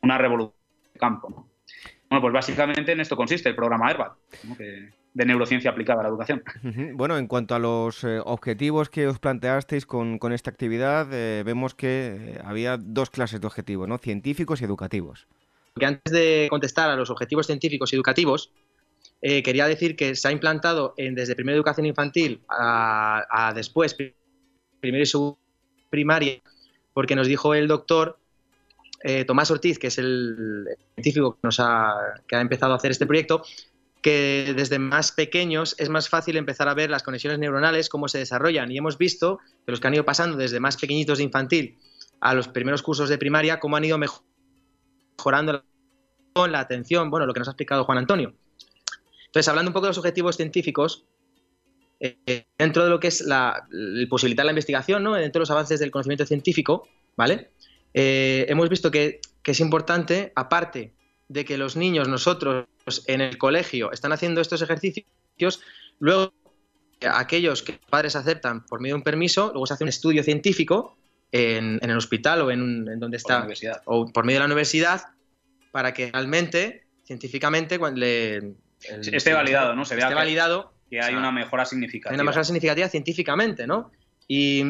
una 0.03 0.19
revolución 0.19 0.55
de 0.95 0.99
campo. 0.99 1.49
Bueno, 2.09 2.23
pues 2.23 2.33
básicamente 2.33 2.93
en 2.93 3.01
esto 3.01 3.15
consiste 3.15 3.51
el 3.51 3.55
programa 3.55 3.91
HERBAT, 3.91 4.13
de 5.19 5.27
neurociencia 5.27 5.73
aplicada 5.73 6.01
a 6.01 6.03
la 6.05 6.09
educación. 6.11 6.45
Bueno, 6.95 7.19
en 7.19 7.27
cuanto 7.27 7.57
a 7.57 7.59
los 7.59 8.05
eh, 8.05 8.21
objetivos 8.25 8.89
que 8.89 9.09
os 9.09 9.19
planteasteis 9.19 9.85
con, 9.85 10.33
esta 10.33 10.51
actividad, 10.51 11.13
eh, 11.13 11.43
vemos 11.45 11.75
que 11.75 12.37
eh, 12.37 12.41
había 12.45 12.77
dos 12.77 13.11
clases 13.11 13.41
de 13.41 13.47
objetivos, 13.49 13.89
¿no? 13.89 13.99
científicos 13.99 14.61
y 14.61 14.65
educativos. 14.65 15.27
Que 15.75 15.87
antes 15.87 16.13
de 16.13 16.47
contestar 16.49 16.89
a 16.91 16.95
los 16.95 17.11
objetivos 17.11 17.47
científicos 17.47 17.93
y 17.93 17.97
educativos, 17.97 18.53
eh, 19.21 19.43
quería 19.43 19.67
decir 19.67 19.97
que 19.97 20.15
se 20.15 20.29
ha 20.29 20.31
implantado 20.31 20.95
en, 20.97 21.17
desde 21.17 21.35
primera 21.35 21.57
educación 21.57 21.87
infantil 21.87 22.41
a, 22.49 23.53
después, 23.57 23.97
primero 24.81 25.03
y 25.03 25.07
segundo 25.07 25.39
primaria, 25.91 26.41
porque 26.95 27.17
nos 27.17 27.27
dijo 27.27 27.55
el 27.55 27.67
doctor 27.67 28.21
eh, 29.03 29.25
Tomás 29.25 29.51
Ortiz, 29.51 29.81
que 29.81 29.89
es 29.89 29.99
el 29.99 30.65
científico 30.95 31.33
que, 31.33 31.41
nos 31.43 31.59
ha, 31.59 31.93
que 32.29 32.37
ha 32.37 32.41
empezado 32.41 32.73
a 32.73 32.77
hacer 32.77 32.93
este 32.93 33.07
proyecto, 33.07 33.43
que 34.03 34.55
desde 34.57 34.79
más 34.79 35.13
pequeños 35.13 35.75
es 35.79 35.89
más 35.89 36.09
fácil 36.09 36.37
empezar 36.37 36.69
a 36.69 36.75
ver 36.75 36.91
las 36.91 37.03
conexiones 37.03 37.39
neuronales, 37.39 37.89
cómo 37.89 38.09
se 38.09 38.19
desarrollan. 38.19 38.71
Y 38.71 38.79
hemos 38.79 38.97
visto 38.99 39.39
que 39.67 39.73
los 39.73 39.81
que 39.81 39.87
han 39.89 39.95
ido 39.95 40.05
pasando 40.05 40.37
desde 40.37 40.61
más 40.61 40.77
pequeñitos 40.77 41.19
de 41.19 41.25
infantil 41.25 41.79
a 42.21 42.35
los 42.35 42.49
primeros 42.49 42.83
cursos 42.83 43.09
de 43.09 43.19
primaria, 43.19 43.61
cómo 43.61 43.77
han 43.77 43.85
ido 43.85 43.99
mejorando 43.99 45.63
la 46.35 46.61
atención, 46.61 47.11
bueno, 47.11 47.27
lo 47.27 47.35
que 47.35 47.41
nos 47.41 47.49
ha 47.49 47.53
explicado 47.53 47.85
Juan 47.85 47.99
Antonio. 47.99 48.35
Entonces, 49.27 49.49
hablando 49.49 49.71
un 49.71 49.75
poco 49.75 49.87
de 49.87 49.91
los 49.91 49.99
objetivos 49.99 50.37
científicos, 50.37 51.05
eh, 52.01 52.47
dentro 52.57 52.85
de 52.85 52.91
lo 52.91 53.01
que 53.01 53.09
es 53.09 53.23
la, 53.23 53.67
el 53.73 54.07
posibilitar 54.09 54.45
la 54.47 54.53
investigación, 54.53 55.03
¿no? 55.03 55.15
dentro 55.15 55.41
de 55.41 55.43
los 55.43 55.51
avances 55.51 55.81
del 55.81 55.91
conocimiento 55.91 56.25
científico, 56.25 56.89
¿vale? 57.17 57.51
Eh, 57.93 58.47
hemos 58.49 58.69
visto 58.69 58.91
que, 58.91 59.21
es 59.45 59.61
importante, 59.61 60.31
aparte 60.37 60.93
de 61.29 61.45
que 61.47 61.57
los 61.57 61.75
niños, 61.75 62.07
nosotros 62.07 62.67
en 63.07 63.21
el 63.21 63.39
colegio, 63.39 63.93
están 63.93 64.13
haciendo 64.13 64.41
estos 64.41 64.63
ejercicios, 64.63 65.61
luego 65.99 66.33
aquellos 67.01 67.63
que 67.63 67.79
padres 67.89 68.17
aceptan 68.17 68.65
por 68.67 68.81
medio 68.81 68.95
de 68.95 68.99
un 68.99 69.05
permiso, 69.05 69.51
luego 69.53 69.67
se 69.67 69.75
hace 69.75 69.85
un 69.85 69.89
estudio 69.89 70.23
científico 70.23 70.97
en, 71.33 71.79
el 71.83 71.97
hospital 71.97 72.43
o 72.43 72.51
en, 72.51 72.99
donde 72.99 73.17
está, 73.17 73.47
o 73.85 74.11
por 74.11 74.25
medio 74.25 74.37
de 74.37 74.41
la 74.41 74.47
universidad, 74.47 75.03
para 75.71 75.93
que 75.93 76.11
realmente, 76.11 76.87
científicamente, 77.05 77.79
cuando 77.79 78.01
le, 78.01 78.55
esté 78.81 79.33
validado, 79.33 79.75
¿no? 79.75 79.85
Se 79.85 79.95
vea 79.95 80.07
esté 80.07 80.15
validado. 80.15 80.73
Que 80.91 81.01
hay 81.01 81.15
una 81.15 81.31
mejora 81.31 81.67
significativa. 81.67 82.13
Hay 82.13 82.15
una 82.15 82.25
mejora 82.25 82.45
significativa 82.45 82.89
científicamente, 82.89 83.67
¿no? 83.67 83.93
Y, 84.27 84.65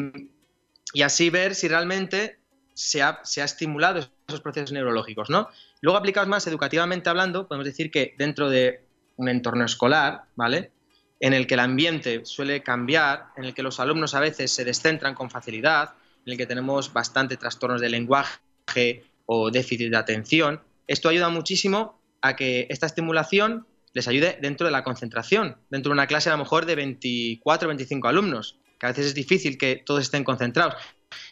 así 1.03 1.29
ver 1.29 1.55
si 1.55 1.67
realmente 1.67 2.39
se 2.73 3.01
ha, 3.01 3.21
se 3.23 3.41
ha, 3.41 3.45
estimulado 3.45 3.99
esos 4.27 4.41
procesos 4.41 4.71
neurológicos, 4.71 5.29
¿no? 5.29 5.49
Luego, 5.81 5.97
aplicados 5.97 6.27
más 6.27 6.45
educativamente 6.47 7.09
hablando, 7.09 7.47
podemos 7.47 7.65
decir 7.65 7.91
que 7.91 8.15
dentro 8.17 8.49
de 8.49 8.85
un 9.15 9.29
entorno 9.29 9.65
escolar, 9.65 10.23
¿vale? 10.35 10.71
En 11.19 11.33
el 11.33 11.47
que 11.47 11.55
el 11.55 11.59
ambiente 11.61 12.25
suele 12.25 12.63
cambiar, 12.63 13.27
en 13.37 13.45
el 13.45 13.53
que 13.53 13.63
los 13.63 13.79
alumnos 13.79 14.15
a 14.15 14.19
veces 14.19 14.51
se 14.51 14.65
descentran 14.65 15.15
con 15.15 15.29
facilidad, 15.29 15.93
en 16.25 16.33
el 16.33 16.37
que 16.37 16.45
tenemos 16.45 16.91
bastante 16.93 17.37
trastornos 17.37 17.81
de 17.81 17.89
lenguaje 17.89 19.03
o 19.25 19.51
déficit 19.51 19.91
de 19.91 19.97
atención, 19.97 20.61
esto 20.87 21.09
ayuda 21.09 21.29
muchísimo 21.29 22.01
a 22.21 22.35
que 22.35 22.67
esta 22.69 22.85
estimulación 22.85 23.67
les 23.93 24.07
ayude 24.07 24.37
dentro 24.41 24.65
de 24.65 24.71
la 24.71 24.83
concentración, 24.83 25.57
dentro 25.69 25.89
de 25.89 25.93
una 25.93 26.07
clase 26.07 26.29
a 26.29 26.33
lo 26.33 26.39
mejor 26.39 26.65
de 26.65 26.75
24 26.75 27.67
o 27.67 27.69
25 27.69 28.07
alumnos, 28.07 28.59
que 28.79 28.85
a 28.85 28.89
veces 28.89 29.07
es 29.07 29.13
difícil 29.13 29.57
que 29.57 29.81
todos 29.85 30.01
estén 30.01 30.23
concentrados. 30.23 30.75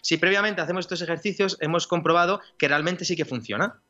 Si 0.02 0.18
previamente 0.18 0.62
hacemos 0.62 0.86
estos 0.86 1.02
ejercicios, 1.02 1.58
hemos 1.60 1.88
comprobado 1.88 2.41
que 2.58 2.68
realmente 2.68 3.06
sí 3.06 3.16
que 3.16 3.26
funciona. 3.26 3.82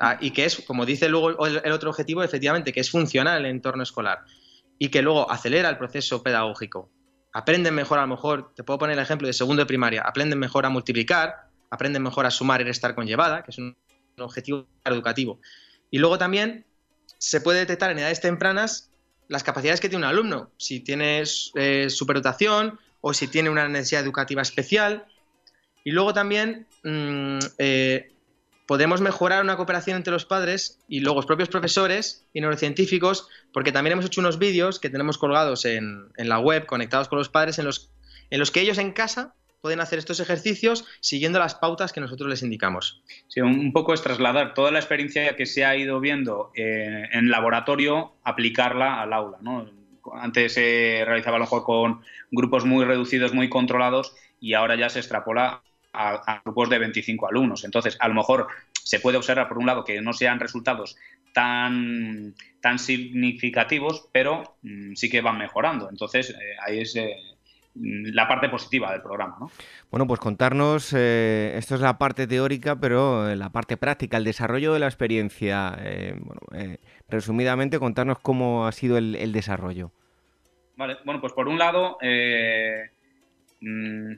Ah, 0.00 0.16
y 0.20 0.30
que 0.30 0.44
es, 0.44 0.62
como 0.66 0.86
dice 0.86 1.08
luego 1.08 1.46
el 1.46 1.72
otro 1.72 1.90
objetivo, 1.90 2.22
efectivamente, 2.22 2.72
que 2.72 2.80
es 2.80 2.90
funcional 2.90 3.44
el 3.44 3.50
entorno 3.50 3.82
escolar 3.82 4.24
y 4.78 4.90
que 4.90 5.02
luego 5.02 5.30
acelera 5.30 5.68
el 5.68 5.76
proceso 5.76 6.22
pedagógico. 6.22 6.90
Aprenden 7.32 7.74
mejor, 7.74 7.98
a 7.98 8.02
lo 8.02 8.08
mejor, 8.08 8.54
te 8.54 8.62
puedo 8.62 8.78
poner 8.78 8.96
el 8.96 9.02
ejemplo 9.02 9.26
de 9.26 9.32
segundo 9.32 9.62
de 9.62 9.66
primaria, 9.66 10.02
aprenden 10.02 10.38
mejor 10.38 10.66
a 10.66 10.68
multiplicar, 10.68 11.48
aprenden 11.70 12.02
mejor 12.02 12.26
a 12.26 12.30
sumar 12.30 12.60
y 12.60 12.64
restar 12.64 12.94
con 12.94 13.06
llevada, 13.06 13.42
que 13.42 13.50
es 13.50 13.58
un 13.58 13.76
objetivo 14.18 14.68
educativo. 14.84 15.40
Y 15.90 15.98
luego 15.98 16.16
también 16.16 16.64
se 17.18 17.40
puede 17.40 17.60
detectar 17.60 17.90
en 17.90 17.98
edades 17.98 18.20
tempranas 18.20 18.90
las 19.26 19.42
capacidades 19.42 19.80
que 19.80 19.88
tiene 19.88 20.04
un 20.04 20.10
alumno, 20.10 20.52
si 20.56 20.80
tiene 20.80 21.22
eh, 21.54 21.90
superdotación 21.90 22.78
o 23.00 23.12
si 23.12 23.28
tiene 23.28 23.50
una 23.50 23.68
necesidad 23.68 24.02
educativa 24.02 24.42
especial. 24.42 25.06
Y 25.84 25.90
luego 25.90 26.14
también 26.14 26.66
mm, 26.84 27.38
eh, 27.58 28.12
podemos 28.68 29.00
mejorar 29.00 29.42
una 29.42 29.56
cooperación 29.56 29.96
entre 29.96 30.12
los 30.12 30.26
padres 30.26 30.78
y 30.88 31.00
luego 31.00 31.16
los 31.16 31.26
propios 31.26 31.48
profesores 31.48 32.28
y 32.34 32.42
neurocientíficos, 32.42 33.26
porque 33.50 33.72
también 33.72 33.94
hemos 33.94 34.04
hecho 34.04 34.20
unos 34.20 34.38
vídeos 34.38 34.78
que 34.78 34.90
tenemos 34.90 35.16
colgados 35.16 35.64
en, 35.64 36.10
la 36.18 36.38
web, 36.38 36.66
conectados 36.66 37.08
con 37.08 37.18
los 37.18 37.30
padres, 37.30 37.58
en 37.58 37.64
los, 37.64 37.90
en 38.28 38.38
los 38.38 38.50
que 38.50 38.60
ellos 38.60 38.76
en 38.76 38.92
casa 38.92 39.34
pueden 39.62 39.80
hacer 39.80 39.98
estos 39.98 40.20
ejercicios 40.20 40.84
siguiendo 41.00 41.38
las 41.38 41.54
pautas 41.54 41.94
que 41.94 42.02
nosotros 42.02 42.28
les 42.28 42.42
indicamos. 42.42 43.02
Sí, 43.28 43.40
un 43.40 43.72
poco 43.72 43.94
es 43.94 44.02
trasladar 44.02 44.52
toda 44.52 44.70
la 44.70 44.80
experiencia 44.80 45.34
que 45.34 45.46
se 45.46 45.64
ha 45.64 45.74
ido 45.74 45.98
viendo 45.98 46.52
eh, 46.54 47.08
en 47.10 47.30
laboratorio, 47.30 48.12
aplicarla 48.22 49.00
al 49.00 49.14
aula. 49.14 49.38
Antes 50.12 50.52
se 50.52 51.04
realizaba 51.06 51.36
a 51.36 51.38
lo 51.38 51.46
mejor 51.46 51.64
con 51.64 52.02
grupos 52.30 52.66
muy 52.66 52.84
reducidos, 52.84 53.32
muy 53.32 53.48
controlados, 53.48 54.14
y 54.40 54.52
ahora 54.52 54.76
ya 54.76 54.90
se 54.90 54.98
extrapola 54.98 55.62
a, 55.92 56.42
grupos 56.44 56.70
de 56.70 56.78
25 56.78 57.28
alumnos. 57.28 57.64
Entonces, 57.64 57.96
a 58.00 58.08
lo 58.08 58.14
mejor 58.14 58.48
se 58.72 59.00
puede 59.00 59.16
observar, 59.16 59.48
por 59.48 59.58
un 59.58 59.66
lado, 59.66 59.84
que 59.84 60.00
no 60.00 60.12
sean 60.12 60.40
resultados 60.40 60.96
tan, 61.32 62.34
tan 62.60 62.78
significativos, 62.78 64.08
pero 64.12 64.56
mm, 64.62 64.94
sí 64.94 65.10
que 65.10 65.20
van 65.20 65.38
mejorando. 65.38 65.88
Entonces, 65.90 66.30
eh, 66.30 66.56
ahí 66.64 66.80
es... 66.80 66.96
Eh, 66.96 67.16
la 67.80 68.26
parte 68.26 68.48
positiva 68.48 68.90
del 68.90 69.02
programa. 69.02 69.36
¿no? 69.38 69.52
Bueno, 69.88 70.04
pues 70.08 70.18
contarnos, 70.18 70.92
eh, 70.96 71.52
esto 71.54 71.76
es 71.76 71.80
la 71.80 71.96
parte 71.96 72.26
teórica, 72.26 72.74
pero 72.74 73.32
la 73.36 73.50
parte 73.50 73.76
práctica, 73.76 74.16
el 74.16 74.24
desarrollo 74.24 74.72
de 74.72 74.80
la 74.80 74.86
experiencia. 74.86 75.78
bueno, 76.18 76.40
resumidamente, 77.08 77.78
contarnos 77.78 78.18
cómo 78.18 78.66
ha 78.66 78.72
sido 78.72 78.98
el, 78.98 79.32
desarrollo. 79.32 79.92
Vale, 80.76 80.96
bueno, 81.04 81.20
pues 81.20 81.32
por 81.34 81.46
un 81.46 81.56
lado, 81.56 81.98
mm, 83.60 84.12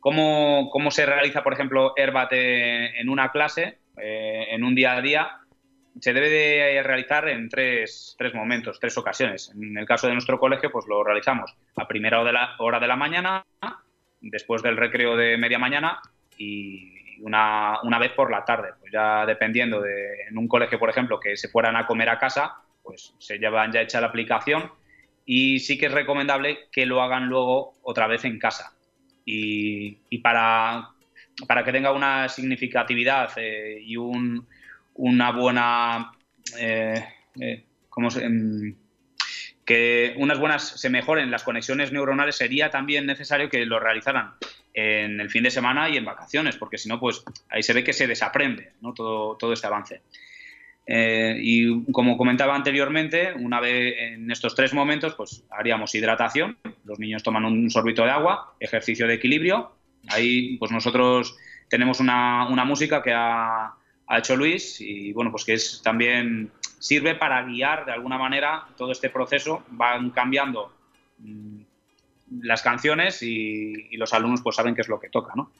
¿cómo, 0.00 0.68
¿cómo, 0.70 0.90
se 0.90 1.06
realiza, 1.06 1.42
por 1.42 1.52
ejemplo, 1.52 1.92
Herbat 1.96 2.32
en 2.32 3.08
una 3.08 3.30
clase, 3.30 3.78
en 3.96 4.64
un 4.64 4.74
día 4.74 4.96
a 4.96 5.00
día? 5.00 5.40
se 5.98 6.12
debe 6.12 6.30
de 6.30 6.82
realizar 6.82 7.28
en 7.28 7.48
tres, 7.48 8.14
tres, 8.18 8.34
momentos, 8.34 8.78
tres 8.78 8.96
ocasiones. 8.96 9.52
En 9.54 9.76
el 9.76 9.86
caso 9.86 10.06
de 10.06 10.14
nuestro 10.14 10.38
colegio, 10.38 10.70
pues 10.70 10.86
lo 10.88 11.02
realizamos 11.02 11.54
a 11.76 11.88
primera 11.88 12.20
hora 12.20 12.28
de 12.28 12.32
la, 12.32 12.54
hora 12.58 12.80
de 12.80 12.86
la 12.86 12.96
mañana, 12.96 13.44
después 14.20 14.62
del 14.62 14.76
recreo 14.76 15.16
de 15.16 15.36
media 15.36 15.58
mañana 15.58 16.00
y 16.36 17.18
una, 17.20 17.80
una, 17.82 17.98
vez 17.98 18.12
por 18.12 18.30
la 18.30 18.44
tarde. 18.44 18.70
Pues 18.78 18.92
ya 18.92 19.26
dependiendo 19.26 19.80
de, 19.80 20.22
en 20.28 20.38
un 20.38 20.48
colegio, 20.48 20.78
por 20.78 20.90
ejemplo, 20.90 21.18
que 21.18 21.36
se 21.36 21.48
fueran 21.48 21.76
a 21.76 21.86
comer 21.86 22.08
a 22.08 22.18
casa, 22.18 22.56
pues 22.82 23.14
se 23.18 23.38
llevan 23.38 23.72
ya 23.72 23.82
hecha 23.82 24.00
la 24.00 24.08
aplicación 24.08 24.72
y 25.26 25.58
sí 25.60 25.76
que 25.76 25.86
es 25.86 25.92
recomendable 25.92 26.68
que 26.72 26.86
lo 26.86 27.02
hagan 27.02 27.26
luego 27.26 27.74
otra 27.82 28.06
vez 28.06 28.24
en 28.24 28.38
casa. 28.38 28.72
Y, 29.32 30.18
para, 30.18 30.90
para 31.46 31.64
que 31.64 31.72
tenga 31.72 31.92
una 31.92 32.28
significatividad 32.28 33.30
eh, 33.36 33.80
y 33.82 33.96
un 33.96 34.46
una 35.00 35.32
buena... 35.32 36.12
Eh, 36.58 37.04
eh, 37.40 37.64
em, 38.20 38.74
que 39.64 40.14
unas 40.16 40.38
buenas 40.38 40.80
se 40.80 40.90
mejoren 40.90 41.30
las 41.30 41.44
conexiones 41.44 41.92
neuronales, 41.92 42.36
sería 42.36 42.70
también 42.70 43.06
necesario 43.06 43.48
que 43.48 43.64
lo 43.66 43.78
realizaran 43.78 44.32
en 44.74 45.20
el 45.20 45.30
fin 45.30 45.44
de 45.44 45.50
semana 45.50 45.88
y 45.88 45.96
en 45.96 46.04
vacaciones, 46.04 46.56
porque 46.56 46.76
si 46.76 46.88
no, 46.88 46.98
pues 46.98 47.22
ahí 47.50 47.62
se 47.62 47.72
ve 47.72 47.84
que 47.84 47.92
se 47.92 48.06
desaprende 48.06 48.72
¿no? 48.80 48.94
todo, 48.94 49.36
todo 49.36 49.52
este 49.52 49.68
avance. 49.68 50.02
Eh, 50.92 51.38
y 51.40 51.92
como 51.92 52.18
comentaba 52.18 52.56
anteriormente, 52.56 53.32
una 53.34 53.60
vez 53.60 53.94
en 53.96 54.28
estos 54.28 54.56
tres 54.56 54.74
momentos, 54.74 55.14
pues 55.14 55.44
haríamos 55.48 55.94
hidratación, 55.94 56.58
los 56.84 56.98
niños 56.98 57.22
toman 57.22 57.44
un 57.44 57.70
sorbito 57.70 58.02
de 58.02 58.10
agua, 58.10 58.54
ejercicio 58.58 59.06
de 59.06 59.14
equilibrio, 59.14 59.70
ahí 60.08 60.56
pues 60.58 60.72
nosotros 60.72 61.36
tenemos 61.68 62.00
una, 62.00 62.48
una 62.48 62.64
música 62.64 63.04
que 63.04 63.12
ha, 63.14 63.72
hecho 64.18 64.34
Luis 64.34 64.80
y 64.80 65.12
bueno, 65.12 65.30
pues 65.30 65.44
que 65.44 65.52
es 65.52 65.80
también 65.84 66.50
sirve 66.80 67.14
para 67.14 67.44
guiar 67.44 67.84
de 67.86 67.92
alguna 67.92 68.18
manera 68.18 68.66
todo 68.76 68.90
este 68.90 69.10
proceso, 69.10 69.62
van 69.68 70.10
cambiando 70.10 70.72
mm, 71.18 71.60
las 72.42 72.62
canciones 72.62 73.22
y, 73.22 73.96
los 73.96 74.12
alumnos 74.12 74.42
pues 74.42 74.56
saben 74.56 74.74
qué 74.74 74.80
es 74.80 74.88
lo 74.88 74.98
que 74.98 75.08
toca, 75.08 75.34
¿no? 75.36 75.52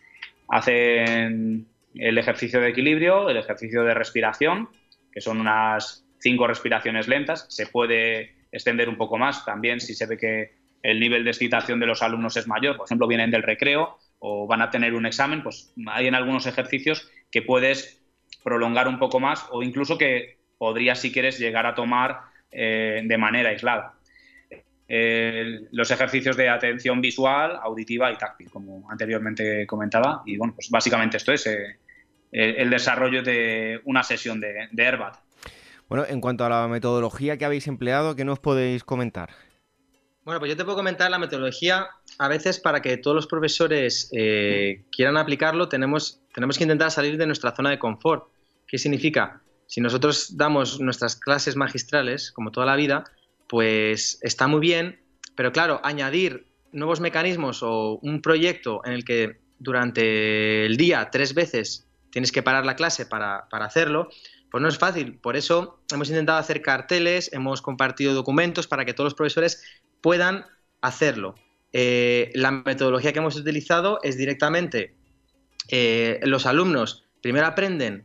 Hacen 0.48 1.68
el 1.94 2.18
ejercicio 2.18 2.60
de 2.60 2.70
equilibrio, 2.70 3.30
el 3.30 3.36
ejercicio 3.36 3.84
de 3.84 3.94
respiración, 3.94 4.68
que 5.12 5.20
son 5.20 5.40
unas 5.40 6.04
cinco 6.18 6.46
respiraciones 6.46 7.08
lentas, 7.08 7.46
se 7.48 7.66
puede 7.66 8.34
extender 8.52 8.88
un 8.88 8.96
poco 8.96 9.18
más 9.18 9.44
también 9.44 9.80
si 9.80 9.94
se 9.94 10.06
ve 10.06 10.16
que 10.18 10.52
el 10.82 10.98
nivel 10.98 11.24
de 11.24 11.30
excitación 11.30 11.78
de 11.80 11.86
los 11.86 12.02
alumnos 12.02 12.36
es 12.36 12.46
mayor, 12.46 12.76
por 12.76 12.86
ejemplo, 12.86 13.06
vienen 13.06 13.30
del 13.30 13.42
recreo 13.42 13.98
o 14.18 14.46
van 14.46 14.62
a 14.62 14.70
tener 14.70 14.94
un 14.94 15.06
examen, 15.06 15.42
pues 15.42 15.72
hay 15.86 16.06
en 16.06 16.14
algunos 16.14 16.46
ejercicios 16.46 17.10
que 17.30 17.42
puedes 17.42 18.02
prolongar 18.42 18.88
un 18.88 18.98
poco 18.98 19.20
más 19.20 19.46
o 19.50 19.62
incluso 19.62 19.98
que 19.98 20.38
podrías, 20.58 20.98
si 20.98 21.12
quieres, 21.12 21.38
llegar 21.38 21.66
a 21.66 21.74
tomar 21.74 22.20
eh, 22.50 23.02
de 23.04 23.18
manera 23.18 23.50
aislada. 23.50 23.94
Los 25.70 25.90
ejercicios 25.90 26.36
de 26.36 26.48
atención 26.48 27.00
visual, 27.00 27.58
auditiva 27.62 28.10
y 28.10 28.16
táctil, 28.16 28.50
como 28.50 28.90
anteriormente 28.90 29.64
comentaba. 29.66 30.22
Y 30.26 30.36
bueno, 30.36 30.52
pues 30.54 30.68
básicamente 30.68 31.16
esto 31.16 31.32
es 31.32 31.46
eh, 31.46 31.78
el 32.32 32.70
desarrollo 32.70 33.22
de 33.22 33.80
una 33.84 34.02
sesión 34.02 34.40
de, 34.40 34.68
de 34.70 34.82
Herbat. 34.82 35.16
Bueno, 35.88 36.04
en 36.08 36.20
cuanto 36.20 36.44
a 36.44 36.48
la 36.48 36.68
metodología 36.68 37.36
que 37.36 37.44
habéis 37.44 37.66
empleado, 37.66 38.14
¿qué 38.14 38.24
nos 38.24 38.38
podéis 38.38 38.84
comentar? 38.84 39.30
Bueno, 40.24 40.38
pues 40.38 40.50
yo 40.50 40.56
te 40.56 40.64
puedo 40.64 40.76
comentar 40.76 41.10
la 41.10 41.18
metodología. 41.18 41.88
A 42.18 42.28
veces 42.28 42.60
para 42.60 42.80
que 42.80 42.96
todos 42.98 43.16
los 43.16 43.26
profesores 43.26 44.08
quieran 44.10 45.16
aplicarlo, 45.16 45.68
tenemos 45.68 46.20
tenemos 46.34 46.58
que 46.58 46.64
intentar 46.64 46.90
salir 46.90 47.16
de 47.16 47.26
nuestra 47.26 47.54
zona 47.54 47.70
de 47.70 47.78
confort. 47.78 48.28
¿Qué 48.66 48.78
significa? 48.78 49.42
Si 49.66 49.80
nosotros 49.80 50.36
damos 50.36 50.80
nuestras 50.80 51.16
clases 51.16 51.56
magistrales, 51.56 52.32
como 52.32 52.50
toda 52.50 52.66
la 52.66 52.76
vida, 52.76 53.04
pues 53.48 54.18
está 54.22 54.46
muy 54.46 54.60
bien, 54.60 55.00
pero 55.36 55.52
claro, 55.52 55.80
añadir 55.84 56.46
nuevos 56.72 57.00
mecanismos 57.00 57.62
o 57.62 57.98
un 58.02 58.22
proyecto 58.22 58.80
en 58.84 58.92
el 58.92 59.04
que 59.04 59.40
durante 59.58 60.66
el 60.66 60.76
día 60.76 61.08
tres 61.10 61.34
veces 61.34 61.86
tienes 62.10 62.32
que 62.32 62.42
parar 62.42 62.66
la 62.66 62.76
clase 62.76 63.06
para, 63.06 63.46
hacerlo, 63.50 64.08
pues 64.50 64.62
no 64.62 64.68
es 64.68 64.78
fácil. 64.78 65.18
Por 65.18 65.36
eso 65.36 65.80
hemos 65.92 66.08
intentado 66.08 66.38
hacer 66.38 66.62
carteles, 66.62 67.32
hemos 67.32 67.62
compartido 67.62 68.14
documentos 68.14 68.66
para 68.66 68.84
que 68.84 68.94
todos 68.94 69.06
los 69.06 69.14
profesores 69.14 69.62
puedan 70.00 70.46
hacerlo. 70.80 71.34
Eh, 71.72 72.32
la 72.34 72.50
metodología 72.50 73.12
que 73.12 73.20
hemos 73.20 73.36
utilizado 73.36 74.00
es 74.02 74.16
directamente 74.16 74.94
eh, 75.68 76.18
los 76.24 76.46
alumnos 76.46 77.04
primero 77.20 77.46
aprenden 77.46 78.04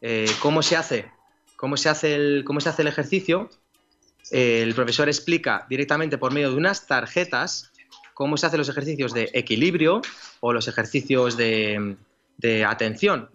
eh, 0.00 0.30
cómo 0.40 0.62
se 0.62 0.76
hace, 0.76 1.10
cómo 1.56 1.76
se 1.76 1.88
hace 1.88 2.14
el, 2.14 2.44
cómo 2.44 2.60
se 2.60 2.68
hace 2.68 2.82
el 2.82 2.88
ejercicio. 2.88 3.50
El 4.30 4.74
profesor 4.74 5.08
explica 5.08 5.66
directamente 5.68 6.16
por 6.16 6.32
medio 6.32 6.50
de 6.50 6.56
unas 6.56 6.86
tarjetas 6.86 7.72
cómo 8.14 8.36
se 8.36 8.46
hacen 8.46 8.58
los 8.58 8.68
ejercicios 8.68 9.12
de 9.12 9.30
equilibrio 9.32 10.02
o 10.40 10.52
los 10.52 10.68
ejercicios 10.68 11.36
de, 11.36 11.96
atención. 12.68 13.30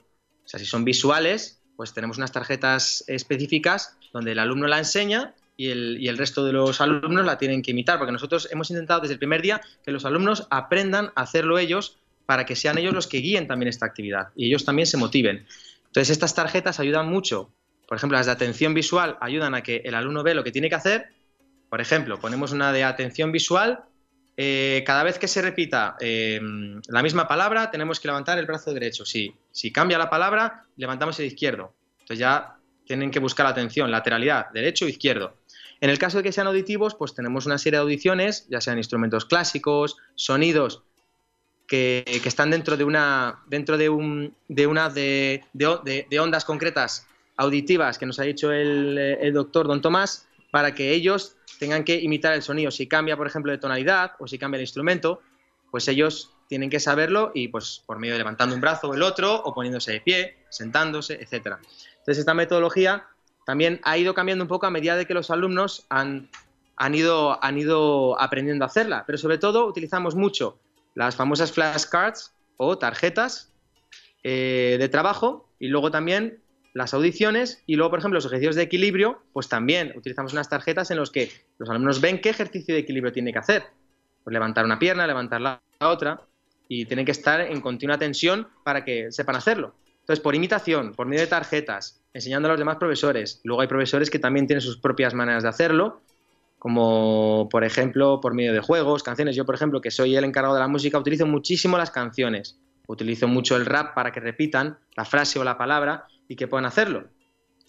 O 0.45 0.47
sea, 0.47 0.59
si 0.59 0.65
son 0.65 0.85
visuales, 0.85 1.61
pues 1.75 1.93
tenemos 1.93 2.17
unas 2.17 2.31
tarjetas 2.31 3.03
específicas 3.07 3.97
donde 4.13 4.31
el 4.31 4.39
alumno 4.39 4.67
la 4.67 4.77
enseña 4.77 5.33
y 5.57 5.69
el, 5.69 5.97
y 5.99 6.07
el, 6.07 6.17
resto 6.17 6.45
de 6.45 6.53
los 6.53 6.81
alumnos 6.81 7.25
la 7.25 7.37
tienen 7.37 7.61
que 7.61 7.71
imitar, 7.71 7.97
porque 7.97 8.11
nosotros 8.11 8.47
hemos 8.51 8.69
intentado 8.69 9.01
desde 9.01 9.13
el 9.13 9.19
primer 9.19 9.41
día 9.41 9.61
que 9.83 9.91
los 9.91 10.05
alumnos 10.05 10.47
aprendan 10.49 11.11
a 11.15 11.21
hacerlo 11.21 11.57
ellos 11.57 11.97
para 12.25 12.45
que 12.45 12.55
sean 12.55 12.77
ellos 12.77 12.93
los 12.93 13.07
que 13.07 13.17
guíen 13.17 13.47
también 13.47 13.69
esta 13.69 13.85
actividad 13.85 14.29
y 14.35 14.47
ellos 14.47 14.65
también 14.65 14.85
se 14.85 14.97
motiven. 14.97 15.45
Entonces, 15.87 16.09
estas 16.09 16.35
tarjetas 16.35 16.79
ayudan 16.79 17.07
mucho. 17.07 17.51
Por 17.87 17.97
ejemplo, 17.97 18.17
las 18.17 18.25
de 18.25 18.33
atención 18.33 18.73
visual 18.73 19.17
ayudan 19.21 19.55
a 19.55 19.63
que 19.63 19.77
el 19.85 19.95
alumno 19.95 20.23
ve 20.23 20.33
lo 20.33 20.43
que 20.43 20.51
tiene 20.51 20.69
que 20.69 20.75
hacer. 20.75 21.07
Por 21.69 21.81
ejemplo, 21.81 22.19
ponemos 22.19 22.51
una 22.51 22.73
de 22.73 22.83
atención 22.83 23.31
visual. 23.31 23.85
Eh, 24.37 24.83
cada 24.85 25.03
vez 25.03 25.17
que 25.17 25.27
se 25.27 25.41
repita 25.41 25.95
eh, 25.99 26.41
la 26.87 27.01
misma 27.01 27.27
palabra, 27.27 27.71
tenemos 27.71 27.99
que 27.99 28.07
levantar 28.07 28.37
el 28.37 28.45
brazo 28.45 28.73
derecho. 28.73 29.05
Si, 29.05 29.33
si 29.51 29.71
cambia 29.71 29.97
la 29.97 30.09
palabra, 30.09 30.65
levantamos 30.75 31.19
el 31.19 31.27
izquierdo. 31.27 31.73
Entonces 31.99 32.19
ya 32.19 32.57
tienen 32.85 33.11
que 33.11 33.19
buscar 33.19 33.45
la 33.45 33.51
atención, 33.51 33.89
lateralidad, 33.91 34.51
derecho 34.51 34.87
izquierdo. 34.87 35.37
En 35.81 35.89
el 35.89 35.99
caso 35.99 36.17
de 36.17 36.23
que 36.23 36.31
sean 36.31 36.47
auditivos, 36.47 36.95
pues 36.95 37.13
tenemos 37.13 37.45
una 37.45 37.57
serie 37.57 37.79
de 37.79 37.83
audiciones, 37.83 38.47
ya 38.49 38.61
sean 38.61 38.77
instrumentos 38.77 39.25
clásicos, 39.25 39.97
sonidos 40.15 40.83
que, 41.67 42.21
están 42.25 42.51
dentro 42.51 42.77
de 42.77 42.83
una, 42.83 43.43
dentro 43.47 43.77
de, 43.77 43.89
un, 43.89 44.35
de 44.47 44.67
una 44.67 44.89
de, 44.89 45.43
de, 45.53 46.19
ondas 46.19 46.45
concretas 46.45 47.07
auditivas 47.37 47.97
que 47.97 48.05
nos 48.05 48.19
ha 48.19 48.23
dicho 48.23 48.51
el, 48.51 49.33
doctor 49.33 49.67
Don 49.67 49.81
Tomás 49.81 50.27
para 50.51 50.73
que 50.73 50.91
ellos 50.91 51.35
tengan 51.59 51.83
que 51.83 51.95
imitar 51.95 52.33
el 52.33 52.41
sonido. 52.41 52.71
Si 52.71 52.87
cambia, 52.87 53.17
por 53.17 53.27
ejemplo, 53.27 53.51
de 53.51 53.57
tonalidad 53.57 54.13
o 54.19 54.27
si 54.27 54.37
cambia 54.37 54.57
el 54.57 54.63
instrumento, 54.63 55.21
pues 55.71 55.87
ellos 55.87 56.31
tienen 56.47 56.69
que 56.69 56.79
saberlo 56.79 57.31
y 57.33 57.47
pues 57.47 57.83
por 57.85 57.99
medio 57.99 58.13
de 58.13 58.19
levantando 58.19 58.55
un 58.55 58.61
brazo 58.61 58.89
o 58.89 58.93
el 58.93 59.01
otro 59.01 59.41
o 59.43 59.53
poniéndose 59.53 59.93
de 59.93 60.01
pie, 60.01 60.37
sentándose, 60.49 61.15
etcétera. 61.21 61.59
Entonces 61.99 62.19
esta 62.19 62.33
metodología 62.33 63.07
también 63.45 63.79
ha 63.83 63.97
ido 63.97 64.13
cambiando 64.13 64.43
un 64.43 64.47
poco 64.47 64.65
a 64.65 64.71
medida 64.71 64.95
de 64.95 65.05
que 65.05 65.13
los 65.13 65.31
alumnos 65.31 65.85
han, 65.89 66.29
han, 66.77 66.95
ido, 66.95 67.43
han 67.43 67.57
ido 67.57 68.19
aprendiendo 68.21 68.63
a 68.65 68.67
hacerla, 68.67 69.03
pero 69.05 69.17
sobre 69.17 69.37
todo 69.37 69.65
utilizamos 69.65 70.15
mucho 70.15 70.59
las 70.93 71.15
famosas 71.15 71.51
flashcards 71.51 72.33
o 72.57 72.77
tarjetas 72.77 73.51
eh, 74.23 74.77
de 74.79 74.89
trabajo 74.89 75.49
y 75.59 75.67
luego 75.67 75.91
también 75.91 76.41
las 76.75 76.93
audiciones 76.93 77.63
y 77.65 77.77
luego, 77.77 77.89
por 77.89 77.99
ejemplo, 77.99 78.17
los 78.17 78.25
ejercicios 78.25 78.55
de 78.55 78.63
equilibrio, 78.63 79.23
pues 79.31 79.47
también 79.47 79.93
utilizamos 79.95 80.33
unas 80.33 80.49
tarjetas 80.49 80.91
en 80.91 80.97
los 80.97 81.09
que 81.09 81.31
los 81.57 81.69
alumnos 81.69 82.01
ven 82.01 82.19
qué 82.19 82.29
ejercicio 82.29 82.75
de 82.75 82.81
equilibrio 82.81 83.13
tiene 83.13 83.31
que 83.31 83.39
hacer. 83.39 83.63
Pues 84.25 84.33
levantar 84.33 84.65
una 84.65 84.77
pierna, 84.77 85.07
levantar 85.07 85.39
la 85.39 85.61
otra 85.79 86.21
y 86.67 86.85
tienen 86.85 87.05
que 87.05 87.13
estar 87.13 87.39
en 87.39 87.61
continua 87.61 87.97
tensión 87.97 88.49
para 88.65 88.83
que 88.83 89.09
sepan 89.13 89.37
hacerlo. 89.37 89.73
Entonces, 90.01 90.21
por 90.21 90.35
imitación, 90.35 90.91
por 90.91 91.07
medio 91.07 91.21
de 91.21 91.27
tarjetas, 91.27 92.01
enseñando 92.13 92.49
a 92.49 92.51
los 92.51 92.59
demás 92.59 92.75
profesores. 92.75 93.39
Luego 93.45 93.61
hay 93.61 93.69
profesores 93.69 94.09
que 94.09 94.19
también 94.19 94.45
tienen 94.45 94.61
sus 94.61 94.77
propias 94.77 95.13
maneras 95.13 95.43
de 95.43 95.49
hacerlo 95.49 96.01
como 96.59 97.47
por 97.51 97.63
ejemplo 97.63 98.19
por 98.19 98.33
medio 98.33 98.51
de 98.51 98.59
juegos, 98.59 99.03
canciones. 99.03 99.35
Yo, 99.35 99.45
por 99.45 99.53
ejemplo, 99.55 99.81
que 99.81 99.91
soy 99.91 100.15
el 100.15 100.23
encargado 100.23 100.55
de 100.55 100.59
la 100.59 100.67
música, 100.67 100.97
utilizo 100.97 101.25
muchísimo 101.25 101.77
las 101.77 101.91
canciones. 101.91 102.59
Utilizo 102.87 103.27
mucho 103.27 103.55
el 103.55 103.65
rap 103.65 103.93
para 103.93 104.11
que 104.11 104.19
repitan 104.19 104.77
la 104.95 105.05
frase 105.05 105.39
o 105.39 105.43
la 105.43 105.57
palabra 105.57 106.07
y 106.27 106.35
que 106.35 106.47
puedan 106.47 106.65
hacerlo. 106.65 107.09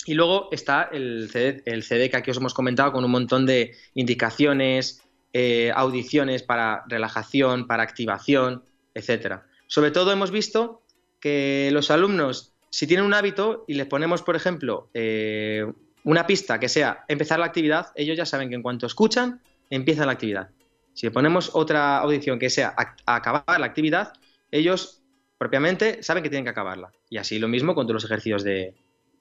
Y 0.07 0.15
luego 0.15 0.49
está 0.53 0.89
el 0.93 1.29
CD, 1.31 1.63
el 1.67 1.83
CD 1.83 2.11
que 2.11 2.17
aquí 2.17 2.31
os 2.31 2.37
hemos 2.37 2.55
comentado 2.55 2.93
con 2.93 3.05
un 3.05 3.11
montón 3.11 3.45
de 3.45 3.75
indicaciones, 3.95 5.03
eh, 5.33 5.73
audiciones 5.75 6.43
para 6.43 6.85
relajación, 6.89 7.67
para 7.67 7.83
activación, 7.83 8.63
etc. 8.95 9.41
Sobre 9.67 9.91
todo 9.91 10.13
hemos 10.13 10.31
visto 10.31 10.83
que 11.21 11.71
los 11.73 11.91
alumnos, 11.91 12.53
si 12.71 12.87
tienen 12.87 13.05
un 13.05 13.15
hábito 13.15 13.65
y 13.67 13.75
les 13.75 13.87
ponemos, 13.87 14.23
por 14.23 14.37
ejemplo, 14.37 14.89
eh, 14.95 15.67
una 16.05 16.27
pista 16.27 16.61
que 16.61 16.69
sea 16.69 17.05
empezar 17.09 17.41
la 17.41 17.47
actividad, 17.47 17.89
ellos 17.97 18.17
ya 18.17 18.25
saben 18.25 18.49
que 18.49 18.55
en 18.55 18.63
cuanto 18.63 18.87
escuchan, 18.87 19.41
empieza 19.71 20.07
la 20.07 20.13
actividad. 20.13 20.51
Si 20.95 21.07
le 21.07 21.11
ponemos 21.11 21.51
otra 21.53 21.99
audición 21.99 22.39
que 22.39 22.49
sea 22.49 22.75
acabar 23.05 23.61
la 23.61 23.67
actividad, 23.67 24.13
ellos 24.51 25.03
propiamente 25.39 26.03
saben 26.03 26.23
que 26.23 26.31
tienen 26.31 26.45
que 26.45 26.51
acabarla. 26.51 26.93
Y 27.09 27.19
así 27.19 27.39
lo 27.39 27.49
mismo 27.49 27.75
con 27.75 27.87
todos 27.87 28.03
los 28.03 28.05
ejercicios 28.05 28.43
de, 28.43 28.75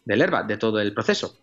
del 0.06 0.22
herba, 0.22 0.44
de 0.44 0.58
todo 0.58 0.80
el 0.80 0.94
proceso. 0.94 1.38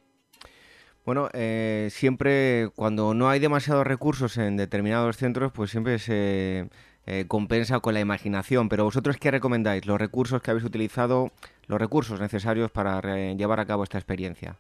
Bueno, 1.05 1.29
eh, 1.33 1.89
siempre 1.91 2.71
cuando 2.77 3.13
no 3.13 3.29
hay 3.29 3.41
demasiados 3.41 3.87
recursos 3.87 4.37
en 4.39 4.57
determinados 4.57 5.17
centros, 5.17 5.51
pues 5.53 5.71
siempre 5.71 5.99
se 5.99 6.69
eh, 7.07 7.25
compensa 7.27 7.81
con 7.81 7.95
la 7.95 8.01
imaginación. 8.01 8.69
Pero 8.69 8.85
vosotros, 8.85 9.17
¿qué 9.17 9.31
recomendáis? 9.31 9.85
Los 9.87 10.01
recursos 10.01 10.41
que 10.41 10.53
habéis 10.53 10.65
utilizado, 10.65 11.33
los 11.67 11.81
recursos 11.81 12.21
necesarios 12.21 12.71
para 12.71 13.01
llevar 13.35 13.59
a 13.59 13.67
cabo 13.67 13.83
esta 13.83 13.99
experiencia. 13.99 14.57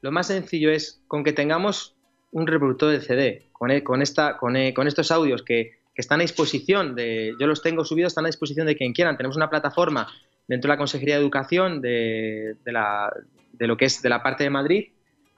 Lo 0.00 0.10
más 0.10 0.28
sencillo 0.28 0.70
es 0.70 1.00
con 1.08 1.24
que 1.24 1.32
tengamos 1.32 1.94
un 2.30 2.46
reproductor 2.46 2.90
de 2.90 3.00
CD, 3.00 3.46
con, 3.52 3.70
e, 3.70 3.84
con, 3.84 4.02
esta, 4.02 4.38
con, 4.38 4.56
con 4.72 4.88
estos 4.88 5.10
audios 5.10 5.42
que, 5.42 5.78
que, 5.94 6.00
están 6.00 6.20
a 6.20 6.22
disposición, 6.22 6.94
de, 6.94 7.34
yo 7.38 7.46
los 7.46 7.62
tengo 7.62 7.84
subidos, 7.84 8.10
están 8.10 8.24
a 8.24 8.28
disposición 8.28 8.66
de 8.66 8.76
quien 8.76 8.92
quieran. 8.92 9.16
Tenemos 9.16 9.36
una 9.36 9.50
plataforma 9.50 10.08
dentro 10.46 10.68
de 10.68 10.74
la 10.74 10.78
Consejería 10.78 11.16
de 11.16 11.22
Educación 11.22 11.80
de, 11.80 12.56
de, 12.64 13.66
lo 13.66 13.76
que 13.76 13.86
es 13.86 14.02
de 14.02 14.08
la 14.08 14.22
parte 14.22 14.44
de 14.44 14.50
Madrid, 14.50 14.88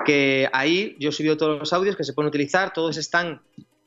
que 0.04 0.48
ahí 0.52 0.96
yo 0.98 1.10
he 1.10 1.12
subido 1.12 1.36
todos 1.36 1.58
los 1.58 1.72
audios 1.72 1.96
que 1.96 2.04
se 2.04 2.12
pueden 2.12 2.28
utilizar, 2.28 2.72
todos 2.72 2.96
están 2.96 3.40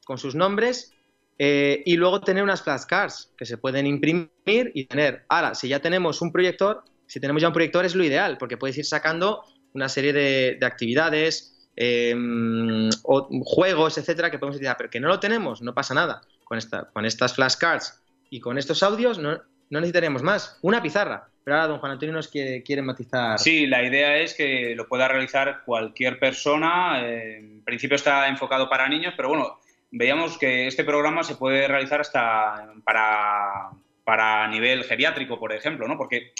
con 0.06 0.18
sus 0.18 0.36
nombres 0.36 0.94
eh, 1.38 1.84
y 1.86 1.96
luego 1.96 2.22
tener 2.22 2.44
unas 2.44 2.62
flashcards 2.62 3.32
que 3.38 3.46
se 3.46 3.58
pueden 3.58 3.86
imprimir 3.86 4.30
y 4.74 4.86
tener. 4.86 5.24
Ahora, 5.30 5.56
si 5.56 5.68
ya 5.68 5.80
tenemos 5.80 6.22
un 6.22 6.32
proyector, 6.32 6.84
si 7.06 7.20
tenemos 7.20 7.42
ya 7.42 7.48
un 7.48 7.54
proyector 7.54 7.86
es 7.86 7.96
lo 7.96 8.04
ideal, 8.04 8.38
porque 8.38 8.58
puedes 8.58 8.78
ir 8.78 8.86
sacando 8.86 9.44
una 9.74 9.88
serie 9.88 10.14
de, 10.14 10.66
actividades, 10.66 11.56
o 13.04 13.44
juegos, 13.46 13.98
etcétera, 13.98 14.30
que 14.30 14.38
podemos 14.38 14.58
utilizar, 14.58 14.78
pero 14.78 14.90
que 14.90 15.00
no 15.00 15.08
lo 15.08 15.20
tenemos, 15.20 15.62
no 15.62 15.74
pasa 15.74 15.94
nada. 15.94 16.22
Con, 16.50 16.58
esta, 16.58 16.90
con 16.92 17.06
estas 17.06 17.36
flashcards 17.36 18.02
y 18.30 18.42
con 18.42 18.58
estos 18.58 18.84
audios 18.84 19.20
no, 19.20 19.38
no 19.70 19.80
necesitaríamos 19.80 20.24
más. 20.24 20.58
Una 20.62 20.82
pizarra. 20.82 21.30
Pero 21.44 21.56
ahora 21.56 21.68
don 21.68 21.80
Juan 21.80 21.94
Antonio 21.94 22.14
nos 22.14 22.28
quiere, 22.28 22.82
matizar. 22.82 23.40
Sí, 23.40 23.66
la 23.66 23.84
idea 23.84 24.18
es 24.18 24.34
que 24.34 24.74
lo 24.76 24.88
pueda 24.88 25.08
realizar 25.08 25.62
cualquier 25.66 26.20
persona. 26.20 27.02
en 27.08 27.64
principio 27.64 27.96
está 27.96 28.28
enfocado 28.28 28.70
para 28.70 28.90
niños, 28.90 29.14
pero 29.16 29.30
bueno, 29.30 29.60
veíamos 29.92 30.38
que 30.38 30.68
este 30.68 30.84
programa 30.84 31.24
se 31.24 31.36
puede 31.36 31.68
realizar 31.68 32.02
hasta 32.02 32.74
para, 32.84 33.70
para 34.04 34.48
nivel 34.48 34.84
geriátrico, 34.84 35.40
por 35.40 35.54
ejemplo, 35.54 35.88
¿no? 35.88 35.98
Porque 35.98 36.34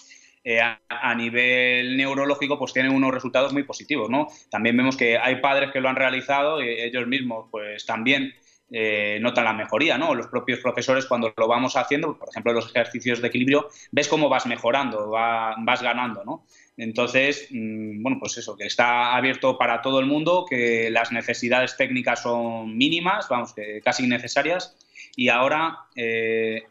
eh, 0.44 0.60
a, 0.62 1.16
nivel 1.16 1.98
neurológico 1.98 2.58
pues 2.58 2.74
tienen 2.74 2.94
unos 2.94 3.14
resultados 3.14 3.54
muy 3.54 3.64
positivos, 3.64 4.10
¿no? 4.10 4.28
También 4.50 4.78
vemos 4.78 4.96
que 4.96 5.18
hay 5.18 5.38
padres 5.38 5.72
que 5.72 5.82
lo 5.82 5.90
han 5.90 5.96
realizado 5.96 6.62
y 6.62 6.70
ellos 6.70 7.08
mismos 7.08 7.48
pues 7.52 7.86
también 7.86 8.34
eh, 8.72 9.18
notan 9.22 9.46
la 9.46 9.54
mejoría, 9.54 9.98
¿no? 9.98 10.14
Los 10.16 10.28
propios 10.28 10.60
profesores 10.60 11.06
cuando 11.06 11.34
lo 11.36 11.48
vamos 11.48 11.76
haciendo, 11.76 12.18
por 12.18 12.30
ejemplo, 12.30 12.54
los 12.54 12.68
ejercicios 12.68 13.22
de 13.22 13.28
equilibrio, 13.28 13.70
ves 13.92 14.08
cómo 14.08 14.30
vas 14.30 14.46
mejorando, 14.46 15.10
vas 15.10 15.82
ganando, 15.82 16.24
¿no? 16.24 16.46
Entonces, 16.80 17.50
mm, 17.52 18.02
bueno, 18.02 18.18
pues 18.20 18.38
eso, 18.38 18.56
que 18.56 18.66
está 18.66 19.16
abierto 19.16 19.58
para 19.58 19.82
todo 19.82 20.00
el 20.00 20.06
mundo, 20.06 20.46
que 20.50 20.90
las 20.90 21.12
necesidades 21.12 21.76
técnicas 21.76 22.24
son 22.24 22.78
mínimas, 22.78 23.28
vamos, 23.30 23.54
que 23.54 23.82
casi 23.82 24.06
innecesarias. 24.06 24.78
Y 25.16 25.28
ahora 25.28 25.80
eh, 25.96 26.64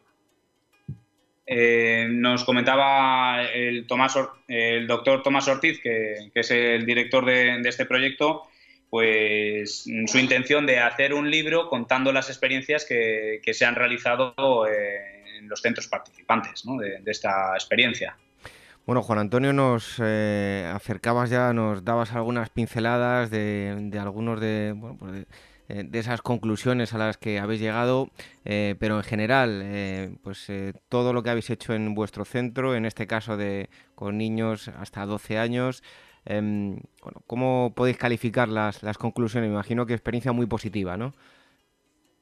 eh, 1.50 2.06
nos 2.10 2.44
comentaba 2.44 3.42
el, 3.52 3.86
doctor 3.86 5.22
Tomás 5.22 5.48
Ortiz, 5.48 5.80
que, 5.80 6.30
es 6.34 6.50
el 6.50 6.86
director 6.86 7.26
de, 7.26 7.60
este 7.64 7.84
proyecto, 7.84 8.44
pues 8.90 9.86
su 10.06 10.18
intención 10.18 10.66
de 10.66 10.78
hacer 10.80 11.12
un 11.12 11.30
libro 11.30 11.68
contando 11.68 12.12
las 12.12 12.28
experiencias 12.30 12.84
que, 12.86 13.40
se 13.52 13.64
han 13.64 13.74
realizado 13.74 14.66
eh, 14.66 15.38
en 15.38 15.48
los 15.48 15.60
centros 15.60 15.88
participantes 15.88 16.64
de 16.64 17.10
esta 17.10 17.54
experiencia. 17.54 18.16
Bueno, 18.86 19.02
Juan 19.02 19.18
Antonio, 19.18 19.52
nos 19.52 19.96
eh, 20.02 20.70
acercabas 20.74 21.28
ya, 21.28 21.52
nos 21.52 21.84
dabas 21.84 22.12
algunas 22.14 22.48
pinceladas 22.48 23.30
de, 23.30 23.90
algunos 24.00 24.40
de, 24.40 24.74
pues 24.98 25.26
eh, 25.68 25.84
de, 25.84 25.98
esas 25.98 26.22
conclusiones 26.22 26.94
a 26.94 26.98
las 26.98 27.18
que 27.18 27.38
habéis 27.38 27.60
llegado, 27.60 28.08
pero 28.42 28.96
en 28.96 29.02
general, 29.02 30.18
pues 30.22 30.50
todo 30.88 31.12
lo 31.12 31.22
que 31.22 31.28
habéis 31.28 31.50
hecho 31.50 31.74
en 31.74 31.94
vuestro 31.94 32.24
centro, 32.24 32.74
en 32.74 32.86
este 32.86 33.06
caso 33.06 33.36
de 33.36 33.68
con 33.94 34.16
niños 34.16 34.68
hasta 34.68 35.04
12 35.04 35.36
años, 35.36 35.82
em, 36.28 36.76
bueno, 37.02 37.22
¿cómo 37.26 37.72
podéis 37.74 37.96
calificar 37.96 38.48
las, 38.48 38.82
las 38.82 38.98
conclusiones? 38.98 39.48
Me 39.48 39.54
imagino 39.54 39.86
que 39.86 39.94
experiencia 39.94 40.32
muy 40.32 40.46
positiva, 40.46 40.96
¿no? 40.96 41.12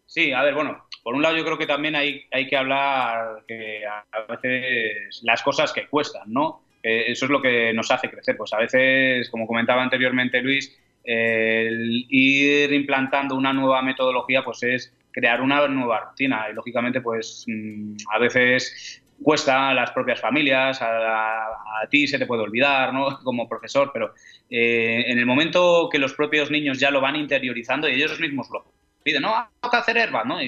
Sí, 0.06 0.32
a 0.32 0.42
ver, 0.42 0.54
bueno, 0.54 0.86
por 1.02 1.14
un 1.14 1.22
lado 1.22 1.36
yo 1.36 1.44
creo 1.44 1.58
que 1.58 1.66
también 1.66 1.96
hay, 1.96 2.24
hay 2.30 2.46
que 2.46 2.56
hablar 2.56 3.44
que 3.46 3.82
a 3.86 4.32
veces 4.32 5.20
las 5.22 5.42
cosas 5.42 5.72
que 5.72 5.88
cuestan, 5.88 6.32
¿no? 6.32 6.62
eso 6.82 7.24
es 7.24 7.30
lo 7.30 7.42
que 7.42 7.72
nos 7.72 7.90
hace 7.90 8.08
crecer. 8.08 8.36
Pues 8.36 8.52
a 8.52 8.58
veces, 8.58 9.28
como 9.30 9.46
comentaba 9.46 9.82
anteriormente 9.82 10.40
Luis, 10.40 10.78
ir 11.04 12.72
implantando 12.72 13.34
una 13.34 13.52
nueva 13.52 13.82
metodología 13.82 14.42
pues 14.44 14.62
es 14.62 14.94
crear 15.12 15.40
una 15.40 15.66
nueva 15.68 16.00
rutina 16.00 16.46
y 16.50 16.54
lógicamente 16.54 17.00
pues 17.00 17.44
mm, 17.46 17.96
a 18.12 18.18
veces 18.18 19.02
cuesta 19.22 19.70
a 19.70 19.74
las 19.74 19.90
propias 19.90 20.20
familias, 20.20 20.78
a, 20.80 21.86
ti 21.90 22.06
se 22.06 22.18
te 22.18 22.26
puede 22.26 22.42
olvidar, 22.42 22.92
¿no? 22.92 23.18
Como 23.24 23.48
profesor, 23.48 23.90
pero 23.92 24.14
eh, 24.50 25.04
en 25.06 25.18
el 25.18 25.26
momento 25.26 25.88
que 25.90 25.98
los 25.98 26.14
propios 26.14 26.50
niños 26.50 26.78
ya 26.78 26.90
lo 26.90 27.00
van 27.00 27.16
interiorizando 27.16 27.88
y 27.88 27.94
ellos 27.94 28.18
mismos 28.20 28.48
lo 28.50 28.64
piden, 29.02 29.22
no, 29.22 29.48
toca 29.60 29.78
hacer 29.78 29.96
herba, 29.96 30.24
¿no? 30.24 30.38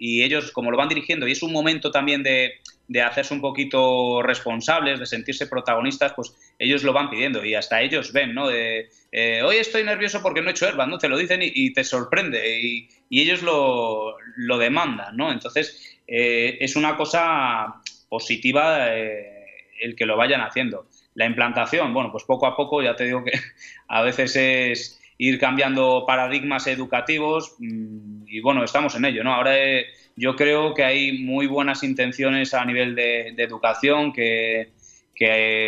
y 0.00 0.22
ellos 0.22 0.52
como 0.52 0.70
lo 0.70 0.76
van 0.76 0.88
dirigiendo 0.88 1.26
y 1.26 1.32
es 1.32 1.42
un 1.42 1.52
momento 1.52 1.90
también 1.90 2.22
de, 2.22 2.60
de 2.88 3.02
hacerse 3.02 3.34
un 3.34 3.40
poquito 3.40 4.22
responsables, 4.22 4.98
de 4.98 5.06
sentirse 5.06 5.46
protagonistas, 5.46 6.14
pues 6.14 6.32
ellos 6.58 6.82
lo 6.82 6.94
van 6.94 7.10
pidiendo 7.10 7.44
y 7.44 7.54
hasta 7.54 7.82
ellos 7.82 8.12
ven, 8.12 8.34
¿no? 8.34 8.50
Eh, 8.50 8.88
hoy 9.44 9.56
estoy 9.56 9.84
nervioso 9.84 10.22
porque 10.22 10.40
no 10.40 10.48
he 10.48 10.52
hecho 10.52 10.66
herba, 10.66 10.86
¿no? 10.86 10.96
Te 10.96 11.08
lo 11.08 11.18
dicen 11.18 11.40
y, 11.42 11.72
te 11.74 11.84
sorprende 11.84 12.60
y, 12.60 12.88
ellos 13.10 13.42
lo, 13.42 14.16
lo, 14.36 14.58
demandan, 14.58 15.16
¿no? 15.16 15.30
Entonces, 15.30 15.98
eh, 16.06 16.56
es 16.60 16.76
una 16.76 16.96
cosa 16.96 17.82
positiva 18.08 18.96
eh, 18.96 19.46
el 19.80 19.96
que 19.96 20.06
lo 20.06 20.16
vayan 20.16 20.40
haciendo. 20.40 20.86
La 21.14 21.26
implantación, 21.26 21.92
bueno, 21.92 22.10
pues 22.12 22.24
poco 22.24 22.46
a 22.46 22.56
poco, 22.56 22.82
ya 22.82 22.96
te 22.96 23.04
digo 23.04 23.24
que 23.24 23.32
a 23.88 24.02
veces 24.02 24.36
es 24.36 25.00
ir 25.18 25.38
cambiando 25.38 26.04
paradigmas 26.06 26.66
educativos 26.68 27.56
mm, 27.58 28.24
y 28.28 28.40
bueno, 28.40 28.62
estamos 28.62 28.94
en 28.94 29.04
ello, 29.04 29.24
¿no? 29.24 29.34
Ahora 29.34 29.56
yo 30.16 30.36
creo 30.36 30.74
que 30.74 30.84
hay 30.84 31.18
muy 31.18 31.46
buenas 31.46 31.82
intenciones 31.82 32.54
a 32.54 32.64
nivel 32.64 32.94
de, 32.94 33.28
educación 33.36 34.12
que, 34.12 34.72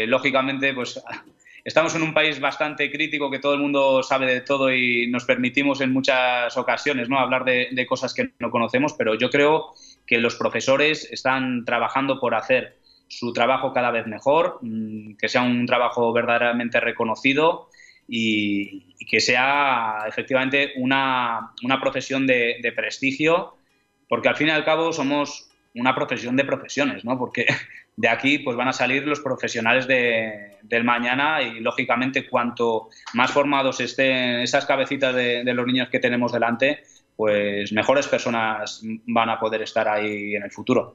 lógicamente 0.07 0.72
pues 0.72 1.03
estamos 1.64 1.95
en 1.95 2.03
un 2.03 2.14
país 2.14 2.41
bastante 2.41 2.91
crítico 2.91 3.30
que 3.30 3.38
todo 3.38 3.55
el 3.55 3.61
mundo 3.61 4.03
sabe 4.03 4.32
de 4.32 4.41
todo 4.41 4.72
y 4.72 5.09
nos 5.09 5.24
permitimos 5.24 5.80
en 5.80 5.93
muchas 5.93 6.57
ocasiones 6.57 7.09
¿no? 7.09 7.18
hablar 7.18 7.45
de, 7.45 7.86
cosas 7.86 8.14
que 8.14 8.30
no 8.38 8.51
conocemos, 8.51 8.95
pero 8.95 9.14
yo 9.14 9.30
creo 9.30 9.72
que 10.07 10.18
los 10.18 10.36
profesores 10.36 11.09
están 11.11 11.64
trabajando 11.64 12.18
por 12.20 12.34
hacer 12.34 12.78
su 13.09 13.32
trabajo 13.32 13.72
cada 13.72 13.90
vez 13.90 14.07
mejor, 14.07 14.59
mm, 14.62 15.16
que 15.16 15.28
sea 15.28 15.42
un 15.42 15.66
trabajo 15.66 16.12
verdaderamente 16.12 16.80
reconocido 16.80 17.68
y, 18.09 18.94
que 19.11 19.20
sea 19.20 20.05
efectivamente 20.07 20.72
una, 20.76 21.53
profesión 21.80 22.26
de 22.26 22.72
prestigio 22.76 23.57
porque 24.11 24.28
al 24.28 24.36
fin 24.36 24.48
y 24.48 24.51
al 24.51 24.64
cabo 24.64 24.92
somos 24.92 25.48
una 25.72 25.94
profesión 25.94 26.34
de 26.36 26.44
profesiones, 26.44 27.05
¿no? 27.05 27.16
Porque 27.16 27.46
de 27.96 28.09
aquí 28.09 28.40
pues 28.40 28.57
van 28.57 28.66
a 28.66 28.72
salir 28.72 29.07
los 29.07 29.20
profesionales 29.20 29.86
del 29.86 30.84
mañana 30.84 31.40
y 31.42 31.61
lógicamente 31.61 32.28
cuanto 32.28 32.88
más 33.14 33.30
formados 33.30 33.80
estén 33.80 34.40
esas 34.40 34.66
cabecitas 34.66 35.14
de, 35.14 35.44
los 35.55 35.64
niños 35.64 35.88
que 35.90 36.01
tenemos 36.01 36.32
delante, 36.32 36.82
pues 37.21 37.71
mejores 37.71 38.09
personas 38.09 38.81
van 39.07 39.29
a 39.29 39.39
poder 39.39 39.61
estar 39.61 39.87
ahí 39.87 40.35
en 40.37 40.43
el 40.43 40.51
futuro. 40.51 40.95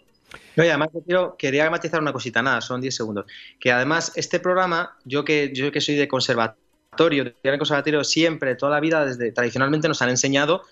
Oye, 0.58 0.72
además 0.72 0.90
quería 1.38 1.70
matizar 1.70 2.02
una 2.02 2.12
cosita, 2.12 2.42
nada, 2.42 2.62
son 2.62 2.82
10 2.82 2.96
segundos. 2.96 3.26
Que 3.60 3.72
además 3.72 4.12
este 4.16 4.40
programa, 4.40 4.98
yo 5.06 5.24
que, 5.24 5.54
yo 5.54 5.72
que 5.72 5.82
soy 5.82 5.94
de 5.94 6.08
conservatorio, 6.08 7.26
de 7.26 7.58
conservatorio 7.60 8.04
siempre, 8.04 8.56
toda 8.56 8.72
la 8.72 8.80
vida, 8.80 9.06
desde 9.06 9.32
tradicionalmente 9.34 9.88
nos 9.88 10.02
han 10.02 10.10
enseñado 10.10 10.64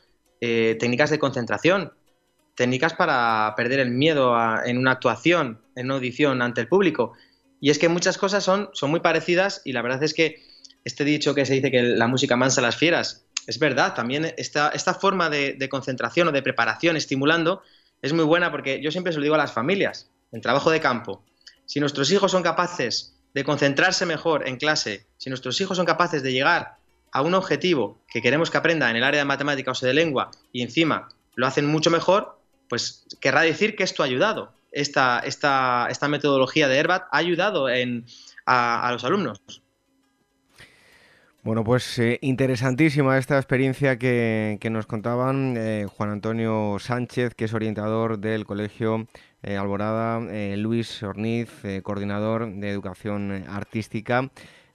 eh, 0.42 0.76
técnicas 0.80 1.12
de 1.12 1.20
concentración 1.20 1.92
técnicas 2.56 2.96
para 2.96 3.54
perder 3.56 3.80
el 3.80 3.92
miedo 3.92 4.36
en 4.66 4.80
una 4.80 4.94
actuación, 4.94 5.62
en 5.76 5.86
una 5.86 5.96
audición 5.96 6.42
ante 6.42 6.62
el 6.62 6.68
público. 6.68 7.14
Y 7.62 7.70
es 7.70 7.78
que 7.78 7.90
muchas 7.90 8.18
cosas 8.18 8.44
son, 8.44 8.72
son 8.74 8.90
muy 8.90 9.02
parecidas 9.02 9.62
y 9.66 9.74
la 9.74 9.84
verdad 9.84 10.02
es 10.02 10.16
que 10.16 10.44
este 10.84 11.04
dicho 11.04 11.36
que 11.36 11.46
se 11.46 11.54
dice 11.54 11.70
que 11.70 11.84
la 11.84 12.08
música 12.08 12.36
mansa 12.36 12.60
a 12.60 12.64
las 12.64 12.76
fieras, 12.76 13.28
es 13.48 13.60
verdad, 13.60 13.94
también 13.94 14.34
esta, 14.38 14.70
esta 14.70 14.94
forma 14.94 15.30
de, 15.30 15.68
concentración 15.70 16.28
o 16.28 16.32
de 16.32 16.42
preparación 16.42 16.96
estimulando 16.96 17.62
es 18.02 18.14
muy 18.14 18.24
buena 18.24 18.52
porque 18.52 18.82
yo 18.82 18.92
siempre 18.92 19.14
se 19.14 19.20
lo 19.20 19.24
digo 19.24 19.36
a 19.36 19.38
las 19.38 19.54
familias, 19.54 20.10
en 20.32 20.42
trabajo 20.42 20.72
de 20.72 20.80
campo, 20.80 21.24
si 21.66 21.80
nuestros 21.80 22.12
hijos 22.12 22.32
son 22.32 22.44
capaces 22.44 23.16
de 23.34 23.44
concentrarse 23.44 24.06
mejor 24.06 24.48
en 24.48 24.58
clase, 24.58 25.06
si 25.18 25.30
nuestros 25.30 25.60
hijos 25.62 25.78
son 25.78 25.86
capaces 25.86 26.24
de 26.24 26.34
llegar 26.34 26.78
a 27.12 27.22
un 27.22 27.34
objetivo 27.34 28.00
que 28.08 28.22
queremos 28.22 28.50
que 28.50 28.58
aprenda 28.58 28.90
en 28.90 28.96
el 28.96 29.04
área 29.04 29.22
de 29.22 29.26
matemáticas 29.26 29.82
o 29.82 29.86
de 29.86 29.94
lengua 29.94 30.32
y 30.52 30.62
encima 30.62 31.10
lo 31.36 31.48
hacen 31.48 31.66
mucho 31.66 31.90
mejor, 31.90 32.40
pues 32.70 33.06
querrá 33.22 33.42
decir 33.42 33.76
que 33.76 33.84
esto 33.84 34.04
ha 34.04 34.06
ayudado. 34.06 34.54
Esta, 34.72 35.20
esta, 35.20 35.88
esta 35.90 36.08
metodología 36.08 36.68
de 36.68 36.78
Herbat 36.78 37.04
ha 37.12 37.18
ayudado 37.18 37.70
en, 37.70 38.06
a, 38.46 38.90
los 38.92 39.04
alumnos. 39.04 39.40
Bueno, 41.44 41.66
pues 41.66 42.00
eh, 42.00 42.20
interesantísima 42.22 43.18
esta 43.18 43.36
experiencia 43.36 43.98
que, 43.98 44.58
nos 44.72 44.86
contaban 44.88 45.56
eh, 45.58 45.86
Juan 45.90 46.10
Antonio 46.10 46.78
Sánchez, 46.80 47.36
que 47.36 47.44
es 47.46 47.54
orientador 47.54 48.18
del 48.18 48.46
Colegio 48.46 49.08
eh, 49.42 49.58
Alborada, 49.58 50.22
Luis 50.56 51.04
Orniz, 51.04 51.50
coordinador 51.84 52.50
de 52.50 52.70
Educación 52.70 53.44
Artística, 53.50 54.30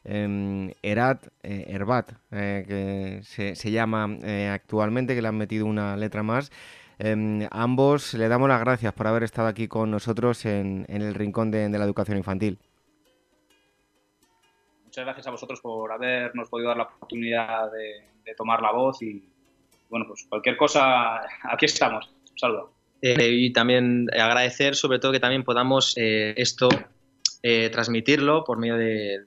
em, 0.05 0.71
Erat, 0.83 1.29
Herbat, 1.43 2.13
que 2.31 3.21
se, 3.23 3.71
llama 3.71 4.05
actualmente, 4.53 5.15
que 5.15 5.23
le 5.23 5.29
han 5.29 5.39
metido 5.39 5.65
una 5.65 5.97
letra 5.97 6.23
más. 6.23 6.53
Em, 6.99 7.49
ambos 7.51 8.13
le 8.13 8.29
damos 8.29 8.49
las 8.51 8.61
gracias 8.61 8.93
por 8.93 9.07
haber 9.07 9.23
estado 9.23 9.49
aquí 9.49 9.69
con 9.69 9.91
nosotros 9.91 10.45
en, 10.45 10.85
el 10.89 11.15
rincón 11.15 11.51
de 11.51 11.71
la 11.71 11.85
educación 11.85 12.19
infantil 12.19 12.59
muchas 14.99 15.15
gracias 15.15 15.27
a 15.29 15.31
vosotros 15.31 15.61
por 15.61 15.93
habernos 15.93 16.49
podido 16.49 16.69
dar 16.69 16.77
la 16.77 16.83
oportunidad 16.85 17.71
de, 17.71 18.35
tomar 18.37 18.61
la 18.61 18.73
voz 18.73 19.01
y 19.01 19.27
bueno, 19.89 20.07
pues 20.09 20.27
cualquier 20.29 20.57
cosa, 20.57 21.21
aquí 21.51 21.67
estamos. 21.67 22.11
Un 22.33 22.39
saludo. 22.39 22.73
Eh, 23.01 23.31
y 23.31 23.53
también 23.53 24.09
agradecer 24.13 24.75
sobre 24.75 24.99
todo 24.99 25.13
que 25.13 25.21
también 25.21 25.45
podamos 25.45 25.95
eh, 25.97 26.35
esto 26.37 26.69
eh, 27.43 27.71
transmitirlo 27.71 28.43
por 28.45 28.59
medio 28.59 28.77
de 28.77 29.21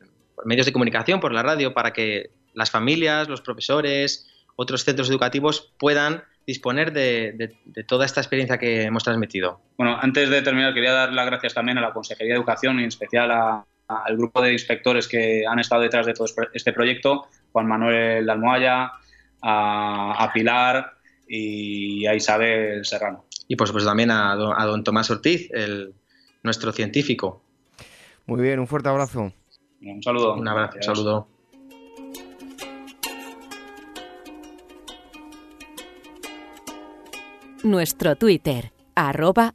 medios 0.43 0.65
de 0.65 0.74
comunicación, 0.74 1.22
por 1.22 1.32
la 1.32 1.41
radio, 1.41 1.74
para 1.74 1.93
que 1.93 2.32
las 2.53 2.69
familias, 2.69 3.30
los 3.30 3.41
profesores, 3.41 4.28
otros 4.57 4.84
centros 4.84 5.09
educativos 5.09 5.74
puedan 5.80 6.24
disponer 6.45 6.91
de, 6.91 7.55
de, 7.63 7.84
toda 7.86 8.05
esta 8.05 8.19
experiencia 8.19 8.57
que 8.57 8.84
hemos 8.84 9.03
transmitido. 9.03 9.61
Bueno, 9.78 9.97
antes 10.01 10.30
de 10.30 10.41
terminar, 10.41 10.74
quería 10.74 10.91
dar 10.91 11.13
las 11.13 11.26
gracias 11.28 11.53
también 11.53 11.78
a 11.78 11.82
la 11.82 11.93
Consejería 11.93 12.34
de 12.34 12.39
Educación 12.39 12.80
y 12.80 12.84
en 12.84 12.89
especial 12.89 13.32
a, 13.32 13.65
al 14.06 14.18
grupo 14.18 14.42
de 14.42 14.54
inspectores 14.54 15.08
que 15.08 15.44
han 15.46 15.60
estado 15.60 15.82
detrás 15.82 16.06
de 16.06 16.14
todo 16.14 16.28
este 16.54 16.74
proyecto, 16.74 17.28
Juan 17.52 17.68
Manuel 17.68 18.30
Almohaya, 18.30 18.92
a, 19.42 20.32
Pilar 20.34 20.94
y 21.28 22.06
a 22.06 22.16
Isabel 22.16 22.86
Serrano. 22.86 23.26
Y 23.48 23.56
por 23.56 23.68
supuesto 23.68 23.89
también 23.89 24.12
a 24.12 24.36
don, 24.36 24.84
Tomás 24.84 25.10
Ortiz, 25.12 25.50
el, 25.52 25.94
nuestro 26.44 26.72
científico. 26.72 27.42
Muy 28.26 28.42
bien, 28.42 28.60
un 28.60 28.68
fuerte 28.68 28.89
abrazo. 28.89 29.34
Un 29.82 30.04
saludo. 30.04 30.36
Un 30.36 30.48
abrazo, 30.48 30.78
un 30.78 30.84
saludo. 30.84 31.28
Nuestro 37.64 38.16
Twitter, 38.16 38.72
arroba 38.96 39.54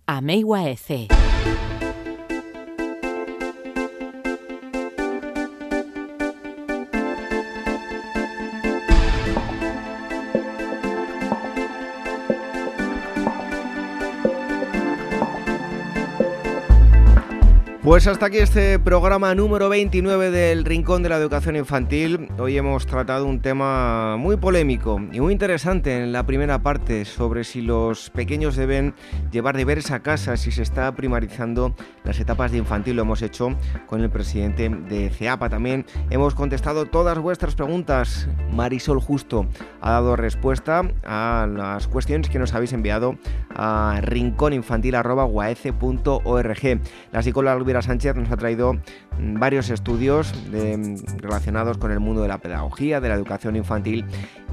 Pues 17.87 18.07
hasta 18.09 18.27
aquí 18.27 18.39
este 18.39 18.81
programa 18.81 19.33
número 19.37 19.69
29 19.69 20.33
del 20.33 20.65
Rincón 20.65 21.05
de 21.05 21.09
la 21.09 21.19
Educación 21.19 21.55
Infantil. 21.55 22.29
Hoy 22.37 22.59
hemos 22.59 22.85
tratado 22.85 23.27
un 23.27 23.41
tema 23.41 24.17
muy 24.17 24.37
polémico 24.37 25.01
y 25.13 25.21
muy 25.21 25.33
interesante 25.33 26.03
en 26.03 26.11
la 26.11 26.27
primera 26.27 26.65
parte 26.65 27.05
sobre 27.05 27.45
si 27.45 27.63
los 27.63 28.11
pequeños 28.11 28.57
deben 28.57 28.97
llevar 29.31 29.57
deberes 29.57 29.93
a 29.93 30.01
casa, 30.01 30.37
si 30.37 30.51
se 30.51 30.65
está 30.65 30.97
primarizando 30.97 31.77
las 32.03 32.19
etapas 32.19 32.51
de 32.51 32.59
infantil. 32.59 32.97
Lo 32.97 33.03
hemos 33.03 33.23
hecho 33.23 33.57
con 33.87 34.01
el 34.01 34.11
presidente 34.11 34.69
de 34.69 35.09
CEAPA. 35.09 35.49
También 35.49 35.87
hemos 36.11 36.35
contestado 36.35 36.87
todas 36.87 37.21
vuestras 37.21 37.55
preguntas. 37.55 38.27
Marisol 38.51 38.99
Justo 38.99 39.47
ha 39.81 39.93
dado 39.93 40.17
respuesta 40.17 40.83
a 41.05 41.47
las 41.49 41.87
cuestiones 41.87 42.31
que 42.31 42.41
nos 42.41 42.53
habéis 42.53 42.73
enviado 42.73 43.17
a 43.55 44.01
rincóninfantil.org. 44.03 46.81
La 47.13 47.23
psicóloga 47.23 47.76
Sánchez 47.83 48.17
nos 48.17 48.31
ha 48.31 48.37
traído 48.37 48.75
mm, 48.75 49.39
varios 49.39 49.71
estudios 49.71 50.33
mm, 50.51 51.19
relacionados 51.19 51.79
con 51.79 51.91
el 51.91 52.01
mundo 52.01 52.23
de 52.23 52.29
la 52.29 52.39
pedagogía, 52.39 53.01
de 53.01 53.09
la 53.09 53.15
educación 53.15 53.57
infantil 53.57 54.05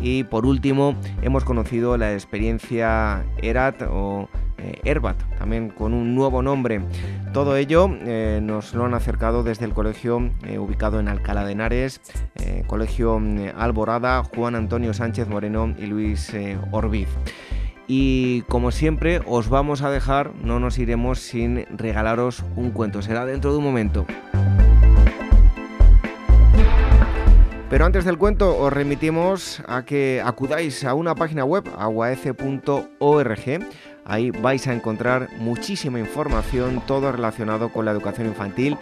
y 0.02 0.24
por 0.24 0.46
último 0.46 0.96
hemos 1.22 1.44
conocido 1.44 1.98
la 1.98 2.14
experiencia 2.14 3.26
ERAT 3.42 3.84
o 3.90 4.30
eh, 4.64 4.80
ERBAT, 4.86 5.18
también 5.38 5.70
con 5.70 5.94
un 5.94 6.16
nuevo 6.16 6.42
nombre. 6.42 6.82
Todo 7.34 7.58
ello 7.58 7.90
eh, 8.06 8.40
nos 8.42 8.74
lo 8.74 8.86
han 8.86 8.94
acercado 8.94 9.44
desde 9.44 9.66
el 9.66 9.74
colegio 9.74 10.32
eh, 10.46 10.58
ubicado 10.58 11.00
en 11.00 11.10
Alcalá 11.10 11.44
de 11.44 11.52
Henares, 11.52 12.02
Colegio 12.68 13.20
mm, 13.20 13.50
Alborada, 13.58 14.24
Juan 14.24 14.56
Antonio 14.56 14.94
Sánchez 14.94 15.28
Moreno 15.28 15.74
y 15.78 15.88
Luis 15.88 16.32
Orbiz. 16.72 17.10
Y 17.88 18.44
como 18.44 18.72
siempre, 18.72 19.22
os 19.26 19.50
vamos 19.50 19.82
a 19.82 19.90
dejar, 19.90 20.34
no 20.36 20.60
nos 20.60 20.78
iremos 20.78 21.20
sin 21.20 21.66
regalaros 21.76 22.44
un 22.56 22.72
cuento. 22.72 23.02
Será 23.02 23.26
dentro 23.26 23.52
de 23.52 23.58
un 23.58 23.64
momento. 23.64 24.06
Pero 27.74 27.86
antes 27.86 28.06
del 28.06 28.20
cuento 28.20 28.56
os 28.56 28.72
remitimos 28.72 29.64
a 29.68 29.84
que 29.84 30.22
acudáis 30.24 30.86
a 30.86 30.94
una 30.94 31.16
página 31.16 31.44
web, 31.44 31.64
aguaece.org. 31.76 33.40
Ahí 34.06 34.30
vais 34.30 34.68
a 34.68 34.74
encontrar 34.74 35.30
muchísima 35.40 36.00
información, 36.00 36.84
todo 36.86 37.12
relacionado 37.12 37.70
con 37.70 37.86
la 37.86 37.92
educación 37.92 38.28
infantil, 38.28 38.78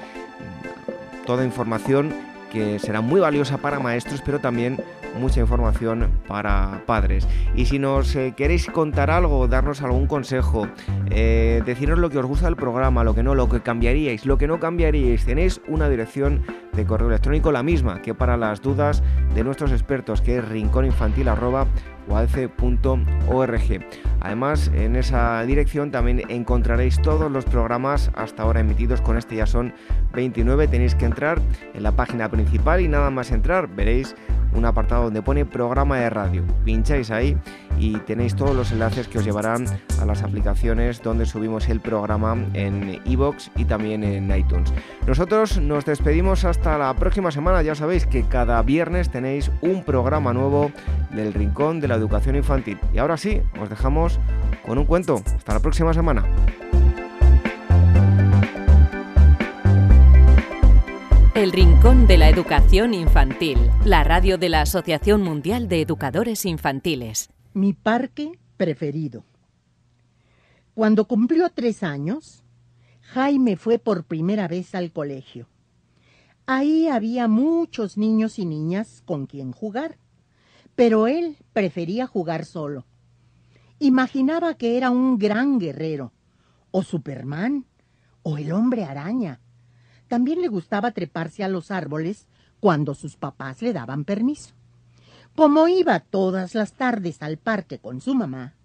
toda 1.26 1.46
información 1.46 2.14
que 2.52 2.80
será 2.80 3.00
muy 3.00 3.22
valiosa 3.22 3.60
para 3.60 3.80
maestros, 3.80 4.22
pero 4.26 4.40
también 4.40 4.78
mucha 5.20 5.40
información 5.40 6.10
para 6.28 6.84
padres. 6.86 7.28
Y 7.56 7.66
si 7.66 7.80
nos 7.80 8.16
eh, 8.16 8.34
queréis 8.36 8.68
contar 8.68 9.12
algo, 9.12 9.48
darnos 9.48 9.82
algún 9.82 10.08
consejo, 10.08 10.68
eh, 11.10 11.62
decirnos 11.66 12.00
lo 12.00 12.10
que 12.10 12.18
os 12.18 12.26
gusta 12.26 12.46
del 12.46 12.56
programa, 12.56 13.04
lo 13.04 13.16
que 13.16 13.24
no, 13.24 13.36
lo 13.36 13.50
que 13.50 13.62
cambiaríais, 13.62 14.26
lo 14.26 14.38
que 14.38 14.48
no 14.48 14.60
cambiaríais, 14.60 15.26
tenéis 15.26 15.62
una 15.68 15.90
dirección 15.90 16.42
de 16.74 16.86
correo 16.86 17.10
electrónico 17.10 17.52
la 17.52 17.64
misma 17.64 18.02
que 18.02 18.14
para 18.14 18.38
las 18.38 18.62
dudas 18.62 19.04
de 19.34 19.44
nuestros 19.44 19.72
expertos, 19.72 20.22
que 20.22 20.38
es 20.38 20.48
rincóninfantil.com 20.48 21.68
uadc.org. 22.08 23.86
Además, 24.20 24.72
en 24.74 24.96
esa 24.96 25.42
dirección 25.44 25.92
también 25.92 26.24
encontraréis 26.30 27.02
todos 27.02 27.32
los 27.32 27.46
programas 27.46 28.12
hasta 28.14 28.44
ahora 28.44 28.60
emitidos. 28.60 29.02
Con 29.02 29.18
este 29.18 29.36
ya 29.36 29.46
son 29.46 29.74
29. 30.14 30.68
Tenéis 30.68 30.96
que 30.96 31.06
entrar 31.06 31.42
en 31.74 31.84
la 31.84 31.92
página 31.94 32.30
principal 32.30 32.82
y 32.82 32.88
nada 32.88 33.10
más 33.10 33.32
entrar 33.32 33.68
veréis 33.68 34.16
un 34.54 34.66
apartado 34.66 35.06
donde 35.06 35.22
pone 35.22 35.46
programa 35.46 35.98
de 35.98 36.10
radio. 36.10 36.44
Pincháis 36.66 37.10
ahí 37.12 37.38
y 37.78 37.98
tenéis 38.00 38.36
todos 38.36 38.56
los 38.56 38.72
enlaces 38.72 39.08
que 39.08 39.20
os 39.20 39.26
llevarán 39.26 39.66
a 40.00 40.06
las 40.06 40.24
aplicaciones 40.24 41.02
donde 41.02 41.26
subimos 41.26 41.70
el 41.70 41.80
programa 41.80 42.38
en 42.54 43.02
iBox 43.06 43.52
y 43.56 43.66
también 43.66 44.04
en 44.04 44.36
iTunes. 44.36 44.74
Nosotros 45.08 45.60
nos 45.60 45.86
despedimos 45.86 46.46
hasta 46.46 46.78
la 46.78 46.94
próxima 46.94 47.32
semana. 47.32 47.62
Ya 47.62 47.76
sabéis 47.76 48.06
que 48.06 48.24
cada 48.24 48.62
viernes 48.62 49.10
tenéis 49.10 49.52
un 49.62 49.84
programa 49.84 50.34
nuevo 50.34 50.72
del 51.12 51.34
Rincón 51.34 51.80
de 51.80 51.88
la 51.88 51.96
Educación 51.96 52.36
Infantil. 52.36 52.80
Y 52.94 53.00
ahora 53.00 53.18
sí, 53.18 53.42
os 53.60 53.70
dejamos 53.70 54.20
con 54.66 54.78
un 54.78 54.86
cuento. 54.86 55.22
Hasta 55.36 55.54
la 55.54 55.60
próxima 55.60 55.94
semana. 55.94 56.26
El 61.34 61.52
Rincón 61.54 62.08
de 62.08 62.18
la 62.18 62.30
Educación 62.30 62.94
Infantil, 62.94 63.58
la 63.84 64.04
radio 64.04 64.38
de 64.38 64.50
la 64.50 64.62
Asociación 64.62 65.24
Mundial 65.24 65.68
de 65.70 65.82
Educadores 65.82 66.46
Infantiles. 66.46 67.30
Mi 67.54 67.74
parque 67.74 68.40
preferido. 68.58 69.24
Cuando 70.74 71.06
cumplió 71.06 71.50
tres 71.50 71.84
años, 71.84 72.44
Jaime 73.02 73.58
fue 73.58 73.78
por 73.78 74.06
primera 74.06 74.48
vez 74.48 74.74
al 74.76 74.92
colegio. 74.92 75.48
Ahí 76.46 76.88
había 76.88 77.28
muchos 77.28 77.98
niños 77.98 78.40
y 78.40 78.46
niñas 78.46 79.04
con 79.06 79.26
quien 79.26 79.52
jugar 79.52 79.98
pero 80.76 81.08
él 81.08 81.38
prefería 81.54 82.08
jugar 82.08 82.46
solo. 82.46 82.86
Imaginaba 83.80 84.56
que 84.56 84.78
era 84.78 84.90
un 84.90 85.18
gran 85.18 85.60
guerrero, 85.60 86.12
o 86.72 86.84
Superman, 86.84 87.66
o 88.24 88.38
el 88.38 88.52
hombre 88.52 88.84
araña. 88.84 89.40
También 90.08 90.42
le 90.42 90.48
gustaba 90.48 90.92
treparse 90.92 91.44
a 91.44 91.48
los 91.48 91.72
árboles 91.72 92.28
cuando 92.60 92.94
sus 92.94 93.16
papás 93.16 93.62
le 93.62 93.74
daban 93.74 94.06
permiso. 94.06 94.54
Como 95.36 95.68
iba 95.68 96.00
todas 96.00 96.56
las 96.56 96.74
tardes 96.74 97.22
al 97.22 97.38
parque 97.38 97.80
con 97.80 98.02
su 98.02 98.14
mamá, 98.14 98.56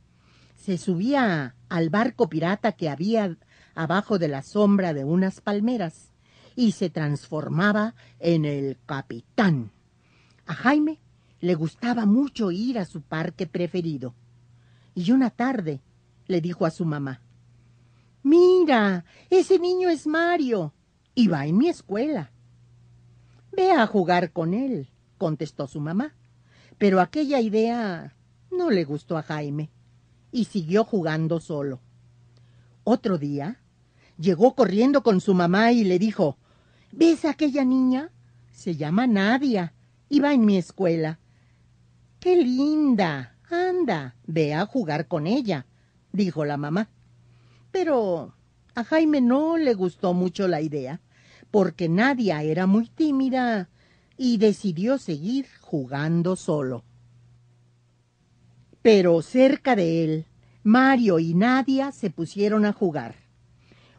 se 0.56 0.78
subía 0.78 1.54
al 1.68 1.90
barco 1.90 2.28
pirata 2.28 2.72
que 2.72 2.88
había 2.88 3.36
abajo 3.74 4.18
de 4.18 4.28
la 4.28 4.42
sombra 4.42 4.92
de 4.92 5.04
unas 5.04 5.40
palmeras 5.40 6.12
y 6.56 6.72
se 6.72 6.90
transformaba 6.90 7.94
en 8.18 8.44
el 8.44 8.78
capitán. 8.84 9.70
A 10.46 10.54
Jaime 10.54 10.98
le 11.40 11.54
gustaba 11.54 12.06
mucho 12.06 12.50
ir 12.50 12.78
a 12.78 12.84
su 12.84 13.02
parque 13.02 13.46
preferido. 13.46 14.14
Y 14.94 15.12
una 15.12 15.30
tarde 15.30 15.82
le 16.26 16.40
dijo 16.40 16.66
a 16.66 16.70
su 16.70 16.84
mamá, 16.84 17.20
Mira, 18.22 19.04
ese 19.30 19.60
niño 19.60 19.88
es 19.88 20.06
Mario 20.06 20.72
y 21.14 21.28
va 21.28 21.46
en 21.46 21.58
mi 21.58 21.68
escuela. 21.68 22.32
Ve 23.52 23.70
a 23.70 23.86
jugar 23.86 24.32
con 24.32 24.52
él, 24.52 24.88
contestó 25.16 25.68
su 25.68 25.80
mamá. 25.80 26.14
Pero 26.78 27.00
aquella 27.00 27.40
idea 27.40 28.14
no 28.50 28.70
le 28.70 28.84
gustó 28.84 29.16
a 29.16 29.22
Jaime 29.22 29.70
y 30.32 30.44
siguió 30.44 30.84
jugando 30.84 31.40
solo. 31.40 31.80
Otro 32.84 33.18
día 33.18 33.60
llegó 34.18 34.54
corriendo 34.54 35.02
con 35.02 35.20
su 35.20 35.34
mamá 35.34 35.72
y 35.72 35.84
le 35.84 35.98
dijo, 35.98 36.38
¿Ves 36.92 37.24
a 37.24 37.30
aquella 37.30 37.64
niña? 37.64 38.10
Se 38.52 38.76
llama 38.76 39.06
Nadia 39.06 39.74
y 40.08 40.20
va 40.20 40.32
en 40.32 40.44
mi 40.44 40.56
escuela. 40.56 41.18
¡Qué 42.20 42.36
linda! 42.36 43.36
Anda, 43.50 44.16
ve 44.26 44.54
a 44.54 44.66
jugar 44.66 45.06
con 45.06 45.26
ella, 45.26 45.66
dijo 46.12 46.44
la 46.44 46.56
mamá. 46.56 46.88
Pero 47.70 48.34
a 48.74 48.84
Jaime 48.84 49.20
no 49.20 49.56
le 49.56 49.74
gustó 49.74 50.14
mucho 50.14 50.48
la 50.48 50.60
idea, 50.60 51.00
porque 51.50 51.88
Nadia 51.88 52.42
era 52.42 52.66
muy 52.66 52.88
tímida 52.88 53.68
y 54.16 54.38
decidió 54.38 54.98
seguir 54.98 55.46
jugando 55.60 56.36
solo. 56.36 56.84
Pero 58.82 59.20
cerca 59.22 59.76
de 59.76 60.04
él, 60.04 60.26
Mario 60.62 61.18
y 61.18 61.34
Nadia 61.34 61.92
se 61.92 62.10
pusieron 62.10 62.64
a 62.64 62.72
jugar. 62.72 63.16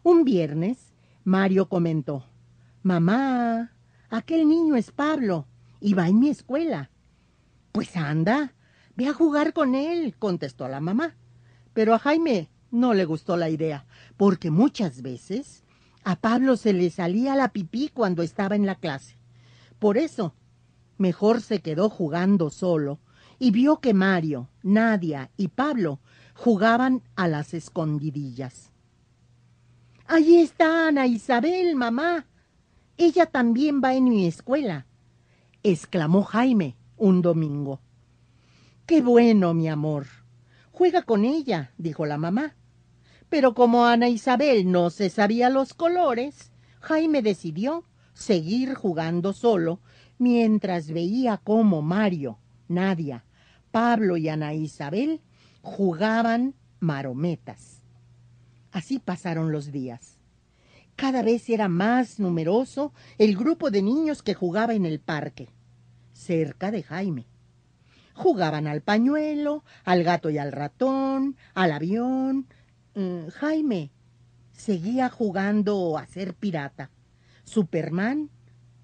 Un 0.03 0.24
viernes, 0.24 0.93
Mario 1.24 1.68
comentó, 1.68 2.26
Mamá, 2.84 3.74
aquel 4.09 4.47
niño 4.47 4.76
es 4.76 4.91
Pablo 4.91 5.45
y 5.82 5.93
va 5.93 6.07
en 6.07 6.20
mi 6.20 6.30
escuela. 6.30 6.89
Pues 7.74 7.95
anda, 7.97 8.53
ve 8.95 9.07
a 9.07 9.13
jugar 9.13 9.53
con 9.53 9.76
él, 9.76 10.15
contestó 10.18 10.68
la 10.68 10.80
mamá. 10.80 11.15
Pero 11.74 11.93
a 11.93 11.99
Jaime 11.99 12.49
no 12.72 12.93
le 12.93 13.05
gustó 13.05 13.38
la 13.38 13.49
idea, 13.49 13.86
porque 14.15 14.51
muchas 14.51 15.01
veces 15.01 15.63
a 16.03 16.15
Pablo 16.15 16.55
se 16.55 16.74
le 16.74 16.89
salía 16.89 17.36
la 17.36 17.49
pipí 17.49 17.89
cuando 17.93 18.24
estaba 18.24 18.55
en 18.55 18.65
la 18.65 18.76
clase. 18.76 19.16
Por 19.80 19.97
eso, 19.97 20.34
mejor 20.97 21.41
se 21.41 21.61
quedó 21.61 21.89
jugando 21.89 22.49
solo 22.49 22.99
y 23.39 23.51
vio 23.51 23.80
que 23.80 23.93
Mario, 23.93 24.49
Nadia 24.63 25.32
y 25.38 25.49
Pablo 25.49 25.99
jugaban 26.34 27.03
a 27.15 27.28
las 27.28 27.53
escondidillas. 27.53 28.71
Allí 30.07 30.38
está 30.38 30.88
Ana 30.88 31.05
Isabel, 31.05 31.75
mamá. 31.75 32.25
Ella 32.97 33.25
también 33.28 33.82
va 33.84 33.93
en 33.93 34.05
mi 34.05 34.25
escuela, 34.25 34.88
exclamó 35.63 36.23
Jaime 36.23 36.75
un 36.95 37.21
domingo. 37.21 37.82
Qué 38.86 39.01
bueno, 39.01 39.53
mi 39.53 39.67
amor. 39.67 40.07
Juega 40.71 41.03
con 41.03 41.25
ella, 41.25 41.71
dijo 41.78 42.05
la 42.05 42.17
mamá. 42.17 42.55
Pero 43.30 43.53
como 43.53 43.86
Ana 43.86 44.07
Isabel 44.07 44.71
no 44.71 44.89
se 44.89 45.09
sabía 45.09 45.49
los 45.49 45.73
colores, 45.73 46.51
Jaime 46.80 47.21
decidió 47.21 47.84
seguir 48.18 48.74
jugando 48.74 49.32
solo 49.32 49.80
mientras 50.18 50.89
veía 50.89 51.38
cómo 51.38 51.84
Mario, 51.84 52.39
Nadia, 52.68 53.26
Pablo 53.70 54.18
y 54.18 54.28
Ana 54.28 54.55
Isabel 54.55 55.22
jugaban 55.61 56.55
marometas. 56.80 57.84
Así 58.72 58.97
pasaron 58.97 59.51
los 59.51 59.72
días. 59.72 60.18
Cada 60.95 61.22
vez 61.22 61.47
era 61.47 61.68
más 61.68 62.20
numeroso 62.20 62.91
el 63.20 63.38
grupo 63.38 63.70
de 63.70 63.84
niños 63.84 64.24
que 64.24 64.34
jugaba 64.34 64.74
en 64.74 64.88
el 64.88 64.99
parque, 64.99 65.49
cerca 66.11 66.72
de 66.72 66.82
Jaime. 66.82 67.28
Jugaban 68.15 68.65
al 68.65 68.82
pañuelo, 68.82 69.63
al 69.84 70.03
gato 70.03 70.32
y 70.32 70.39
al 70.39 70.51
ratón, 70.51 71.38
al 71.53 71.72
avión. 71.72 72.47
Mm, 72.95 73.28
Jaime 73.28 73.91
seguía 74.53 75.07
jugando 75.09 75.99
a 75.99 76.07
ser 76.07 76.34
pirata, 76.34 76.89
Superman 77.48 78.30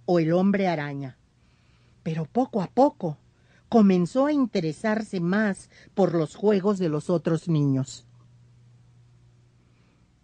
o 0.05 0.19
el 0.19 0.33
hombre 0.33 0.67
araña. 0.67 1.17
Pero 2.01 2.25
poco 2.25 2.61
a 2.61 2.67
poco 2.67 3.17
comenzó 3.69 4.25
a 4.25 4.33
interesarse 4.33 5.19
más 5.19 5.69
por 5.93 6.13
los 6.13 6.35
juegos 6.35 6.79
de 6.79 6.89
los 6.89 7.09
otros 7.09 7.47
niños. 7.47 8.07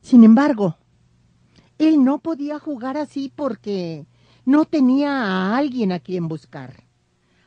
Sin 0.02 0.24
embargo, 0.24 0.78
él 1.78 2.04
no 2.04 2.20
podía 2.20 2.60
jugar 2.60 2.98
así 2.98 3.32
porque 3.36 4.06
no 4.46 4.66
tenía 4.66 5.24
a 5.24 5.58
alguien 5.58 5.92
a 5.92 6.00
quien 6.00 6.28
buscar, 6.28 6.84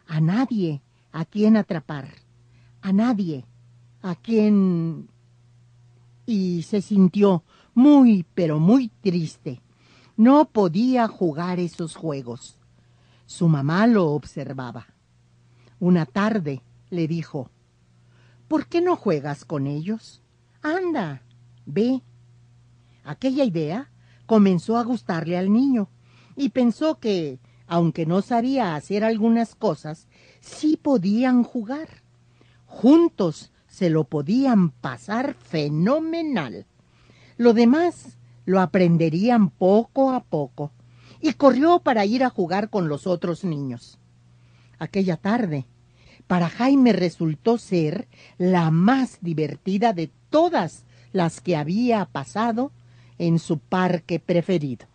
a 0.06 0.20
nadie 0.20 0.82
a 1.12 1.24
quien 1.24 1.56
atrapar, 1.56 2.08
a 2.80 2.92
nadie 2.92 3.44
a 4.02 4.14
quien... 4.14 5.08
y 6.26 6.62
se 6.62 6.82
sintió 6.82 7.44
muy, 7.74 8.26
pero 8.34 8.58
muy 8.58 8.88
triste. 8.88 9.60
No 10.16 10.44
podía 10.46 11.08
jugar 11.08 11.58
esos 11.58 11.96
juegos. 11.96 12.58
Su 13.26 13.48
mamá 13.48 13.86
lo 13.86 14.10
observaba. 14.10 14.86
Una 15.80 16.06
tarde 16.06 16.62
le 16.90 17.08
dijo, 17.08 17.50
¿Por 18.46 18.66
qué 18.66 18.82
no 18.82 18.96
juegas 18.96 19.46
con 19.46 19.66
ellos? 19.66 20.20
Anda, 20.60 21.22
ve. 21.64 22.02
Aquella 23.02 23.44
idea 23.44 23.90
comenzó 24.26 24.76
a 24.76 24.84
gustarle 24.84 25.38
al 25.38 25.50
niño 25.50 25.88
y 26.36 26.50
pensó 26.50 26.98
que, 26.98 27.40
aunque 27.66 28.04
no 28.04 28.20
sabía 28.20 28.74
hacer 28.74 29.04
algunas 29.04 29.54
cosas, 29.54 30.06
sí 30.40 30.76
podían 30.76 31.42
jugar. 31.42 31.88
Juntos 32.66 33.52
se 33.66 33.88
lo 33.88 34.04
podían 34.04 34.70
pasar 34.70 35.32
fenomenal. 35.32 36.66
Lo 37.38 37.54
demás 37.54 38.18
lo 38.44 38.60
aprenderían 38.60 39.50
poco 39.50 40.10
a 40.10 40.22
poco 40.24 40.72
y 41.20 41.34
corrió 41.34 41.78
para 41.78 42.04
ir 42.04 42.24
a 42.24 42.30
jugar 42.30 42.70
con 42.70 42.88
los 42.88 43.06
otros 43.06 43.44
niños. 43.44 43.98
Aquella 44.78 45.16
tarde, 45.16 45.66
para 46.26 46.48
Jaime 46.48 46.92
resultó 46.92 47.58
ser 47.58 48.08
la 48.38 48.70
más 48.70 49.18
divertida 49.20 49.92
de 49.92 50.10
todas 50.30 50.84
las 51.12 51.40
que 51.40 51.56
había 51.56 52.04
pasado 52.06 52.72
en 53.18 53.38
su 53.38 53.58
parque 53.58 54.18
preferido. 54.18 54.86